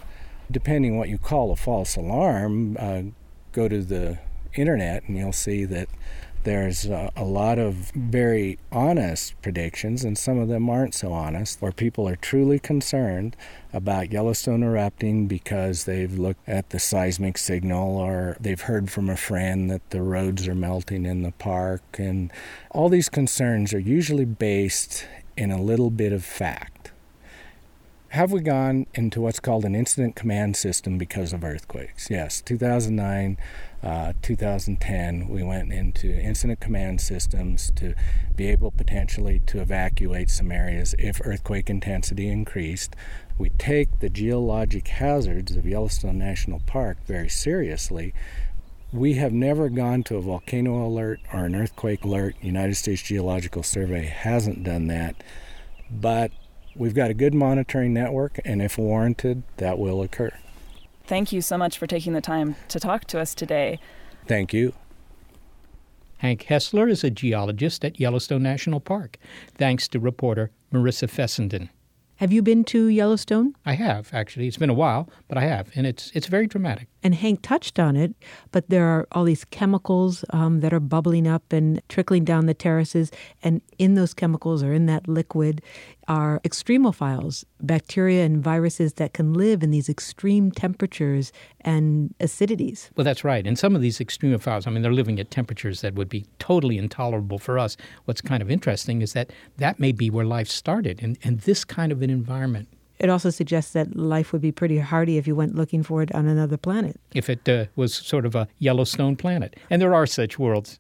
Depending 0.50 0.98
what 0.98 1.10
you 1.10 1.18
call 1.18 1.52
a 1.52 1.56
false 1.56 1.96
alarm, 1.96 2.78
uh, 2.80 3.04
go 3.52 3.68
to 3.68 3.82
the 3.82 4.20
internet 4.54 5.04
and 5.08 5.18
you'll 5.18 5.32
see 5.32 5.66
that 5.66 5.88
there's 6.44 6.86
a, 6.86 7.12
a, 7.16 7.24
lot 7.24 7.60
of 7.60 7.92
very 7.92 8.58
honest 8.72 9.40
predictions, 9.42 10.04
and 10.04 10.18
some 10.18 10.40
of 10.40 10.48
them 10.48 10.70
aren't 10.70 10.96
so 10.96 11.14
honest, 11.14 11.62
where 11.62 11.72
people 11.72 12.08
are 12.08 12.16
truly 12.16 12.60
concerned 12.60 13.36
about 13.74 14.12
Yellowstone 14.12 14.64
erupting 14.64 15.28
because 15.28 15.86
they've 15.86 16.18
looked 16.18 16.48
at 16.48 16.72
the 16.72 16.80
seismic 16.80 17.38
signal 17.38 17.98
or 17.98 18.38
they've 18.40 18.62
heard 18.62 18.90
from 18.90 19.10
a 19.10 19.18
friend 19.18 19.70
that 19.70 19.90
the 19.92 20.02
roads 20.02 20.48
are 20.48 20.56
melting 20.56 21.06
in 21.06 21.24
the 21.24 21.32
park. 21.32 21.84
And 21.98 22.32
all 22.72 22.90
these 22.90 23.10
concerns 23.10 23.74
are 23.74 23.80
usually 23.80 24.26
based 24.26 25.06
in 25.38 25.52
a 25.52 25.62
little 25.62 25.90
bit 25.90 26.12
of 26.12 26.26
fact. 26.26 26.92
Have 28.10 28.34
we 28.34 28.42
gone 28.42 28.88
into 28.94 29.22
what's 29.22 29.40
called 29.40 29.64
an 29.64 29.74
incident 29.74 30.18
command 30.18 30.58
system 30.58 30.98
because 30.98 31.32
of 31.32 31.46
earthquakes? 31.46 32.10
Yes, 32.10 32.42
2009 32.42 33.38
uh, 33.84 34.14
2010, 34.22 35.28
we 35.28 35.42
went 35.42 35.74
into 35.74 36.08
incident 36.08 36.60
command 36.60 37.02
systems 37.02 37.72
to 37.76 37.96
be 38.36 38.48
able 38.48 38.70
potentially 38.70 39.40
to 39.48 39.60
evacuate 39.60 40.30
some 40.30 40.52
areas 40.52 40.94
if 41.00 41.20
earthquake 41.26 41.70
intensity 41.70 42.28
increased. 42.28 42.96
We 43.40 43.50
take 43.50 44.00
the 44.00 44.10
geologic 44.10 44.88
hazards 44.88 45.56
of 45.56 45.66
Yellowstone 45.66 46.20
National 46.20 46.60
Park 46.60 46.98
very 47.08 47.30
seriously. 47.30 48.14
We 48.94 49.14
have 49.14 49.34
never 49.34 49.68
gone 49.70 50.04
to 50.04 50.18
a 50.18 50.22
volcano 50.22 50.86
alert 50.86 51.20
or 51.34 51.46
an 51.46 51.56
earthquake 51.56 52.04
alert. 52.04 52.36
United 52.40 52.76
States 52.76 53.02
Geological 53.02 53.64
Survey 53.64 54.06
hasn't 54.06 54.64
done 54.64 54.88
that. 54.88 55.16
But 55.90 56.32
we've 56.76 56.94
got 56.94 57.10
a 57.10 57.16
good 57.16 57.34
monitoring 57.34 57.94
network, 57.94 58.40
and 58.46 58.62
if 58.62 58.78
warranted, 58.78 59.42
that 59.58 59.80
will 59.80 60.04
occur. 60.04 60.32
Thank 61.12 61.34
you 61.34 61.42
so 61.42 61.58
much 61.58 61.78
for 61.78 61.88
taking 61.88 62.14
the 62.14 62.22
time 62.22 62.56
to 62.70 62.80
talk 62.80 63.04
to 63.08 63.20
us 63.20 63.36
today. 63.36 63.82
Thank 64.30 64.54
you. 64.54 64.72
Hank 66.20 66.44
Heasler 66.44 66.88
is 66.88 67.04
a 67.04 67.10
geologist 67.10 67.84
at 67.84 68.00
Yellowstone 68.00 68.44
National 68.44 68.80
Park, 68.80 69.18
thanks 69.58 69.90
to 69.90 70.00
reporter 70.00 70.52
Marissa 70.72 71.10
Fessenden. 71.10 71.70
Have 72.16 72.32
you 72.32 72.42
been 72.42 72.64
to 72.66 72.86
Yellowstone? 72.86 73.56
I 73.66 73.74
have, 73.74 74.14
actually. 74.14 74.48
It's 74.48 74.56
been 74.56 74.70
a 74.70 74.76
while, 74.76 75.10
but 75.28 75.40
I 75.40 75.42
have, 75.42 75.72
and 75.76 75.88
it's 75.88 76.12
it's 76.14 76.28
very 76.28 76.46
dramatic. 76.46 76.88
And 77.02 77.16
Hank 77.16 77.42
touched 77.42 77.80
on 77.80 77.98
it, 77.98 78.14
but 78.52 78.70
there 78.70 78.86
are 78.86 79.08
all 79.12 79.24
these 79.24 79.44
chemicals 79.44 80.24
um, 80.30 80.60
that 80.60 80.72
are 80.72 80.80
bubbling 80.80 81.28
up 81.28 81.52
and 81.52 81.82
trickling 81.90 82.24
down 82.24 82.46
the 82.46 82.54
terraces, 82.54 83.12
and 83.42 83.62
in 83.80 83.96
those 83.96 84.14
chemicals 84.14 84.62
or 84.62 84.72
in 84.72 84.86
that 84.86 85.08
liquid 85.08 85.64
are 86.12 86.42
extremophiles, 86.44 87.46
bacteria 87.62 88.26
and 88.26 88.44
viruses 88.44 88.96
that 88.96 89.14
can 89.14 89.34
live 89.34 89.64
in 89.64 89.72
these 89.72 89.88
extreme 89.88 90.52
temperatures 90.52 91.32
and 91.62 92.14
acidities. 92.20 92.90
Well, 92.98 93.06
that's 93.06 93.24
right. 93.24 93.48
And 93.48 93.58
some 93.58 93.78
of 93.78 93.82
these 93.82 94.00
extremophiles, 94.00 94.68
I 94.68 94.72
mean, 94.72 94.82
they're 94.82 94.92
living 94.92 95.22
at 95.22 95.32
temperatures 95.32 95.80
that 95.80 95.96
would 95.96 96.10
be 96.10 96.26
totally 96.38 96.78
intolerable 96.78 97.40
for 97.40 97.58
us. 97.58 97.78
What's 98.04 98.20
kind 98.20 98.42
of 98.42 98.52
interesting 98.52 99.02
is 99.02 99.14
that 99.14 99.32
that 99.56 99.80
may 99.80 99.94
be 99.94 100.10
where 100.10 100.26
life 100.26 100.50
started, 100.50 101.02
in, 101.02 101.16
in 101.22 101.38
this 101.46 101.64
kind 101.64 101.94
of 101.94 102.02
an 102.02 102.10
environment. 102.10 102.68
It 103.00 103.10
also 103.10 103.30
suggests 103.30 103.72
that 103.72 103.96
life 103.96 104.34
would 104.34 104.42
be 104.42 104.52
pretty 104.52 104.80
hardy 104.80 105.18
if 105.18 105.26
you 105.28 105.34
went 105.34 105.56
looking 105.56 105.82
for 105.82 106.02
it 106.02 106.14
on 106.14 106.28
another 106.28 106.58
planet. 106.58 107.00
If 107.16 107.30
it 107.30 107.48
uh, 107.48 107.68
was 107.78 107.94
sort 107.94 108.26
of 108.26 108.36
a 108.36 108.50
Yellowstone 108.60 109.16
planet. 109.16 109.56
And 109.70 109.82
there 109.82 109.96
are 109.96 110.06
such 110.06 110.38
worlds. 110.38 110.78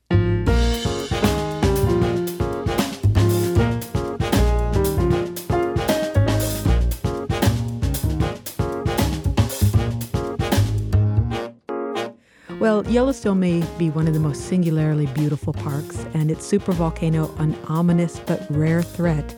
Yellowstone 12.91 13.39
may 13.39 13.63
be 13.77 13.89
one 13.89 14.05
of 14.05 14.13
the 14.13 14.19
most 14.19 14.47
singularly 14.47 15.05
beautiful 15.13 15.53
parks, 15.53 16.05
and 16.13 16.29
its 16.29 16.45
supervolcano 16.45 17.33
an 17.39 17.57
ominous 17.69 18.19
but 18.19 18.45
rare 18.49 18.83
threat. 18.83 19.33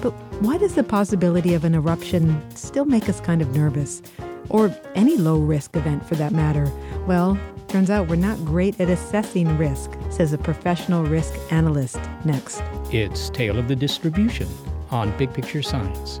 But 0.00 0.12
why 0.40 0.56
does 0.56 0.76
the 0.76 0.84
possibility 0.84 1.54
of 1.54 1.64
an 1.64 1.74
eruption 1.74 2.40
still 2.54 2.84
make 2.84 3.08
us 3.08 3.18
kind 3.18 3.42
of 3.42 3.56
nervous? 3.56 4.02
Or 4.50 4.72
any 4.94 5.16
low 5.16 5.38
risk 5.38 5.74
event 5.74 6.06
for 6.06 6.14
that 6.14 6.30
matter? 6.30 6.70
Well, 7.08 7.36
turns 7.66 7.90
out 7.90 8.06
we're 8.06 8.14
not 8.14 8.38
great 8.44 8.78
at 8.80 8.88
assessing 8.88 9.58
risk, 9.58 9.90
says 10.10 10.32
a 10.32 10.38
professional 10.38 11.02
risk 11.02 11.34
analyst. 11.50 11.98
Next. 12.24 12.62
It's 12.92 13.30
Tale 13.30 13.58
of 13.58 13.66
the 13.66 13.74
Distribution 13.74 14.46
on 14.92 15.10
Big 15.18 15.34
Picture 15.34 15.62
Science. 15.62 16.20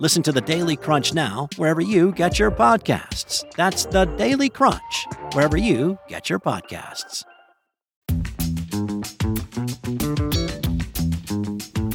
Listen 0.00 0.22
to 0.22 0.30
the 0.30 0.40
Daily 0.40 0.76
Crunch 0.76 1.12
now, 1.12 1.48
wherever 1.56 1.80
you 1.80 2.12
get 2.12 2.38
your 2.38 2.52
podcasts. 2.52 3.44
That's 3.56 3.84
the 3.86 4.04
Daily 4.04 4.48
Crunch, 4.48 5.08
wherever 5.32 5.56
you 5.56 5.98
get 6.06 6.30
your 6.30 6.38
podcasts. 6.38 7.24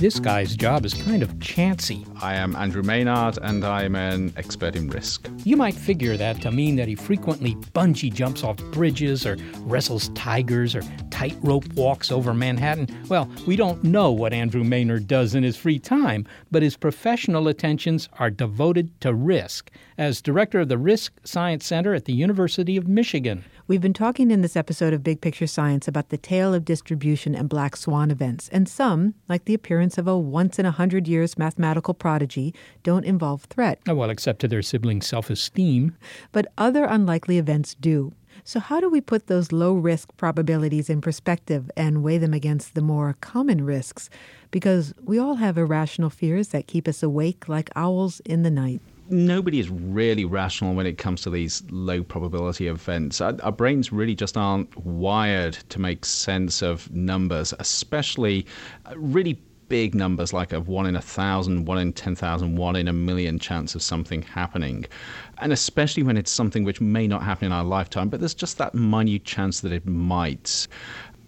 This 0.04 0.20
guy's 0.20 0.58
job 0.58 0.84
is 0.84 0.94
kind 0.94 1.24
of 1.24 1.40
chancy. 1.40 2.06
I 2.22 2.36
am 2.36 2.58
Andrew 2.58 2.84
Maynard, 2.84 3.40
and 3.42 3.64
I'm 3.64 3.96
an 3.96 4.34
expert 4.36 4.76
in 4.76 4.90
risk. 4.90 5.30
You 5.46 5.56
might 5.56 5.76
figure 5.76 6.18
that 6.18 6.42
to 6.42 6.52
mean 6.52 6.76
that 6.76 6.90
he 6.90 6.96
frequently 6.96 7.56
bungee 7.74 8.14
jumps 8.14 8.44
off 8.44 8.58
bridges 8.74 9.26
or 9.26 9.38
wrestles 9.60 10.10
tigers 10.10 10.76
or 10.76 10.82
tightrope 11.10 11.72
walks 11.76 12.12
over 12.12 12.34
Manhattan. 12.34 12.90
Well, 13.08 13.32
we 13.48 13.56
don't 13.56 13.82
know 13.82 14.12
what 14.12 14.34
Andrew 14.34 14.66
Maynard 14.66 15.08
does 15.08 15.36
in 15.36 15.44
his 15.44 15.56
free 15.56 15.80
time, 15.80 16.28
but 16.52 16.64
his 16.64 16.76
professional 16.76 17.48
attentions 17.48 18.10
are 18.20 18.30
devoted 18.30 19.00
to 19.00 19.14
risk 19.14 19.72
as 19.98 20.22
director 20.22 20.60
of 20.60 20.68
the 20.68 20.78
Risk 20.78 21.14
Science 21.24 21.66
Center 21.66 21.94
at 21.94 22.04
the 22.04 22.14
University 22.14 22.76
of 22.76 22.90
Michigan. 22.90 23.46
We've 23.66 23.80
been 23.80 23.94
talking 23.94 24.30
in 24.30 24.42
this 24.42 24.58
episode 24.58 24.92
of 24.92 25.06
Big 25.06 25.22
Picture 25.22 25.48
Science 25.48 25.88
about 25.88 26.10
the 26.10 26.18
tale 26.18 26.54
of 26.54 26.66
distribution 26.66 27.34
and 27.34 27.48
black 27.48 27.78
swan 27.78 28.12
events, 28.12 28.50
and 28.50 28.68
some, 28.68 29.14
like 29.30 29.46
the 29.46 29.54
appearance 29.54 29.98
of 29.98 30.06
a 30.06 30.18
once 30.18 30.60
in 30.60 30.66
a 30.66 30.72
hundred 30.72 31.08
years 31.08 31.38
mathematical 31.38 31.94
prodigy, 31.94 32.54
don't 32.84 33.06
involve 33.06 33.46
threat. 33.46 33.80
Oh, 33.88 33.96
well, 33.96 34.10
except 34.10 34.42
to 34.42 34.50
their 34.50 34.62
siblings' 34.62 35.08
self 35.08 35.30
esteem. 35.30 35.96
But 36.34 36.48
other 36.58 36.84
unlikely 36.84 37.38
events 37.38 37.74
do. 37.76 38.12
So, 38.44 38.60
how 38.60 38.82
do 38.82 38.90
we 38.90 39.00
put 39.00 39.28
those 39.28 39.54
low 39.54 39.76
risk 39.76 40.10
probabilities 40.18 40.90
in 40.90 41.00
perspective 41.00 41.72
and 41.78 42.04
weigh 42.04 42.18
them 42.18 42.34
against 42.34 42.76
the 42.76 42.82
more 42.82 43.16
common 43.22 43.64
risks? 43.64 44.10
Because 44.52 44.94
we 45.02 45.18
all 45.18 45.36
have 45.36 45.58
irrational 45.58 46.10
fears 46.10 46.50
that 46.50 46.68
keep 46.68 46.86
us 46.86 47.02
awake 47.02 47.48
like 47.48 47.70
owls 47.78 48.20
in 48.26 48.44
the 48.44 48.52
night 48.52 48.82
nobody 49.10 49.60
is 49.60 49.70
really 49.70 50.26
rational 50.26 50.74
when 50.74 50.86
it 50.86 50.98
comes 50.98 51.22
to 51.22 51.30
these 51.30 51.64
low 51.70 52.04
probability 52.04 52.68
events. 52.68 53.22
Our, 53.22 53.36
our, 53.44 53.52
brains 53.52 53.92
really 53.92 54.16
just 54.16 54.38
aren't 54.38 54.76
wired 54.78 55.54
to 55.70 55.80
make 55.80 56.06
sense 56.06 56.62
of 56.62 56.92
numbers, 56.92 57.54
especially 57.60 58.46
uh, 58.86 58.94
really 58.98 59.40
big 59.70 59.96
numbers 59.96 60.34
like 60.34 60.54
a 60.54 60.60
1 60.60 60.86
in 60.86 60.96
a 60.96 61.02
thousand, 61.02 61.66
1 61.66 61.78
in 61.80 61.94
10,000, 61.94 62.56
1 62.56 62.76
in 62.76 62.88
a 62.88 62.94
million 62.94 63.40
chance 63.40 63.76
of 63.76 63.82
something 63.82 64.22
happening. 64.22 64.86
and 65.40 65.52
especially 65.52 66.04
when 66.04 66.16
it's 66.16 66.32
something 66.32 66.64
which 66.64 66.80
may 66.80 67.08
not 67.08 67.24
happen 67.24 67.48
in 67.48 67.52
our 67.52 67.64
lifetime, 67.64 68.08
but 68.08 68.20
there's 68.20 68.36
just 68.36 68.58
that 68.58 68.74
minute 68.74 69.26
chance 69.26 69.62
that 69.62 69.72
it 69.72 69.86
might 69.86 70.68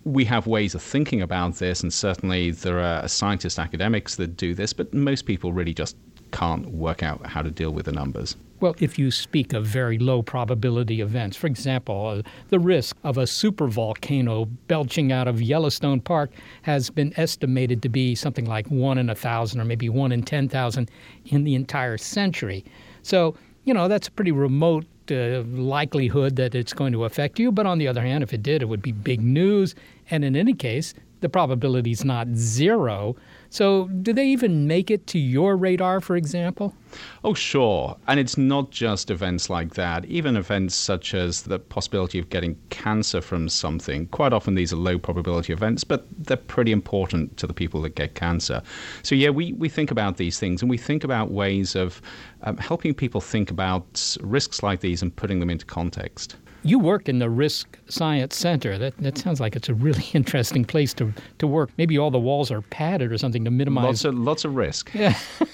we 0.03 0.23
have 0.23 0.45
ways 0.45 0.75
of 0.75 0.83
thinking 0.83 1.23
about 1.23 1.55
this, 1.55 1.81
and 1.81 1.91
certainly 1.91 2.51
there 2.51 2.79
are 2.79 3.07
scientists, 3.07 3.57
academics 3.57 4.15
that 4.17 4.37
do 4.37 4.53
this, 4.53 4.71
but 4.71 4.93
most 4.93 5.25
people 5.25 5.51
really 5.51 5.73
just 5.73 5.97
can't 6.35 6.67
work 6.67 7.01
out 7.01 7.25
how 7.25 7.41
to 7.41 7.49
deal 7.49 7.71
with 7.71 7.85
the 7.85 7.91
numbers. 7.93 8.35
Well, 8.59 8.75
if 8.79 8.97
you 8.97 9.11
speak 9.11 9.53
of 9.53 9.65
very 9.65 9.97
low 9.97 10.21
probability 10.21 11.01
events, 11.01 11.35
for 11.37 11.47
example, 11.47 12.07
uh, 12.07 12.29
the 12.49 12.59
risk 12.59 12.95
of 13.03 13.17
a 13.17 13.23
supervolcano 13.23 14.49
belching 14.67 15.11
out 15.11 15.27
of 15.27 15.41
Yellowstone 15.41 15.99
Park 15.99 16.31
has 16.63 16.89
been 16.89 17.13
estimated 17.17 17.81
to 17.83 17.89
be 17.89 18.15
something 18.15 18.45
like 18.45 18.67
one 18.67 18.97
in 18.97 19.09
a 19.09 19.15
thousand 19.15 19.59
or 19.59 19.65
maybe 19.65 19.89
one 19.89 20.11
in 20.11 20.23
10,000 20.23 20.89
in 21.25 21.43
the 21.43 21.55
entire 21.55 21.97
century. 21.97 22.63
So, 23.01 23.35
you 23.65 23.73
know, 23.73 23.87
that's 23.87 24.07
a 24.07 24.11
pretty 24.11 24.31
remote 24.31 24.85
uh, 25.11 25.41
likelihood 25.43 26.35
that 26.37 26.55
it's 26.55 26.73
going 26.73 26.93
to 26.93 27.03
affect 27.05 27.39
you. 27.39 27.51
But 27.51 27.65
on 27.65 27.77
the 27.77 27.87
other 27.87 28.01
hand, 28.01 28.23
if 28.23 28.33
it 28.33 28.41
did, 28.41 28.61
it 28.61 28.65
would 28.65 28.81
be 28.81 28.93
big 28.93 29.21
news. 29.21 29.75
And 30.09 30.23
in 30.23 30.35
any 30.35 30.53
case, 30.53 30.93
the 31.21 31.29
probability 31.29 31.91
is 31.91 32.05
not 32.05 32.27
zero. 32.35 33.15
So, 33.55 33.87
do 33.87 34.11
they 34.11 34.27
even 34.27 34.67
make 34.67 34.91
it 34.91 35.07
to 35.07 35.17
your 35.17 35.55
radar, 35.55 36.01
for 36.01 36.17
example? 36.17 36.75
Oh, 37.23 37.33
sure. 37.33 37.95
And 38.05 38.19
it's 38.19 38.37
not 38.37 38.69
just 38.69 39.09
events 39.09 39.49
like 39.49 39.75
that, 39.75 40.03
even 40.03 40.35
events 40.35 40.75
such 40.75 41.13
as 41.13 41.43
the 41.43 41.57
possibility 41.57 42.19
of 42.19 42.29
getting 42.29 42.57
cancer 42.69 43.21
from 43.21 43.47
something. 43.47 44.07
Quite 44.07 44.33
often, 44.33 44.55
these 44.55 44.73
are 44.73 44.75
low 44.75 44.99
probability 44.99 45.53
events, 45.53 45.85
but 45.85 46.05
they're 46.17 46.35
pretty 46.35 46.73
important 46.73 47.37
to 47.37 47.47
the 47.47 47.53
people 47.53 47.81
that 47.83 47.95
get 47.95 48.13
cancer. 48.13 48.61
So, 49.03 49.15
yeah, 49.15 49.29
we, 49.29 49.53
we 49.53 49.69
think 49.69 49.89
about 49.89 50.17
these 50.17 50.37
things 50.37 50.61
and 50.61 50.69
we 50.69 50.77
think 50.77 51.05
about 51.05 51.31
ways 51.31 51.77
of 51.77 52.01
um, 52.41 52.57
helping 52.57 52.93
people 52.93 53.21
think 53.21 53.51
about 53.51 54.17
risks 54.19 54.63
like 54.63 54.81
these 54.81 55.01
and 55.01 55.15
putting 55.15 55.39
them 55.39 55.49
into 55.49 55.65
context 55.65 56.35
you 56.65 56.79
work 56.79 57.07
in 57.07 57.19
the 57.19 57.29
Risk 57.29 57.77
Science 57.87 58.35
Center. 58.35 58.77
That 58.77 58.97
that 58.97 59.17
sounds 59.17 59.39
like 59.39 59.55
it's 59.55 59.69
a 59.69 59.73
really 59.73 60.05
interesting 60.13 60.65
place 60.65 60.93
to 60.95 61.13
to 61.37 61.47
work. 61.47 61.69
Maybe 61.77 61.97
all 61.97 62.11
the 62.11 62.19
walls 62.19 62.51
are 62.51 62.61
padded 62.61 63.11
or 63.11 63.17
something 63.17 63.45
to 63.45 63.51
minimize 63.51 63.85
lots 63.85 64.05
of 64.05 64.15
lots 64.15 64.45
of 64.45 64.55
risk. 64.55 64.91
Yeah. 64.93 65.17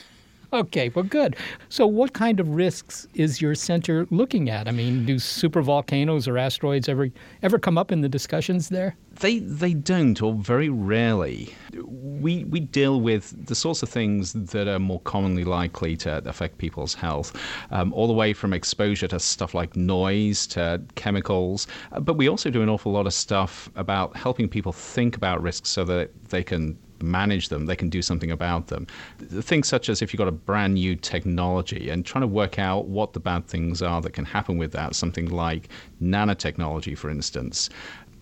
Okay, 0.54 0.90
well, 0.90 1.06
good. 1.06 1.38
So, 1.70 1.88
what 1.88 2.12
kind 2.12 2.42
of 2.42 2.50
risks 2.50 3.08
is 3.14 3.42
your 3.42 3.56
center 3.56 4.06
looking 4.12 4.50
at? 4.50 4.68
I 4.68 4.72
mean, 4.72 5.06
do 5.06 5.18
super 5.18 5.62
volcanoes 5.62 6.28
or 6.28 6.38
asteroids 6.38 6.90
ever 6.90 7.10
ever 7.42 7.58
come 7.58 7.78
up 7.78 7.90
in 7.90 8.02
the 8.02 8.10
discussions 8.10 8.68
there? 8.68 8.98
They 9.22 9.40
they 9.40 9.74
don't, 9.74 10.22
or 10.22 10.34
very 10.34 10.68
rarely. 10.68 11.56
We 11.86 12.44
we 12.44 12.60
deal 12.60 13.00
with 13.00 13.46
the 13.46 13.56
sorts 13.56 13.82
of 13.82 13.88
things 13.88 14.34
that 14.34 14.68
are 14.68 14.80
more 14.80 15.00
commonly 15.02 15.46
likely 15.46 15.96
to 15.98 16.22
affect 16.28 16.58
people's 16.58 16.94
health, 16.94 17.34
um, 17.72 17.94
all 17.94 18.08
the 18.08 18.14
way 18.14 18.34
from 18.34 18.52
exposure 18.52 19.08
to 19.08 19.22
stuff 19.22 19.54
like 19.54 19.78
noise 19.78 20.46
to 20.48 20.82
chemicals. 20.96 21.66
But 22.02 22.18
we 22.18 22.28
also 22.28 22.50
do 22.50 22.62
an 22.62 22.68
awful 22.68 22.92
lot 22.92 23.08
of 23.08 23.14
stuff 23.14 23.70
about 23.78 24.18
helping 24.18 24.50
people 24.50 24.74
think 24.74 25.16
about 25.16 25.42
risks 25.42 25.70
so 25.70 25.86
that 25.86 26.12
they 26.30 26.44
can 26.44 26.78
manage 27.04 27.50
them, 27.50 27.66
they 27.66 27.76
can 27.76 27.90
do 27.90 28.02
something 28.02 28.32
about 28.32 28.68
them. 28.68 28.88
Things 29.20 29.68
such 29.68 29.90
as 29.90 30.02
if 30.02 30.14
you've 30.14 30.20
got 30.20 30.28
a 30.28 30.32
brand 30.32 30.76
new 30.76 30.96
technology 30.96 31.90
and 31.90 32.06
trying 32.06 32.22
to 32.22 32.28
work 32.28 32.60
out 32.60 32.86
what 32.86 33.14
the 33.14 33.20
bad 33.20 33.48
things 33.48 33.82
are 33.82 34.02
that 34.02 34.14
can 34.14 34.26
happen 34.26 34.58
with 34.58 34.72
that, 34.74 34.96
something 34.96 35.30
like 35.30 35.70
nanotechnology, 36.02 36.98
for 36.98 37.10
instance. 37.10 37.70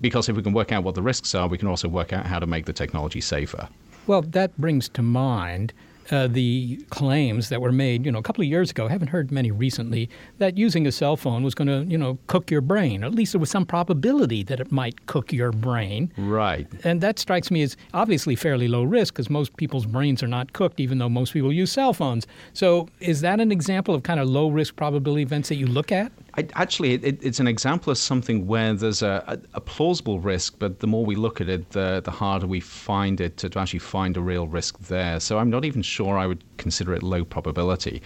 Because 0.01 0.29
if 0.29 0.35
we 0.35 0.43
can 0.43 0.53
work 0.53 0.71
out 0.71 0.83
what 0.83 0.95
the 0.95 1.01
risks 1.01 1.35
are, 1.35 1.47
we 1.47 1.57
can 1.57 1.67
also 1.67 1.87
work 1.87 2.13
out 2.13 2.25
how 2.25 2.39
to 2.39 2.47
make 2.47 2.65
the 2.65 2.73
technology 2.73 3.21
safer. 3.21 3.67
Well, 4.07 4.21
that 4.21 4.57
brings 4.57 4.89
to 4.89 5.01
mind 5.01 5.73
uh, 6.11 6.27
the 6.27 6.77
claims 6.89 7.49
that 7.49 7.61
were 7.61 7.71
made, 7.71 8.05
you 8.05 8.11
know, 8.11 8.19
a 8.19 8.23
couple 8.23 8.41
of 8.41 8.47
years 8.47 8.71
ago. 8.71 8.87
I 8.87 8.89
haven't 8.89 9.09
heard 9.09 9.31
many 9.31 9.51
recently 9.51 10.09
that 10.37 10.57
using 10.57 10.87
a 10.87 10.91
cell 10.91 11.15
phone 11.15 11.43
was 11.43 11.53
going 11.53 11.67
to, 11.67 11.89
you 11.89 11.97
know, 11.97 12.17
cook 12.27 12.49
your 12.49 12.61
brain. 12.61 13.03
At 13.03 13.13
least 13.13 13.33
there 13.33 13.39
was 13.39 13.49
some 13.49 13.65
probability 13.65 14.43
that 14.43 14.59
it 14.59 14.71
might 14.71 15.05
cook 15.05 15.31
your 15.31 15.51
brain. 15.51 16.11
Right. 16.17 16.67
And 16.83 17.01
that 17.01 17.19
strikes 17.19 17.51
me 17.51 17.61
as 17.61 17.77
obviously 17.93 18.35
fairly 18.35 18.67
low 18.67 18.83
risk 18.83 19.13
because 19.13 19.29
most 19.29 19.55
people's 19.57 19.85
brains 19.85 20.23
are 20.23 20.27
not 20.27 20.53
cooked, 20.53 20.79
even 20.79 20.97
though 20.97 21.09
most 21.09 21.33
people 21.33 21.53
use 21.53 21.71
cell 21.71 21.93
phones. 21.93 22.25
So, 22.53 22.87
is 22.99 23.21
that 23.21 23.39
an 23.39 23.51
example 23.51 23.93
of 23.93 24.03
kind 24.03 24.19
of 24.19 24.27
low 24.27 24.49
risk 24.49 24.75
probability 24.75 25.21
events 25.21 25.49
that 25.49 25.55
you 25.55 25.67
look 25.67 25.91
at? 25.91 26.11
I, 26.39 26.47
actually, 26.53 26.93
it, 26.93 27.21
it's 27.21 27.41
an 27.41 27.47
example 27.47 27.91
of 27.91 27.97
something 27.97 28.47
where 28.47 28.73
there's 28.73 29.01
a, 29.01 29.41
a, 29.53 29.59
plausible 29.59 30.21
risk, 30.21 30.55
but 30.57 30.79
the 30.79 30.87
more 30.87 31.05
we 31.05 31.15
look 31.15 31.41
at 31.41 31.49
it, 31.49 31.71
the, 31.71 32.01
the 32.03 32.11
harder 32.11 32.47
we 32.47 32.61
find 32.61 33.19
it 33.19 33.35
to, 33.37 33.49
to 33.49 33.59
actually 33.59 33.79
find 33.79 34.15
a 34.15 34.21
real 34.21 34.47
risk 34.47 34.79
there. 34.79 35.19
So 35.19 35.37
I'm 35.37 35.49
not 35.49 35.65
even 35.65 35.81
sure 35.81 36.17
I 36.17 36.25
would 36.27 36.41
consider 36.55 36.93
it 36.93 37.03
low 37.03 37.25
probability. 37.25 38.01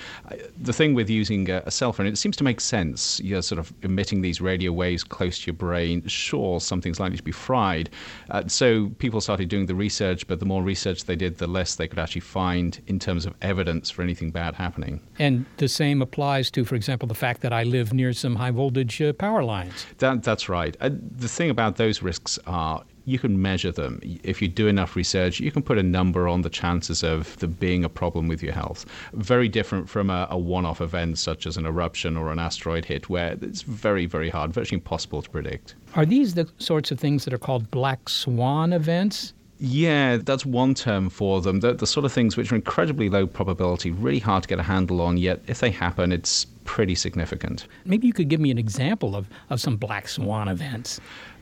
The 0.60 0.74
thing 0.74 0.96
with 0.96 1.12
using 1.12 1.48
a, 1.52 1.62
a, 1.68 1.72
cell 1.72 1.94
phone, 1.94 2.08
it 2.08 2.18
seems 2.18 2.36
to 2.38 2.44
make 2.44 2.60
sense. 2.60 3.20
You're 3.20 3.44
sort 3.44 3.60
of 3.60 3.72
emitting 3.84 4.22
these 4.22 4.42
radio 4.42 4.72
waves 4.72 5.04
close 5.04 5.40
to 5.42 5.48
your 5.48 5.56
brain. 5.56 6.08
Sure, 6.08 6.60
something's 6.60 7.00
likely 7.00 7.18
to 7.18 7.24
be 7.24 7.32
fried. 7.32 7.92
Uh, 8.32 8.48
so 8.48 8.90
people 8.98 9.22
started 9.22 9.48
doing 9.48 9.68
the 9.68 9.76
research, 9.76 10.26
but 10.28 10.40
the 10.40 10.46
more 10.46 10.64
research 10.64 11.06
they 11.06 11.16
did, 11.16 11.38
the 11.38 11.48
less 11.48 11.76
they 11.76 11.88
could 11.88 12.00
actually 12.00 12.22
find 12.22 12.82
in 12.88 12.98
terms 12.98 13.28
of 13.28 13.36
evidence 13.44 13.92
for 13.92 14.02
anything 14.02 14.32
bad 14.32 14.56
happening. 14.56 15.02
And 15.20 15.46
the 15.58 15.68
same 15.68 16.02
applies 16.02 16.50
to, 16.52 16.66
for 16.66 16.74
example, 16.74 17.08
the 17.08 17.14
fact 17.14 17.42
that 17.42 17.54
I 17.54 17.62
live 17.62 17.94
near 17.94 18.12
some 18.24 18.36
high 18.36 18.51
voltage 18.51 19.01
uh, 19.01 19.13
power 19.13 19.43
lines. 19.43 19.86
That, 19.99 20.24
that's 20.24 20.49
right. 20.49 20.76
Uh, 20.82 20.89
the 21.26 21.28
thing 21.28 21.49
about 21.51 21.76
those 21.76 22.01
risks 22.01 22.39
are 22.47 22.84
you 23.05 23.19
can 23.19 23.41
measure 23.41 23.71
them. 23.71 23.99
If 24.24 24.41
you 24.41 24.47
do 24.47 24.67
enough 24.67 24.95
research, 24.95 25.39
you 25.39 25.51
can 25.51 25.61
put 25.61 25.78
a 25.78 25.84
number 25.84 26.28
on 26.28 26.41
the 26.41 26.49
chances 26.49 27.03
of 27.03 27.38
there 27.39 27.49
being 27.49 27.84
a 27.84 27.89
problem 27.89 28.28
with 28.28 28.41
your 28.41 28.53
health. 28.53 28.86
Very 29.13 29.49
different 29.49 29.89
from 29.89 30.09
a, 30.09 30.28
a 30.30 30.38
one 30.38 30.65
off 30.65 30.80
event 30.80 31.17
such 31.19 31.45
as 31.45 31.57
an 31.57 31.65
eruption 31.65 32.15
or 32.15 32.32
an 32.32 32.39
asteroid 32.39 32.86
hit, 32.86 33.09
where 33.09 33.38
it's 33.41 33.61
very, 33.63 34.05
very 34.05 34.30
hard, 34.30 34.53
virtually 34.53 34.78
impossible 34.78 35.21
to 35.21 35.30
predict. 35.30 35.76
Are 35.95 36.05
these 36.05 36.34
the 36.34 36.49
sorts 36.57 36.91
of 36.91 36.99
things 36.99 37.26
that 37.26 37.34
are 37.34 37.38
called 37.47 37.69
black 37.71 38.07
swan 38.07 38.71
events? 38.71 39.34
Yeah, 39.59 40.17
that's 40.17 40.45
one 40.45 40.74
term 40.74 41.09
for 41.09 41.41
them. 41.41 41.59
The, 41.59 41.74
the 41.74 41.88
sort 41.88 42.05
of 42.05 42.11
things 42.11 42.36
which 42.36 42.51
are 42.51 42.55
incredibly 42.55 43.09
low 43.09 43.28
probability, 43.28 43.91
really 43.91 44.19
hard 44.19 44.43
to 44.43 44.49
get 44.49 44.59
a 44.59 44.63
handle 44.63 44.99
on, 45.01 45.17
yet 45.17 45.41
if 45.47 45.59
they 45.59 45.71
happen, 45.71 46.11
it's 46.11 46.47
pretty 46.64 46.95
significant. 46.95 47.68
Maybe 47.86 48.07
you 48.07 48.14
could 48.14 48.30
give 48.30 48.39
me 48.39 48.51
an 48.51 48.57
example 48.57 49.16
of, 49.16 49.30
of 49.49 49.59
some 49.59 49.78
black 49.78 50.07
swan 50.07 50.47
events. 50.47 50.99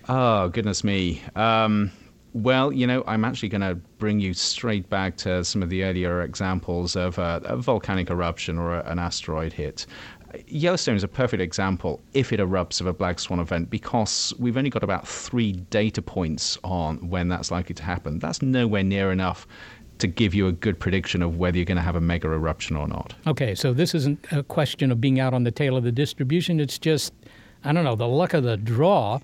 Oh, 0.10 0.50
goodness 0.50 0.84
me. 0.84 1.22
Um, 1.36 1.92
well, 2.34 2.72
you 2.72 2.88
know, 2.88 3.04
I'm 3.08 3.26
actually 3.26 3.50
going 3.50 3.62
to 3.62 3.76
bring 3.98 4.20
you 4.20 4.34
straight 4.34 4.90
back 4.90 5.18
to 5.18 5.44
some 5.44 5.62
of 5.62 5.70
the 5.70 5.84
earlier 5.84 6.22
examples 6.22 6.96
of 6.96 7.18
a, 7.18 7.42
a 7.44 7.58
volcanic 7.58 8.10
eruption 8.10 8.58
or 8.58 8.80
a, 8.80 8.90
an 8.90 9.00
asteroid 9.00 9.54
hit. 9.54 9.86
Yellowstone 10.48 10.96
is 10.96 11.04
a 11.04 11.10
perfect 11.10 11.42
example 11.42 12.00
if 12.14 12.32
it 12.32 12.40
erupts 12.40 12.80
of 12.80 12.88
a 12.88 12.94
black 12.94 13.20
swan 13.20 13.40
event 13.40 13.70
because 13.70 14.34
we've 14.40 14.56
only 14.56 14.70
got 14.70 14.82
about 14.82 15.06
three 15.06 15.52
data 15.52 16.02
points 16.02 16.58
on 16.64 17.10
when 17.10 17.28
that's 17.28 17.52
likely 17.52 17.76
to 17.76 17.84
happen. 17.84 18.18
That's 18.20 18.42
nowhere 18.42 18.84
near 18.84 19.12
enough 19.12 19.46
to 20.02 20.08
give 20.08 20.34
you 20.34 20.48
a 20.48 20.52
good 20.52 20.80
prediction 20.80 21.22
of 21.22 21.38
whether 21.38 21.58
you're 21.58 21.66
going 21.66 21.78
to 21.78 21.82
have 21.82 21.96
a 21.96 22.02
mega 22.02 22.28
eruption 22.28 22.76
or 22.76 22.88
not. 22.88 23.14
Okay, 23.26 23.56
so 23.56 23.74
this 23.74 23.96
isn't 23.96 24.26
a 24.32 24.44
question 24.44 24.92
of 24.92 25.00
being 25.00 25.20
out 25.20 25.34
on 25.34 25.44
the 25.44 25.52
tail 25.52 25.78
of 25.78 25.84
the 25.84 25.92
distribution. 25.92 26.60
It's 26.60 26.78
just, 26.78 27.14
I 27.64 27.72
don't 27.72 27.84
know, 27.84 27.96
the 27.96 28.08
luck 28.08 28.34
of 28.34 28.44
the 28.44 28.58
draw 28.58 29.20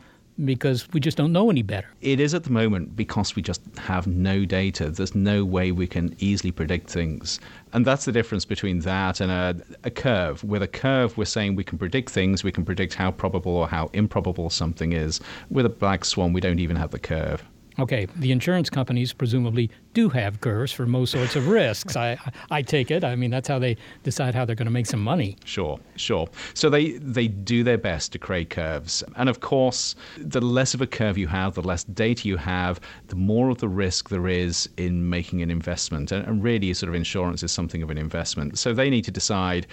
because 0.45 0.87
we 0.93 0.99
just 0.99 1.17
don't 1.17 1.31
know 1.31 1.49
any 1.49 1.63
better. 1.63 1.87
It 2.01 2.19
is 2.19 2.33
at 2.33 2.43
the 2.43 2.51
moment 2.51 2.95
because 2.95 3.35
we 3.35 3.41
just 3.41 3.61
have 3.77 4.05
no 4.07 4.45
data. 4.45 4.89
There's 4.89 5.15
no 5.15 5.43
way 5.43 5.71
we 5.71 5.87
can 5.87 6.15
easily 6.19 6.51
predict 6.51 6.89
things. 6.89 7.39
And 7.73 7.85
that's 7.85 8.05
the 8.05 8.11
difference 8.11 8.45
between 8.45 8.79
that 8.81 9.19
and 9.19 9.31
a, 9.31 9.55
a, 9.83 9.89
curve. 9.89 10.43
With 10.43 10.61
a 10.61 10.67
curve, 10.67 11.17
we're 11.17 11.25
saying 11.25 11.55
we 11.55 11.63
can 11.63 11.77
predict 11.77 12.11
things, 12.11 12.43
we 12.43 12.51
can 12.51 12.65
predict 12.65 12.93
how 12.93 13.11
probable 13.11 13.55
or 13.55 13.67
how 13.67 13.89
improbable 13.93 14.49
something 14.49 14.93
is. 14.93 15.19
With 15.49 15.65
a 15.65 15.69
black 15.69 16.05
swan, 16.05 16.33
we 16.33 16.41
don't 16.41 16.59
even 16.59 16.75
have 16.75 16.91
the 16.91 16.99
curve. 16.99 17.43
Okay, 17.79 18.07
the 18.15 18.31
insurance 18.31 18.69
companies 18.69 19.13
presumably 19.13 19.69
do 19.93 20.09
have 20.09 20.41
curves 20.41 20.71
for 20.71 20.87
most 20.87 21.11
sorts 21.11 21.35
of 21.35 21.47
risks. 21.47 21.95
I, 21.95 22.17
I 22.49 22.63
take 22.63 22.89
it. 22.89 23.03
I 23.03 23.15
mean, 23.15 23.29
that's 23.29 23.47
how 23.47 23.59
they 23.59 23.77
decide 24.03 24.33
how 24.33 24.45
they're 24.45 24.55
going 24.55 24.65
to 24.65 24.71
make 24.71 24.87
some 24.87 25.03
money. 25.03 25.37
Sure, 25.45 25.79
sure. 25.95 26.27
So 26.55 26.69
they, 26.69 26.93
they 26.93 27.27
do 27.27 27.63
their 27.63 27.77
best 27.77 28.11
to 28.13 28.19
create 28.19 28.49
curves. 28.49 29.03
And 29.15 29.29
of 29.29 29.41
course, 29.41 29.95
the 30.17 30.41
less 30.41 30.73
of 30.73 30.81
a 30.81 30.87
curve 30.87 31.17
you 31.17 31.27
have, 31.27 31.53
the 31.53 31.61
less 31.61 31.83
data 31.83 32.27
you 32.27 32.37
have, 32.37 32.79
the 33.07 33.15
more 33.15 33.49
of 33.49 33.59
the 33.59 33.69
risk 33.69 34.09
there 34.09 34.27
is 34.27 34.67
in 34.77 35.07
making 35.09 35.41
an 35.43 35.51
investment. 35.51 36.11
And, 36.11 36.25
and 36.27 36.43
really, 36.43 36.73
sort 36.73 36.89
of 36.89 36.95
insurance 36.95 37.43
is 37.43 37.51
something 37.51 37.83
of 37.83 37.91
an 37.91 37.97
investment. 37.97 38.57
So 38.57 38.73
they 38.73 38.89
need 38.89 39.05
to 39.05 39.11
decide 39.11 39.67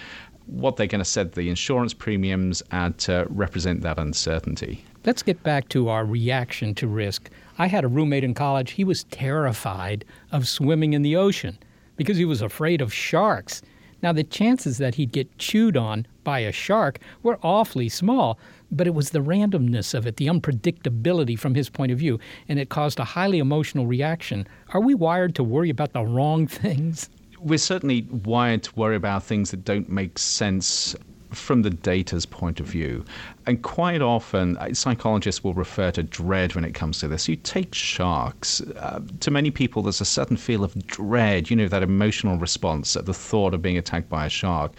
what 0.46 0.76
they're 0.76 0.86
going 0.86 0.98
to 1.00 1.06
set 1.06 1.32
the 1.32 1.48
insurance 1.48 1.94
premiums 1.94 2.62
at 2.70 2.98
to 2.98 3.26
represent 3.30 3.80
that 3.80 3.98
uncertainty. 3.98 4.84
Let's 5.06 5.22
get 5.22 5.42
back 5.42 5.68
to 5.70 5.88
our 5.88 6.04
reaction 6.04 6.74
to 6.76 6.86
risk. 6.86 7.30
I 7.58 7.68
had 7.68 7.84
a 7.84 7.88
roommate 7.88 8.24
in 8.24 8.34
college. 8.34 8.72
He 8.72 8.84
was 8.84 9.04
terrified 9.04 10.04
of 10.32 10.48
swimming 10.48 10.92
in 10.92 11.02
the 11.02 11.16
ocean 11.16 11.58
because 11.96 12.16
he 12.16 12.24
was 12.24 12.42
afraid 12.42 12.80
of 12.80 12.92
sharks. 12.92 13.62
Now, 14.02 14.12
the 14.12 14.24
chances 14.24 14.78
that 14.78 14.96
he'd 14.96 15.12
get 15.12 15.38
chewed 15.38 15.76
on 15.76 16.06
by 16.24 16.40
a 16.40 16.52
shark 16.52 16.98
were 17.22 17.38
awfully 17.42 17.88
small, 17.88 18.38
but 18.70 18.86
it 18.86 18.94
was 18.94 19.10
the 19.10 19.20
randomness 19.20 19.94
of 19.94 20.06
it, 20.06 20.16
the 20.16 20.26
unpredictability 20.26 21.38
from 21.38 21.54
his 21.54 21.70
point 21.70 21.92
of 21.92 21.98
view, 21.98 22.18
and 22.48 22.58
it 22.58 22.68
caused 22.68 22.98
a 22.98 23.04
highly 23.04 23.38
emotional 23.38 23.86
reaction. 23.86 24.46
Are 24.74 24.80
we 24.80 24.94
wired 24.94 25.34
to 25.36 25.44
worry 25.44 25.70
about 25.70 25.92
the 25.92 26.04
wrong 26.04 26.46
things? 26.48 27.08
We're 27.38 27.58
certainly 27.58 28.02
wired 28.10 28.64
to 28.64 28.74
worry 28.74 28.96
about 28.96 29.22
things 29.22 29.52
that 29.52 29.64
don't 29.64 29.88
make 29.88 30.18
sense 30.18 30.96
from 31.34 31.62
the 31.62 31.70
data's 31.70 32.26
point 32.26 32.60
of 32.60 32.66
view. 32.66 33.04
And 33.46 33.62
quite 33.62 34.02
often, 34.02 34.56
uh, 34.58 34.72
psychologists 34.74 35.44
will 35.44 35.54
refer 35.54 35.90
to 35.92 36.02
dread 36.02 36.54
when 36.54 36.64
it 36.64 36.74
comes 36.74 36.98
to 37.00 37.08
this. 37.08 37.28
You 37.28 37.36
take 37.36 37.74
sharks. 37.74 38.60
Uh, 38.60 39.00
to 39.20 39.30
many 39.30 39.50
people, 39.50 39.82
there's 39.82 40.00
a 40.00 40.06
certain 40.06 40.36
feel 40.36 40.64
of 40.64 40.86
dread, 40.86 41.50
you 41.50 41.56
know, 41.56 41.68
that 41.68 41.82
emotional 41.82 42.38
response 42.38 42.96
at 42.96 43.06
the 43.06 43.14
thought 43.14 43.54
of 43.54 43.62
being 43.62 43.78
attacked 43.78 44.08
by 44.08 44.26
a 44.26 44.30
shark. 44.30 44.72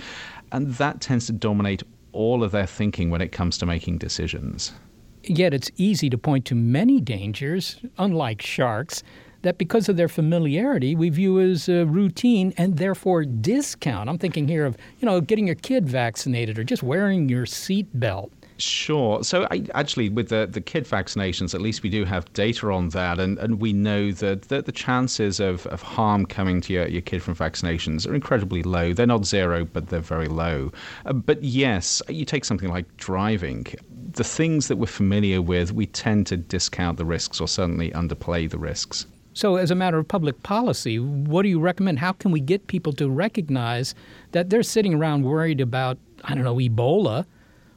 And 0.51 0.73
that 0.75 1.01
tends 1.01 1.25
to 1.27 1.33
dominate 1.33 1.83
all 2.11 2.43
of 2.43 2.51
their 2.51 2.65
thinking 2.65 3.09
when 3.09 3.21
it 3.21 3.31
comes 3.31 3.57
to 3.57 3.65
making 3.65 3.97
decisions. 3.97 4.71
Yet 5.23 5.53
it's 5.53 5.71
easy 5.75 6.09
to 6.11 6.17
point 6.17 6.45
to 6.45 6.55
many 6.55 7.01
dangers, 7.01 7.77
unlike 7.97 8.41
sharks, 8.41 9.03
that 9.45 9.57
because 9.57 9.89
of 9.89 9.95
their 9.97 10.09
familiarity 10.09 10.95
we 10.95 11.09
view 11.09 11.39
as 11.39 11.69
routine 11.69 12.53
and 12.57 12.77
therefore 12.77 13.23
discount. 13.23 14.09
I'm 14.09 14.17
thinking 14.17 14.47
here 14.47 14.65
of, 14.65 14.77
you 14.99 15.05
know, 15.05 15.21
getting 15.21 15.47
your 15.47 15.55
kid 15.55 15.87
vaccinated 15.87 16.59
or 16.59 16.63
just 16.63 16.83
wearing 16.83 17.29
your 17.29 17.45
seat 17.45 17.87
belt. 17.93 18.31
Sure. 18.57 19.21
So 19.21 19.47
I, 19.51 19.65
actually, 19.73 20.07
with 20.09 20.29
the, 20.29 20.47
the 20.49 20.61
kid 20.61 20.85
vaccinations, 20.85 21.53
at 21.53 21.61
least 21.61 21.83
we 21.83 21.89
do 21.89 22.05
have 22.05 22.31
data 22.31 22.71
on 22.71 22.87
that, 22.89 23.19
and, 23.19 23.37
and 23.37 23.59
we 23.59 23.73
know 23.73 24.11
that, 24.13 24.43
that 24.43 24.65
the 24.65 24.71
chances 24.71 25.41
of, 25.41 25.67
of 25.67 25.81
harm 25.81 26.25
coming 26.25 26.61
to 26.61 26.73
your, 26.73 26.87
your 26.87 27.01
kid 27.01 27.21
from 27.21 27.35
vaccinations 27.35 28.07
are 28.09 28.15
incredibly 28.15 28.63
low. 28.63 28.93
They're 28.93 29.05
not 29.07 29.25
zero, 29.25 29.65
but 29.65 29.89
they're 29.89 29.99
very 29.99 30.27
low. 30.29 30.71
Uh, 31.05 31.13
but 31.13 31.43
yes, 31.43 32.01
you 32.07 32.23
take 32.23 32.45
something 32.45 32.69
like 32.69 32.85
driving. 32.95 33.67
The 34.13 34.23
things 34.23 34.69
that 34.69 34.77
we're 34.77 34.85
familiar 34.85 35.41
with, 35.41 35.73
we 35.73 35.87
tend 35.87 36.25
to 36.27 36.37
discount 36.37 36.97
the 36.97 37.05
risks 37.05 37.41
or 37.41 37.49
certainly 37.49 37.91
underplay 37.91 38.49
the 38.49 38.57
risks. 38.57 39.05
So, 39.35 39.57
as 39.57 39.69
a 39.69 39.75
matter 39.75 39.99
of 39.99 40.07
public 40.07 40.41
policy, 40.41 40.97
what 40.97 41.43
do 41.43 41.49
you 41.49 41.59
recommend? 41.59 41.99
How 41.99 42.13
can 42.13 42.31
we 42.31 42.39
get 42.39 42.65
people 42.65 42.93
to 42.93 43.09
recognize 43.09 43.93
that 44.31 44.49
they're 44.49 44.63
sitting 44.63 44.95
around 44.95 45.23
worried 45.23 45.61
about, 45.61 45.99
I 46.23 46.33
don't 46.33 46.43
know, 46.43 46.55
Ebola? 46.55 47.25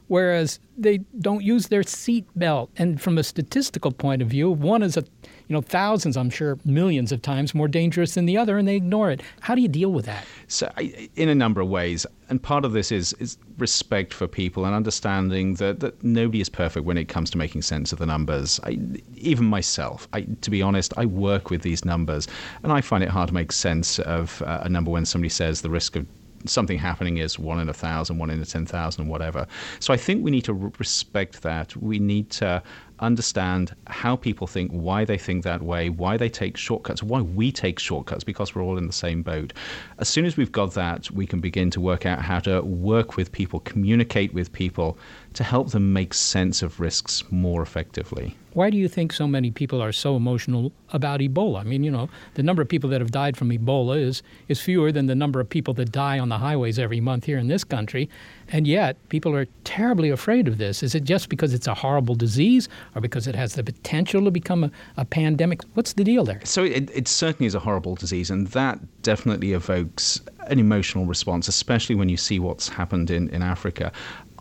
whereas 0.09 0.59
they 0.77 0.97
don't 1.19 1.43
use 1.43 1.67
their 1.67 1.83
seat 1.83 2.25
belt. 2.35 2.69
And 2.75 2.99
from 2.99 3.17
a 3.17 3.23
statistical 3.23 3.91
point 3.91 4.21
of 4.21 4.27
view, 4.27 4.51
one 4.51 4.83
is 4.83 4.97
a 4.97 5.05
you 5.49 5.55
know 5.55 5.61
thousands, 5.61 6.15
I'm 6.15 6.29
sure, 6.29 6.59
millions 6.63 7.11
of 7.11 7.23
times 7.23 7.55
more 7.55 7.67
dangerous 7.67 8.13
than 8.13 8.27
the 8.27 8.37
other, 8.37 8.59
and 8.59 8.67
they 8.67 8.75
ignore 8.75 9.09
it. 9.09 9.21
How 9.41 9.55
do 9.55 9.61
you 9.61 9.67
deal 9.67 9.91
with 9.91 10.05
that? 10.05 10.23
So, 10.47 10.71
in 10.77 11.27
a 11.27 11.33
number 11.33 11.59
of 11.59 11.67
ways, 11.67 12.05
and 12.29 12.41
part 12.41 12.65
of 12.65 12.73
this 12.73 12.91
is 12.91 13.13
is 13.13 13.37
respect 13.57 14.13
for 14.13 14.27
people 14.27 14.63
and 14.65 14.75
understanding 14.75 15.55
that 15.55 15.79
that 15.79 16.03
nobody 16.03 16.39
is 16.39 16.49
perfect 16.49 16.85
when 16.85 16.97
it 16.97 17.05
comes 17.05 17.31
to 17.31 17.37
making 17.39 17.63
sense 17.63 17.91
of 17.91 17.97
the 17.97 18.05
numbers. 18.05 18.59
I, 18.63 18.79
even 19.15 19.45
myself, 19.45 20.07
I, 20.13 20.21
to 20.21 20.51
be 20.51 20.61
honest, 20.61 20.93
I 20.97 21.07
work 21.07 21.49
with 21.49 21.63
these 21.63 21.83
numbers, 21.83 22.27
and 22.61 22.71
I 22.71 22.81
find 22.81 23.03
it 23.03 23.09
hard 23.09 23.29
to 23.29 23.33
make 23.33 23.51
sense 23.51 23.97
of 23.97 24.43
uh, 24.43 24.59
a 24.61 24.69
number 24.69 24.91
when 24.91 25.05
somebody 25.05 25.29
says 25.29 25.61
the 25.61 25.71
risk 25.71 25.95
of 25.95 26.05
something 26.45 26.77
happening 26.77 27.17
is 27.17 27.37
one 27.37 27.59
in 27.59 27.69
a 27.69 27.73
thousand, 27.73 28.17
one 28.17 28.29
in 28.29 28.39
a 28.39 28.45
ten 28.45 28.65
thousand, 28.67 29.07
whatever. 29.07 29.47
So 29.79 29.93
I 29.93 29.97
think 29.97 30.23
we 30.23 30.31
need 30.31 30.45
to 30.45 30.53
respect 30.53 31.41
that. 31.41 31.75
We 31.75 31.97
need 31.99 32.29
to 32.31 32.61
understand 33.01 33.75
how 33.87 34.15
people 34.15 34.47
think, 34.47 34.71
why 34.71 35.05
they 35.05 35.17
think 35.17 35.43
that 35.43 35.61
way, 35.61 35.89
why 35.89 36.17
they 36.17 36.29
take 36.29 36.57
shortcuts, 36.57 37.01
why 37.01 37.21
we 37.21 37.51
take 37.51 37.79
shortcuts, 37.79 38.23
because 38.23 38.53
we're 38.53 38.63
all 38.63 38.77
in 38.77 38.87
the 38.87 38.93
same 38.93 39.21
boat. 39.21 39.53
As 39.97 40.09
soon 40.09 40.25
as 40.25 40.37
we've 40.37 40.51
got 40.51 40.73
that, 40.73 41.09
we 41.11 41.25
can 41.25 41.39
begin 41.39 41.69
to 41.71 41.81
work 41.81 42.05
out 42.05 42.21
how 42.21 42.39
to 42.39 42.61
work 42.61 43.17
with 43.17 43.31
people, 43.31 43.59
communicate 43.61 44.33
with 44.33 44.51
people 44.51 44.97
to 45.33 45.43
help 45.43 45.71
them 45.71 45.93
make 45.93 46.13
sense 46.13 46.61
of 46.61 46.79
risks 46.79 47.23
more 47.29 47.61
effectively. 47.61 48.35
Why 48.53 48.71
do 48.71 48.77
you 48.77 48.87
think 48.87 49.13
so 49.13 49.27
many 49.27 49.51
people 49.51 49.81
are 49.81 49.91
so 49.91 50.15
emotional 50.15 50.71
about 50.89 51.19
Ebola? 51.19 51.59
I 51.59 51.63
mean, 51.63 51.83
you 51.83 51.91
know, 51.91 52.09
the 52.33 52.41
number 52.41 52.63
of 52.63 52.67
people 52.67 52.89
that 52.89 52.99
have 52.99 53.11
died 53.11 53.37
from 53.37 53.51
Ebola 53.51 54.01
is, 54.01 54.23
is 54.47 54.59
fewer 54.59 54.91
than 54.91 55.05
the 55.05 55.13
number 55.13 55.39
of 55.39 55.47
people 55.47 55.73
that 55.75 55.91
die 55.91 56.17
on 56.17 56.29
the 56.29 56.39
highways 56.39 56.79
every 56.79 56.99
month 56.99 57.25
here 57.25 57.37
in 57.37 57.47
this 57.47 57.63
country. 57.63 58.09
And 58.49 58.65
yet, 58.65 58.97
people 59.09 59.35
are 59.35 59.45
terribly 59.65 60.09
afraid 60.09 60.47
of 60.47 60.57
this. 60.57 60.81
Is 60.81 60.95
it 60.95 61.03
just 61.03 61.29
because 61.29 61.53
it's 61.53 61.67
a 61.67 61.75
horrible 61.75 62.15
disease 62.15 62.67
or 62.95 63.01
because 63.01 63.27
it 63.27 63.35
has 63.35 63.53
the 63.53 63.63
potential 63.63 64.23
to 64.25 64.31
become 64.31 64.63
a, 64.63 64.71
a 64.97 65.05
pandemic? 65.05 65.61
What's 65.75 65.93
the 65.93 66.03
deal 66.03 66.25
there? 66.25 66.41
So, 66.43 66.63
it, 66.63 66.89
it 66.89 67.07
certainly 67.07 67.45
is 67.45 67.53
a 67.53 67.59
horrible 67.59 67.93
disease, 67.93 68.31
and 68.31 68.47
that 68.47 68.79
definitely 69.03 69.53
evokes 69.53 70.21
an 70.47 70.57
emotional 70.57 71.05
response, 71.05 71.47
especially 71.47 71.95
when 71.95 72.09
you 72.09 72.17
see 72.17 72.39
what's 72.39 72.67
happened 72.67 73.11
in, 73.11 73.29
in 73.29 73.43
Africa. 73.43 73.91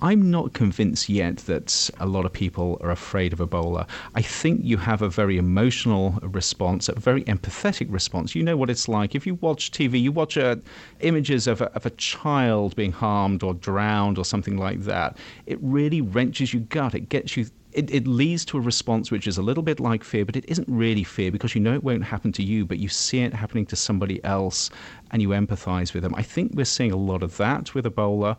I'm 0.00 0.30
not 0.30 0.52
convinced 0.52 1.08
yet 1.08 1.38
that 1.38 1.90
a 1.98 2.06
lot 2.06 2.24
of 2.24 2.32
people 2.32 2.78
are 2.82 2.90
afraid 2.90 3.32
of 3.32 3.40
Ebola. 3.40 3.88
I 4.14 4.22
think 4.22 4.64
you 4.64 4.76
have 4.76 5.02
a 5.02 5.08
very 5.08 5.38
emotional 5.38 6.18
response, 6.22 6.88
a 6.88 6.98
very 6.98 7.24
empathetic 7.24 7.90
response. 7.90 8.34
You 8.34 8.44
know 8.44 8.56
what 8.56 8.70
it's 8.70 8.88
like. 8.88 9.14
If 9.14 9.26
you 9.26 9.34
watch 9.36 9.72
TV, 9.72 10.00
you 10.00 10.12
watch 10.12 10.38
uh, 10.38 10.56
images 11.00 11.46
of 11.48 11.60
a, 11.60 11.72
of 11.72 11.84
a 11.84 11.90
child 11.90 12.76
being 12.76 12.92
harmed 12.92 13.42
or 13.42 13.54
drowned 13.54 14.18
or 14.18 14.24
something 14.24 14.56
like 14.56 14.82
that. 14.82 15.16
It 15.46 15.58
really 15.60 16.00
wrenches 16.00 16.52
your 16.52 16.62
gut. 16.62 16.94
It 16.94 17.08
gets 17.08 17.36
you 17.36 17.46
it, 17.72 17.90
it, 17.92 18.06
leads 18.06 18.44
to 18.46 18.56
a 18.56 18.60
response 18.60 19.10
which 19.10 19.26
is 19.26 19.36
a 19.36 19.42
little 19.42 19.62
bit 19.62 19.78
like 19.78 20.02
fear, 20.02 20.24
but 20.24 20.36
it 20.36 20.44
isn't 20.48 20.66
really 20.68 21.04
fear 21.04 21.30
because 21.30 21.54
you 21.54 21.60
know 21.60 21.74
it 21.74 21.84
won't 21.84 22.02
happen 22.02 22.32
to 22.32 22.42
you, 22.42 22.64
but 22.64 22.78
you 22.78 22.88
see 22.88 23.20
it 23.20 23.34
happening 23.34 23.66
to 23.66 23.76
somebody 23.76 24.24
else 24.24 24.70
and 25.10 25.20
you 25.20 25.28
empathize 25.28 25.92
with 25.92 26.02
them. 26.02 26.14
I 26.14 26.22
think 26.22 26.52
we're 26.54 26.64
seeing 26.64 26.92
a 26.92 26.96
lot 26.96 27.22
of 27.22 27.36
that 27.36 27.74
with 27.74 27.84
Ebola. 27.84 28.38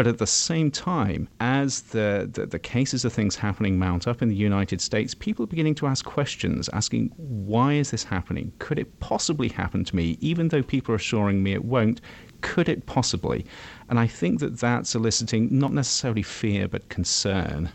But 0.00 0.06
at 0.06 0.16
the 0.16 0.26
same 0.26 0.70
time, 0.70 1.28
as 1.40 1.82
the, 1.82 2.26
the, 2.32 2.46
the, 2.46 2.58
cases 2.58 3.04
of 3.04 3.12
things 3.12 3.36
happening 3.36 3.78
mount 3.78 4.08
up 4.08 4.22
in 4.22 4.30
the 4.30 4.34
United 4.34 4.80
States, 4.80 5.14
people 5.14 5.42
are 5.42 5.46
beginning 5.46 5.74
to 5.74 5.86
ask 5.86 6.06
questions, 6.06 6.70
asking, 6.72 7.12
why 7.18 7.74
is 7.74 7.90
this 7.90 8.02
happening? 8.02 8.50
Could 8.60 8.78
it 8.78 8.98
possibly 9.00 9.48
happen 9.48 9.84
to 9.84 9.94
me? 9.94 10.16
Even 10.22 10.48
though 10.48 10.62
people 10.62 10.94
are 10.94 10.96
assuring 10.96 11.42
me 11.42 11.52
it 11.52 11.66
won't, 11.66 12.00
could 12.40 12.66
it 12.66 12.86
possibly? 12.86 13.44
And 13.90 14.00
I 14.00 14.06
think 14.06 14.40
that 14.40 14.58
that's 14.58 14.94
eliciting 14.94 15.48
not 15.50 15.74
necessarily 15.74 16.22
fear, 16.22 16.66
but 16.66 16.88
concern. 16.88 17.68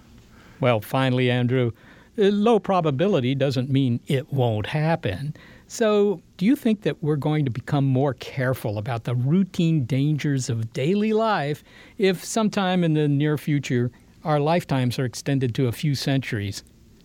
Well, 0.59 0.81
finally, 0.81 1.29
Andrew, 1.29 1.73
uh, 2.17 2.23
low 2.23 2.57
probability 2.57 3.35
doesn't 3.35 3.69
mean 3.69 3.99
it 4.07 4.33
won't 4.33 4.65
happen. 4.65 5.35
So, 5.67 6.21
do 6.37 6.45
you 6.45 6.55
think 6.55 6.81
that 6.81 7.01
we're 7.01 7.15
going 7.15 7.43
to 7.45 7.51
become 7.51 7.85
more 7.85 8.13
careful 8.13 8.77
about 8.77 9.05
the 9.05 9.15
routine 9.15 9.85
dangers 9.85 10.49
of 10.49 10.71
daily 10.73 11.11
life 11.11 11.63
if 11.97 12.23
sometime 12.23 12.83
in 12.83 12.93
the 12.93 13.07
near 13.07 13.37
future 13.37 13.91
our 14.23 14.39
lifetimes 14.39 14.99
are 14.99 15.05
extended 15.05 15.55
to 15.55 15.67
a 15.67 15.71
few 15.71 15.95
centuries? 15.95 16.63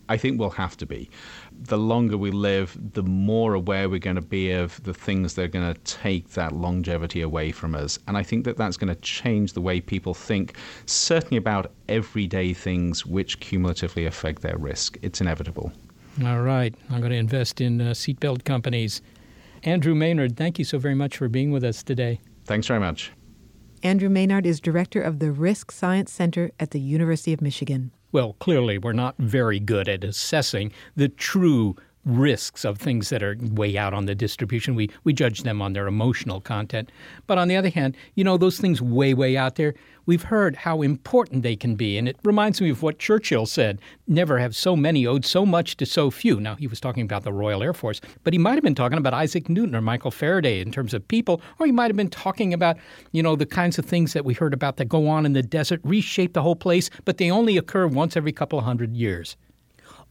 I 0.09 0.17
think 0.17 0.39
we'll 0.39 0.49
have 0.51 0.75
to 0.77 0.85
be. 0.85 1.09
The 1.57 1.77
longer 1.77 2.17
we 2.17 2.31
live, 2.31 2.77
the 2.93 3.03
more 3.03 3.53
aware 3.53 3.87
we're 3.87 3.99
going 3.99 4.17
to 4.17 4.21
be 4.21 4.51
of 4.51 4.83
the 4.83 4.93
things 4.93 5.35
that 5.35 5.43
are 5.43 5.47
going 5.47 5.73
to 5.73 5.79
take 5.81 6.31
that 6.31 6.51
longevity 6.51 7.21
away 7.21 7.51
from 7.51 7.75
us. 7.75 7.97
And 8.07 8.17
I 8.17 8.23
think 8.23 8.43
that 8.43 8.57
that's 8.57 8.75
going 8.75 8.93
to 8.93 8.99
change 9.01 9.53
the 9.53 9.61
way 9.61 9.79
people 9.79 10.13
think, 10.13 10.57
certainly 10.85 11.37
about 11.37 11.71
everyday 11.87 12.53
things 12.53 13.05
which 13.05 13.39
cumulatively 13.39 14.05
affect 14.05 14.41
their 14.41 14.57
risk. 14.57 14.97
It's 15.01 15.21
inevitable. 15.21 15.71
All 16.25 16.41
right. 16.41 16.75
I'm 16.89 16.99
going 16.99 17.11
to 17.11 17.17
invest 17.17 17.61
in 17.61 17.79
uh, 17.81 17.91
seatbelt 17.91 18.43
companies. 18.43 19.01
Andrew 19.63 19.95
Maynard, 19.95 20.35
thank 20.35 20.59
you 20.59 20.65
so 20.65 20.77
very 20.77 20.95
much 20.95 21.17
for 21.17 21.29
being 21.29 21.51
with 21.51 21.63
us 21.63 21.83
today. 21.83 22.19
Thanks 22.45 22.67
very 22.67 22.79
much. 22.79 23.11
Andrew 23.83 24.09
Maynard 24.09 24.45
is 24.45 24.59
director 24.59 25.01
of 25.01 25.19
the 25.19 25.31
Risk 25.31 25.71
Science 25.71 26.11
Center 26.11 26.51
at 26.59 26.71
the 26.71 26.79
University 26.79 27.33
of 27.33 27.41
Michigan. 27.41 27.91
Well, 28.11 28.33
clearly, 28.33 28.77
we're 28.77 28.93
not 28.93 29.15
very 29.17 29.59
good 29.59 29.87
at 29.87 30.03
assessing 30.03 30.71
the 30.95 31.07
true 31.07 31.75
risks 32.05 32.65
of 32.65 32.77
things 32.77 33.09
that 33.09 33.23
are 33.23 33.37
way 33.39 33.77
out 33.77 33.93
on 33.93 34.05
the 34.05 34.15
distribution. 34.15 34.75
We 34.75 34.89
we 35.03 35.13
judge 35.13 35.43
them 35.43 35.61
on 35.61 35.73
their 35.73 35.87
emotional 35.87 36.41
content. 36.41 36.91
But 37.27 37.37
on 37.37 37.47
the 37.47 37.55
other 37.55 37.69
hand, 37.69 37.95
you 38.15 38.23
know, 38.23 38.37
those 38.37 38.59
things 38.59 38.81
way, 38.81 39.13
way 39.13 39.37
out 39.37 39.55
there, 39.55 39.75
we've 40.05 40.23
heard 40.23 40.55
how 40.57 40.81
important 40.81 41.43
they 41.43 41.55
can 41.55 41.75
be. 41.75 41.97
And 41.97 42.07
it 42.07 42.17
reminds 42.23 42.61
me 42.61 42.69
of 42.69 42.81
what 42.81 42.99
Churchill 42.99 43.45
said 43.45 43.79
never 44.07 44.39
have 44.39 44.55
so 44.55 44.75
many 44.75 45.05
owed 45.05 45.25
so 45.25 45.45
much 45.45 45.77
to 45.77 45.85
so 45.85 46.11
few. 46.11 46.39
Now, 46.39 46.55
he 46.55 46.67
was 46.67 46.79
talking 46.79 47.03
about 47.03 47.23
the 47.23 47.33
Royal 47.33 47.63
Air 47.63 47.73
Force, 47.73 48.01
but 48.23 48.33
he 48.33 48.39
might 48.39 48.55
have 48.55 48.63
been 48.63 48.75
talking 48.75 48.97
about 48.97 49.13
Isaac 49.13 49.49
Newton 49.49 49.75
or 49.75 49.81
Michael 49.81 50.11
Faraday 50.11 50.59
in 50.61 50.71
terms 50.71 50.93
of 50.93 51.07
people, 51.07 51.41
or 51.59 51.65
he 51.65 51.71
might 51.71 51.89
have 51.89 51.97
been 51.97 52.09
talking 52.09 52.53
about, 52.53 52.77
you 53.11 53.23
know, 53.23 53.35
the 53.35 53.45
kinds 53.45 53.79
of 53.79 53.85
things 53.85 54.13
that 54.13 54.25
we 54.25 54.33
heard 54.33 54.53
about 54.53 54.77
that 54.77 54.85
go 54.85 55.07
on 55.07 55.25
in 55.25 55.33
the 55.33 55.43
desert, 55.43 55.81
reshape 55.83 56.33
the 56.33 56.41
whole 56.41 56.55
place, 56.55 56.89
but 57.05 57.17
they 57.17 57.31
only 57.31 57.57
occur 57.57 57.87
once 57.87 58.17
every 58.17 58.31
couple 58.31 58.59
of 58.59 58.65
hundred 58.65 58.95
years 58.95 59.37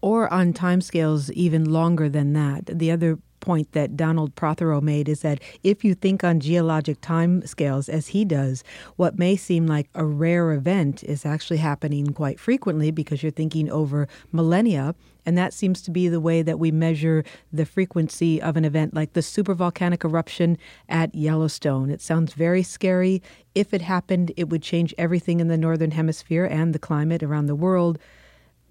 or 0.03 0.33
on 0.33 0.53
timescales 0.53 1.31
even 1.33 1.71
longer 1.71 2.09
than 2.09 2.33
that. 2.33 2.67
The 2.67 2.91
other 2.91 3.19
point 3.41 3.73
that 3.73 3.97
Donald 3.97 4.35
Prothero 4.35 4.81
made 4.81 5.09
is 5.09 5.21
that 5.21 5.41
if 5.63 5.85
you 5.85 5.95
think 5.95 6.23
on 6.23 6.41
geologic 6.41 7.01
time 7.01 7.45
scales 7.47 7.89
as 7.89 8.09
he 8.09 8.25
does, 8.25 8.63
what 8.97 9.19
may 9.19 9.37
seem 9.37 9.67
like 9.67 9.89
a 9.95 10.05
rare 10.05 10.53
event 10.53 11.03
is 11.05 11.27
actually 11.27 11.59
happening 11.59 12.13
quite 12.13 12.39
frequently 12.39 12.91
because 12.91 13.23
you're 13.23 13.33
thinking 13.33 13.71
over 13.71 14.09
millennia. 14.33 14.95
And 15.27 15.37
that 15.37 15.53
seems 15.53 15.83
to 15.83 15.91
be 15.91 16.09
the 16.09 16.21
way 16.21 16.43
that 16.43 16.59
we 16.59 16.71
measure 16.71 17.25
the 17.53 17.67
frequency 17.67 18.41
of 18.41 18.57
an 18.57 18.65
event 18.65 18.95
like 18.95 19.13
the 19.13 19.21
supervolcanic 19.21 20.05
eruption 20.05 20.57
at 20.89 21.15
Yellowstone. 21.15 21.91
It 21.91 22.01
sounds 22.01 22.33
very 22.33 22.63
scary. 22.63 23.23
If 23.55 23.75
it 23.75 23.83
happened, 23.83 24.33
it 24.37 24.49
would 24.49 24.63
change 24.63 24.95
everything 24.97 25.41
in 25.41 25.49
the 25.49 25.59
Northern 25.59 25.91
Hemisphere 25.91 26.47
and 26.47 26.75
the 26.75 26.79
climate 26.79 27.23
around 27.23 27.47
the 27.47 27.55
world. 27.55 27.99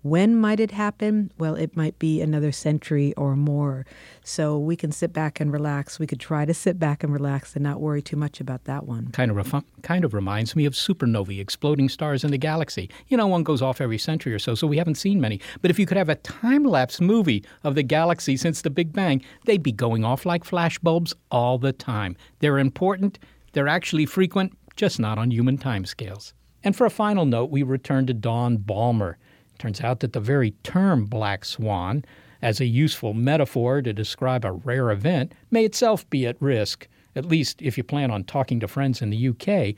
When 0.02 0.36
might 0.36 0.62
it 0.62 0.72
happen? 0.72 1.32
Well, 1.38 1.56
it 1.56 1.76
might 1.76 2.00
be 2.00 2.22
another 2.22 2.54
century 2.54 3.14
or 3.16 3.36
more. 3.36 3.86
So 4.24 4.58
we 4.58 4.78
can 4.78 4.94
sit 4.94 5.12
back 5.12 5.42
and 5.42 5.52
relax. 5.52 6.00
We 6.00 6.08
could 6.08 6.20
try 6.20 6.46
to 6.46 6.54
sit 6.54 6.80
back 6.80 7.04
and 7.04 7.12
relax 7.12 7.56
and 7.56 7.64
not 7.64 7.82
worry 7.82 8.02
too 8.02 8.16
much 8.16 8.40
about 8.40 8.64
that 8.64 8.86
one. 8.86 9.08
Kind 9.12 9.30
of, 9.30 9.38
ref- 9.38 9.64
kind 9.82 10.06
of 10.06 10.14
reminds 10.14 10.56
me 10.56 10.66
of 10.66 10.74
supernovae, 10.74 11.40
exploding 11.40 11.90
stars 11.90 12.24
in 12.24 12.32
the 12.32 12.38
galaxy. 12.38 12.90
You 13.08 13.18
know, 13.18 13.28
one 13.28 13.44
goes 13.44 13.62
off 13.62 13.82
every 13.82 13.98
century 13.98 14.34
or 14.34 14.40
so, 14.40 14.56
so 14.56 14.68
we 14.68 14.78
haven't 14.78 14.96
seen 14.96 15.20
many. 15.20 15.42
But 15.62 15.70
if 15.70 15.78
you 15.78 15.86
could 15.86 15.98
have 15.98 16.10
a 16.10 16.16
time 16.16 16.64
lapse 16.64 17.02
movie 17.02 17.44
of 17.64 17.76
the 17.76 17.84
galaxy 17.84 18.38
since 18.38 18.62
the 18.62 18.70
Big 18.70 18.94
Bang, 18.94 19.22
they'd 19.46 19.64
be 19.64 19.74
going 19.74 20.06
off 20.06 20.26
like 20.26 20.46
flashbulbs 20.46 21.14
all 21.30 21.58
the 21.58 21.74
time. 21.74 22.16
They're 22.40 22.60
important, 22.60 23.20
they're 23.52 23.68
actually 23.68 24.06
frequent, 24.06 24.58
just 24.78 25.00
not 25.00 25.18
on 25.18 25.32
human 25.32 25.58
timescales. 25.58 26.32
And 26.64 26.76
for 26.76 26.86
a 26.86 26.90
final 26.90 27.26
note, 27.26 27.50
we 27.50 27.64
return 27.64 28.06
to 28.08 28.14
Dawn 28.14 28.58
Balmer. 28.58 29.18
Turns 29.60 29.82
out 29.82 30.00
that 30.00 30.14
the 30.14 30.22
very 30.22 30.52
term 30.64 31.06
black 31.06 31.44
swan, 31.44 32.06
as 32.42 32.62
a 32.62 32.66
useful 32.66 33.14
metaphor 33.14 33.82
to 33.82 33.92
describe 33.92 34.46
a 34.46 34.54
rare 34.54 34.90
event, 34.90 35.34
may 35.52 35.66
itself 35.66 36.10
be 36.10 36.26
at 36.26 36.42
risk, 36.42 36.88
at 37.14 37.26
least 37.26 37.62
if 37.62 37.78
you 37.78 37.84
plan 37.84 38.10
on 38.10 38.24
talking 38.24 38.62
to 38.62 38.68
friends 38.70 39.02
in 39.02 39.10
the 39.10 39.28
UK. 39.28 39.76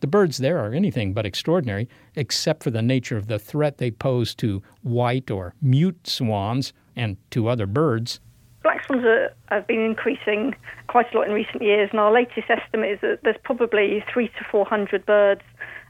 The 0.00 0.06
birds 0.06 0.38
there 0.38 0.58
are 0.58 0.72
anything 0.72 1.12
but 1.12 1.26
extraordinary, 1.26 1.88
except 2.14 2.62
for 2.62 2.70
the 2.70 2.82
nature 2.82 3.16
of 3.16 3.26
the 3.26 3.40
threat 3.40 3.78
they 3.78 3.90
pose 3.90 4.32
to 4.36 4.62
white 4.82 5.28
or 5.30 5.54
mute 5.60 6.06
swans 6.06 6.72
and 6.94 7.16
to 7.30 7.48
other 7.48 7.66
birds. 7.66 8.20
Black 8.62 8.84
swans 8.86 9.04
are, 9.04 9.34
have 9.46 9.66
been 9.66 9.80
increasing 9.80 10.54
quite 10.86 11.12
a 11.12 11.18
lot 11.18 11.26
in 11.26 11.32
recent 11.32 11.62
years, 11.62 11.88
and 11.90 11.98
our 11.98 12.12
latest 12.12 12.48
estimate 12.48 12.90
is 12.90 13.00
that 13.00 13.20
there's 13.24 13.36
probably 13.42 14.04
three 14.12 14.28
to 14.28 14.44
four 14.50 14.64
hundred 14.64 15.04
birds 15.04 15.42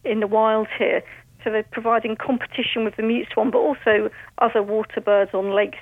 in 0.04 0.20
the 0.20 0.26
wild 0.26 0.68
here. 0.78 1.02
So 1.46 1.52
they're 1.52 1.62
providing 1.70 2.16
competition 2.16 2.82
with 2.82 2.96
the 2.96 3.04
mute 3.04 3.28
swan, 3.32 3.52
but 3.52 3.58
also 3.58 4.10
other 4.38 4.64
water 4.64 5.00
birds 5.00 5.32
on 5.32 5.54
lakes. 5.54 5.78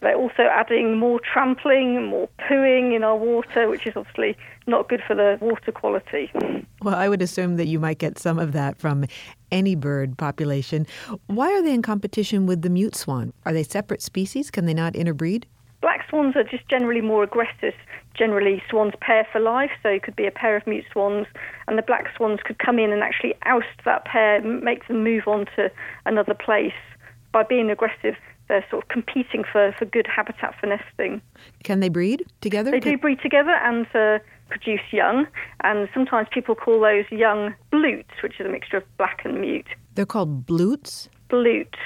They're 0.00 0.16
also 0.16 0.44
adding 0.44 0.96
more 0.96 1.20
trampling, 1.20 2.06
more 2.06 2.30
pooing 2.38 2.96
in 2.96 3.04
our 3.04 3.14
water, 3.14 3.68
which 3.68 3.86
is 3.86 3.92
obviously 3.94 4.38
not 4.66 4.88
good 4.88 5.02
for 5.06 5.14
the 5.14 5.36
water 5.42 5.70
quality. 5.70 6.32
Well, 6.80 6.94
I 6.94 7.10
would 7.10 7.20
assume 7.20 7.56
that 7.56 7.66
you 7.66 7.78
might 7.78 7.98
get 7.98 8.18
some 8.18 8.38
of 8.38 8.52
that 8.52 8.78
from 8.78 9.04
any 9.50 9.74
bird 9.74 10.16
population. 10.16 10.86
Why 11.26 11.52
are 11.52 11.62
they 11.62 11.74
in 11.74 11.82
competition 11.82 12.46
with 12.46 12.62
the 12.62 12.70
mute 12.70 12.96
swan? 12.96 13.34
Are 13.44 13.52
they 13.52 13.64
separate 13.64 14.00
species? 14.00 14.50
Can 14.50 14.64
they 14.64 14.74
not 14.74 14.96
interbreed? 14.96 15.44
Black 15.82 16.08
swans 16.08 16.36
are 16.36 16.44
just 16.44 16.66
generally 16.70 17.02
more 17.02 17.22
aggressive. 17.22 17.74
Generally, 18.14 18.62
swans 18.68 18.94
pair 19.00 19.26
for 19.32 19.40
life, 19.40 19.70
so 19.82 19.88
it 19.88 20.02
could 20.02 20.16
be 20.16 20.26
a 20.26 20.30
pair 20.30 20.56
of 20.56 20.66
mute 20.66 20.84
swans, 20.92 21.26
and 21.66 21.78
the 21.78 21.82
black 21.82 22.06
swans 22.16 22.40
could 22.44 22.58
come 22.58 22.78
in 22.78 22.92
and 22.92 23.02
actually 23.02 23.34
oust 23.46 23.66
that 23.84 24.04
pair, 24.04 24.42
make 24.42 24.86
them 24.88 25.02
move 25.02 25.26
on 25.26 25.46
to 25.56 25.70
another 26.04 26.34
place. 26.34 26.72
By 27.32 27.44
being 27.44 27.70
aggressive, 27.70 28.16
they're 28.48 28.64
sort 28.70 28.84
of 28.84 28.88
competing 28.90 29.44
for, 29.50 29.74
for 29.78 29.86
good 29.86 30.06
habitat 30.06 30.54
for 30.60 30.66
nesting. 30.66 31.22
Can 31.64 31.80
they 31.80 31.88
breed 31.88 32.26
together? 32.42 32.70
They 32.70 32.80
do 32.80 32.98
breed 32.98 33.20
together 33.22 33.52
and 33.62 33.86
uh, 33.94 34.18
produce 34.48 34.82
young, 34.90 35.26
and 35.64 35.88
sometimes 35.94 36.28
people 36.30 36.54
call 36.54 36.80
those 36.80 37.06
young 37.10 37.54
blutes, 37.70 38.10
which 38.22 38.38
is 38.38 38.46
a 38.46 38.50
mixture 38.50 38.76
of 38.76 38.84
black 38.98 39.22
and 39.24 39.40
mute. 39.40 39.68
They're 39.94 40.06
called 40.06 40.46
blutes? 40.46 41.08
Blutes. 41.30 41.78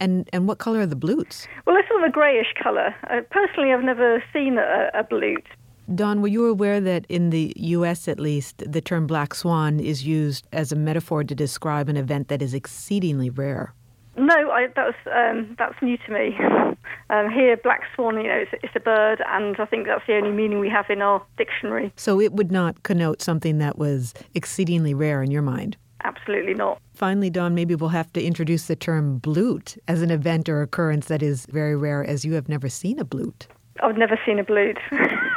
and 0.00 0.28
and 0.34 0.46
what 0.46 0.58
color 0.58 0.80
are 0.80 0.86
the 0.86 0.96
blutes? 0.96 1.48
Well, 1.64 1.74
they're 1.74 1.88
sort 1.88 2.02
of 2.02 2.08
a 2.10 2.12
greyish 2.12 2.52
colour. 2.62 2.94
Uh, 3.08 3.22
personally, 3.30 3.72
I've 3.72 3.84
never 3.84 4.22
seen 4.32 4.58
a, 4.58 4.90
a 4.92 5.02
blute. 5.02 5.46
Dawn, 5.94 6.22
were 6.22 6.28
you 6.28 6.46
aware 6.46 6.80
that 6.80 7.06
in 7.08 7.30
the 7.30 7.52
U.S. 7.56 8.08
at 8.08 8.18
least, 8.18 8.62
the 8.66 8.80
term 8.80 9.06
black 9.06 9.34
swan 9.34 9.80
is 9.80 10.06
used 10.06 10.46
as 10.52 10.72
a 10.72 10.76
metaphor 10.76 11.24
to 11.24 11.34
describe 11.34 11.88
an 11.88 11.96
event 11.96 12.28
that 12.28 12.40
is 12.40 12.54
exceedingly 12.54 13.30
rare? 13.30 13.74
No, 14.16 14.50
I, 14.50 14.68
that 14.76 14.86
was 14.86 14.94
um, 15.06 15.54
that's 15.58 15.80
new 15.82 15.96
to 15.98 16.12
me. 16.12 16.36
Um, 17.10 17.30
here, 17.30 17.58
black 17.58 17.82
swan, 17.94 18.16
you 18.16 18.24
know, 18.24 18.38
it's, 18.38 18.50
it's, 18.62 18.74
a 18.74 18.80
bird, 18.80 19.22
and 19.28 19.54
I 19.58 19.66
think 19.66 19.86
that's 19.86 20.02
the 20.06 20.16
only 20.16 20.30
meaning 20.30 20.60
we 20.60 20.70
have 20.70 20.86
in 20.88 21.02
our 21.02 21.22
dictionary. 21.36 21.92
So 21.96 22.20
it 22.20 22.32
would 22.32 22.50
not 22.50 22.82
connote 22.84 23.20
something 23.20 23.58
that 23.58 23.76
was 23.76 24.14
exceedingly 24.34 24.94
rare 24.94 25.22
in 25.22 25.30
your 25.30 25.42
mind. 25.42 25.76
Absolutely 26.04 26.54
not. 26.54 26.80
Finally, 26.94 27.28
Dawn, 27.28 27.54
maybe 27.54 27.74
we'll 27.74 27.90
have 27.90 28.12
to 28.14 28.22
introduce 28.22 28.66
the 28.66 28.76
term 28.76 29.18
blute 29.18 29.76
as 29.88 30.00
an 30.00 30.10
event 30.10 30.48
or 30.48 30.62
occurrence 30.62 31.06
that 31.06 31.22
is 31.22 31.46
very 31.46 31.76
rare, 31.76 32.02
as 32.02 32.24
you 32.24 32.32
have 32.32 32.48
never 32.48 32.68
seen 32.68 32.98
a 32.98 33.04
blute. 33.04 33.46
I've 33.82 33.98
never 33.98 34.18
seen 34.24 34.38
a 34.38 34.44
blute. 34.44 34.78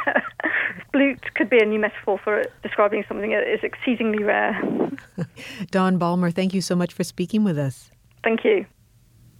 blute 0.96 1.34
could 1.34 1.50
be 1.50 1.58
a 1.58 1.64
new 1.64 1.78
metaphor 1.78 2.18
for 2.22 2.44
describing 2.62 3.04
something 3.06 3.30
that 3.30 3.46
is 3.46 3.60
exceedingly 3.62 4.24
rare. 4.24 4.58
Dawn 5.70 5.98
Balmer, 5.98 6.30
thank 6.30 6.54
you 6.54 6.60
so 6.60 6.74
much 6.74 6.92
for 6.92 7.04
speaking 7.04 7.44
with 7.44 7.58
us. 7.58 7.90
Thank 8.24 8.44
you. 8.44 8.66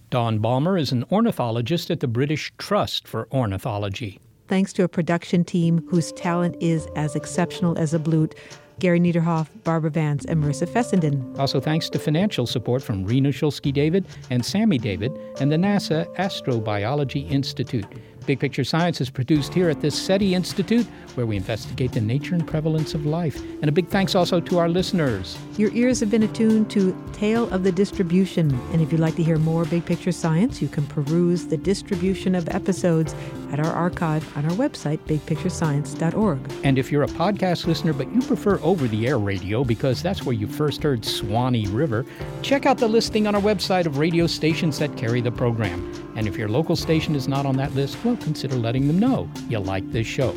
Dawn 0.09 0.39
Balmer 0.39 0.77
is 0.77 0.91
an 0.91 1.03
ornithologist 1.11 1.89
at 1.91 1.99
the 1.99 2.07
British 2.07 2.53
Trust 2.57 3.07
for 3.07 3.27
Ornithology. 3.31 4.19
Thanks 4.47 4.71
to 4.73 4.83
a 4.83 4.87
production 4.87 5.43
team 5.43 5.85
whose 5.89 6.13
talent 6.13 6.55
is 6.61 6.87
as 6.95 7.15
exceptional 7.15 7.77
as 7.77 7.93
a 7.93 7.99
blute. 7.99 8.35
Gary 8.79 8.99
Niederhoff, 8.99 9.47
Barbara 9.63 9.89
Vance, 9.89 10.23
and 10.25 10.41
Marissa 10.41 10.69
Fessenden. 10.69 11.35
Also, 11.39 11.59
thanks 11.59 11.89
to 11.89 11.97
financial 11.99 12.45
support 12.45 12.83
from 12.83 13.03
Rena 13.03 13.29
Shulsky 13.29 13.73
David 13.73 14.05
and 14.29 14.45
Sammy 14.45 14.77
David 14.77 15.11
and 15.39 15.51
the 15.51 15.55
NASA 15.55 16.05
Astrobiology 16.15 17.29
Institute. 17.29 17.87
Big 18.27 18.39
Picture 18.41 18.65
Science 18.65 18.99
is 18.99 19.09
produced 19.09 19.53
here 19.53 19.69
at 19.69 19.79
the 19.79 19.89
SETI 19.89 20.35
Institute, 20.35 20.85
where 21.15 21.25
we 21.25 21.37
investigate 21.37 21.93
the 21.93 22.01
nature 22.01 22.35
and 22.35 22.45
prevalence 22.45 22.93
of 22.93 23.05
life. 23.05 23.41
And 23.61 23.69
a 23.69 23.71
big 23.71 23.87
thanks 23.87 24.15
also 24.15 24.41
to 24.41 24.57
our 24.57 24.67
listeners. 24.67 25.37
Your 25.57 25.73
ears 25.73 26.01
have 26.01 26.11
been 26.11 26.23
attuned 26.23 26.69
to 26.71 26.95
Tale 27.13 27.49
of 27.51 27.63
the 27.63 27.71
Distribution. 27.71 28.53
And 28.73 28.81
if 28.81 28.91
you'd 28.91 28.99
like 28.99 29.15
to 29.15 29.23
hear 29.23 29.37
more 29.37 29.63
Big 29.63 29.85
Picture 29.85 30.11
Science, 30.11 30.61
you 30.61 30.67
can 30.67 30.85
peruse 30.87 31.47
the 31.47 31.55
distribution 31.55 32.35
of 32.35 32.49
episodes 32.49 33.15
at 33.51 33.61
our 33.61 33.71
archive 33.71 34.37
on 34.37 34.43
our 34.43 34.51
website, 34.51 34.99
bigpicturescience.org. 35.07 36.39
And 36.65 36.77
if 36.77 36.91
you're 36.91 37.03
a 37.03 37.07
podcast 37.07 37.65
listener 37.65 37.93
but 37.93 38.13
you 38.13 38.21
prefer 38.21 38.59
over 38.61 38.89
the 38.89 39.07
air 39.07 39.17
radio 39.17 39.63
because 39.63 40.03
that's 40.03 40.23
where 40.23 40.35
you 40.35 40.47
first 40.47 40.83
heard 40.83 41.05
Swanee 41.05 41.67
River, 41.67 42.05
check 42.41 42.65
out 42.65 42.77
the 42.77 42.89
listing 42.89 43.25
on 43.25 43.35
our 43.35 43.41
website 43.41 43.85
of 43.85 43.97
radio 43.97 44.27
stations 44.27 44.79
that 44.79 44.97
carry 44.97 45.21
the 45.21 45.31
program. 45.31 46.06
And 46.17 46.27
if 46.27 46.35
your 46.35 46.49
local 46.49 46.75
station 46.75 47.15
is 47.15 47.27
not 47.27 47.45
on 47.45 47.55
that 47.57 47.75
list, 47.75 48.03
well, 48.03 48.17
consider 48.17 48.55
letting 48.55 48.87
them 48.87 48.97
know 48.97 49.29
you 49.47 49.59
like 49.59 49.89
this 49.91 50.07
show. 50.07 50.35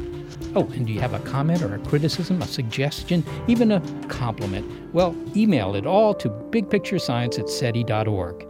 Oh, 0.54 0.68
and 0.74 0.86
do 0.86 0.92
you 0.92 1.00
have 1.00 1.14
a 1.14 1.20
comment 1.20 1.62
or 1.62 1.74
a 1.74 1.78
criticism, 1.78 2.42
a 2.42 2.46
suggestion, 2.46 3.24
even 3.48 3.72
a 3.72 3.80
compliment? 4.08 4.70
Well, 4.92 5.16
email 5.34 5.74
it 5.74 5.86
all 5.86 6.12
to 6.14 6.28
bigpicturescience 6.28 7.38
at 7.38 7.48
SETI.org. 7.48 8.49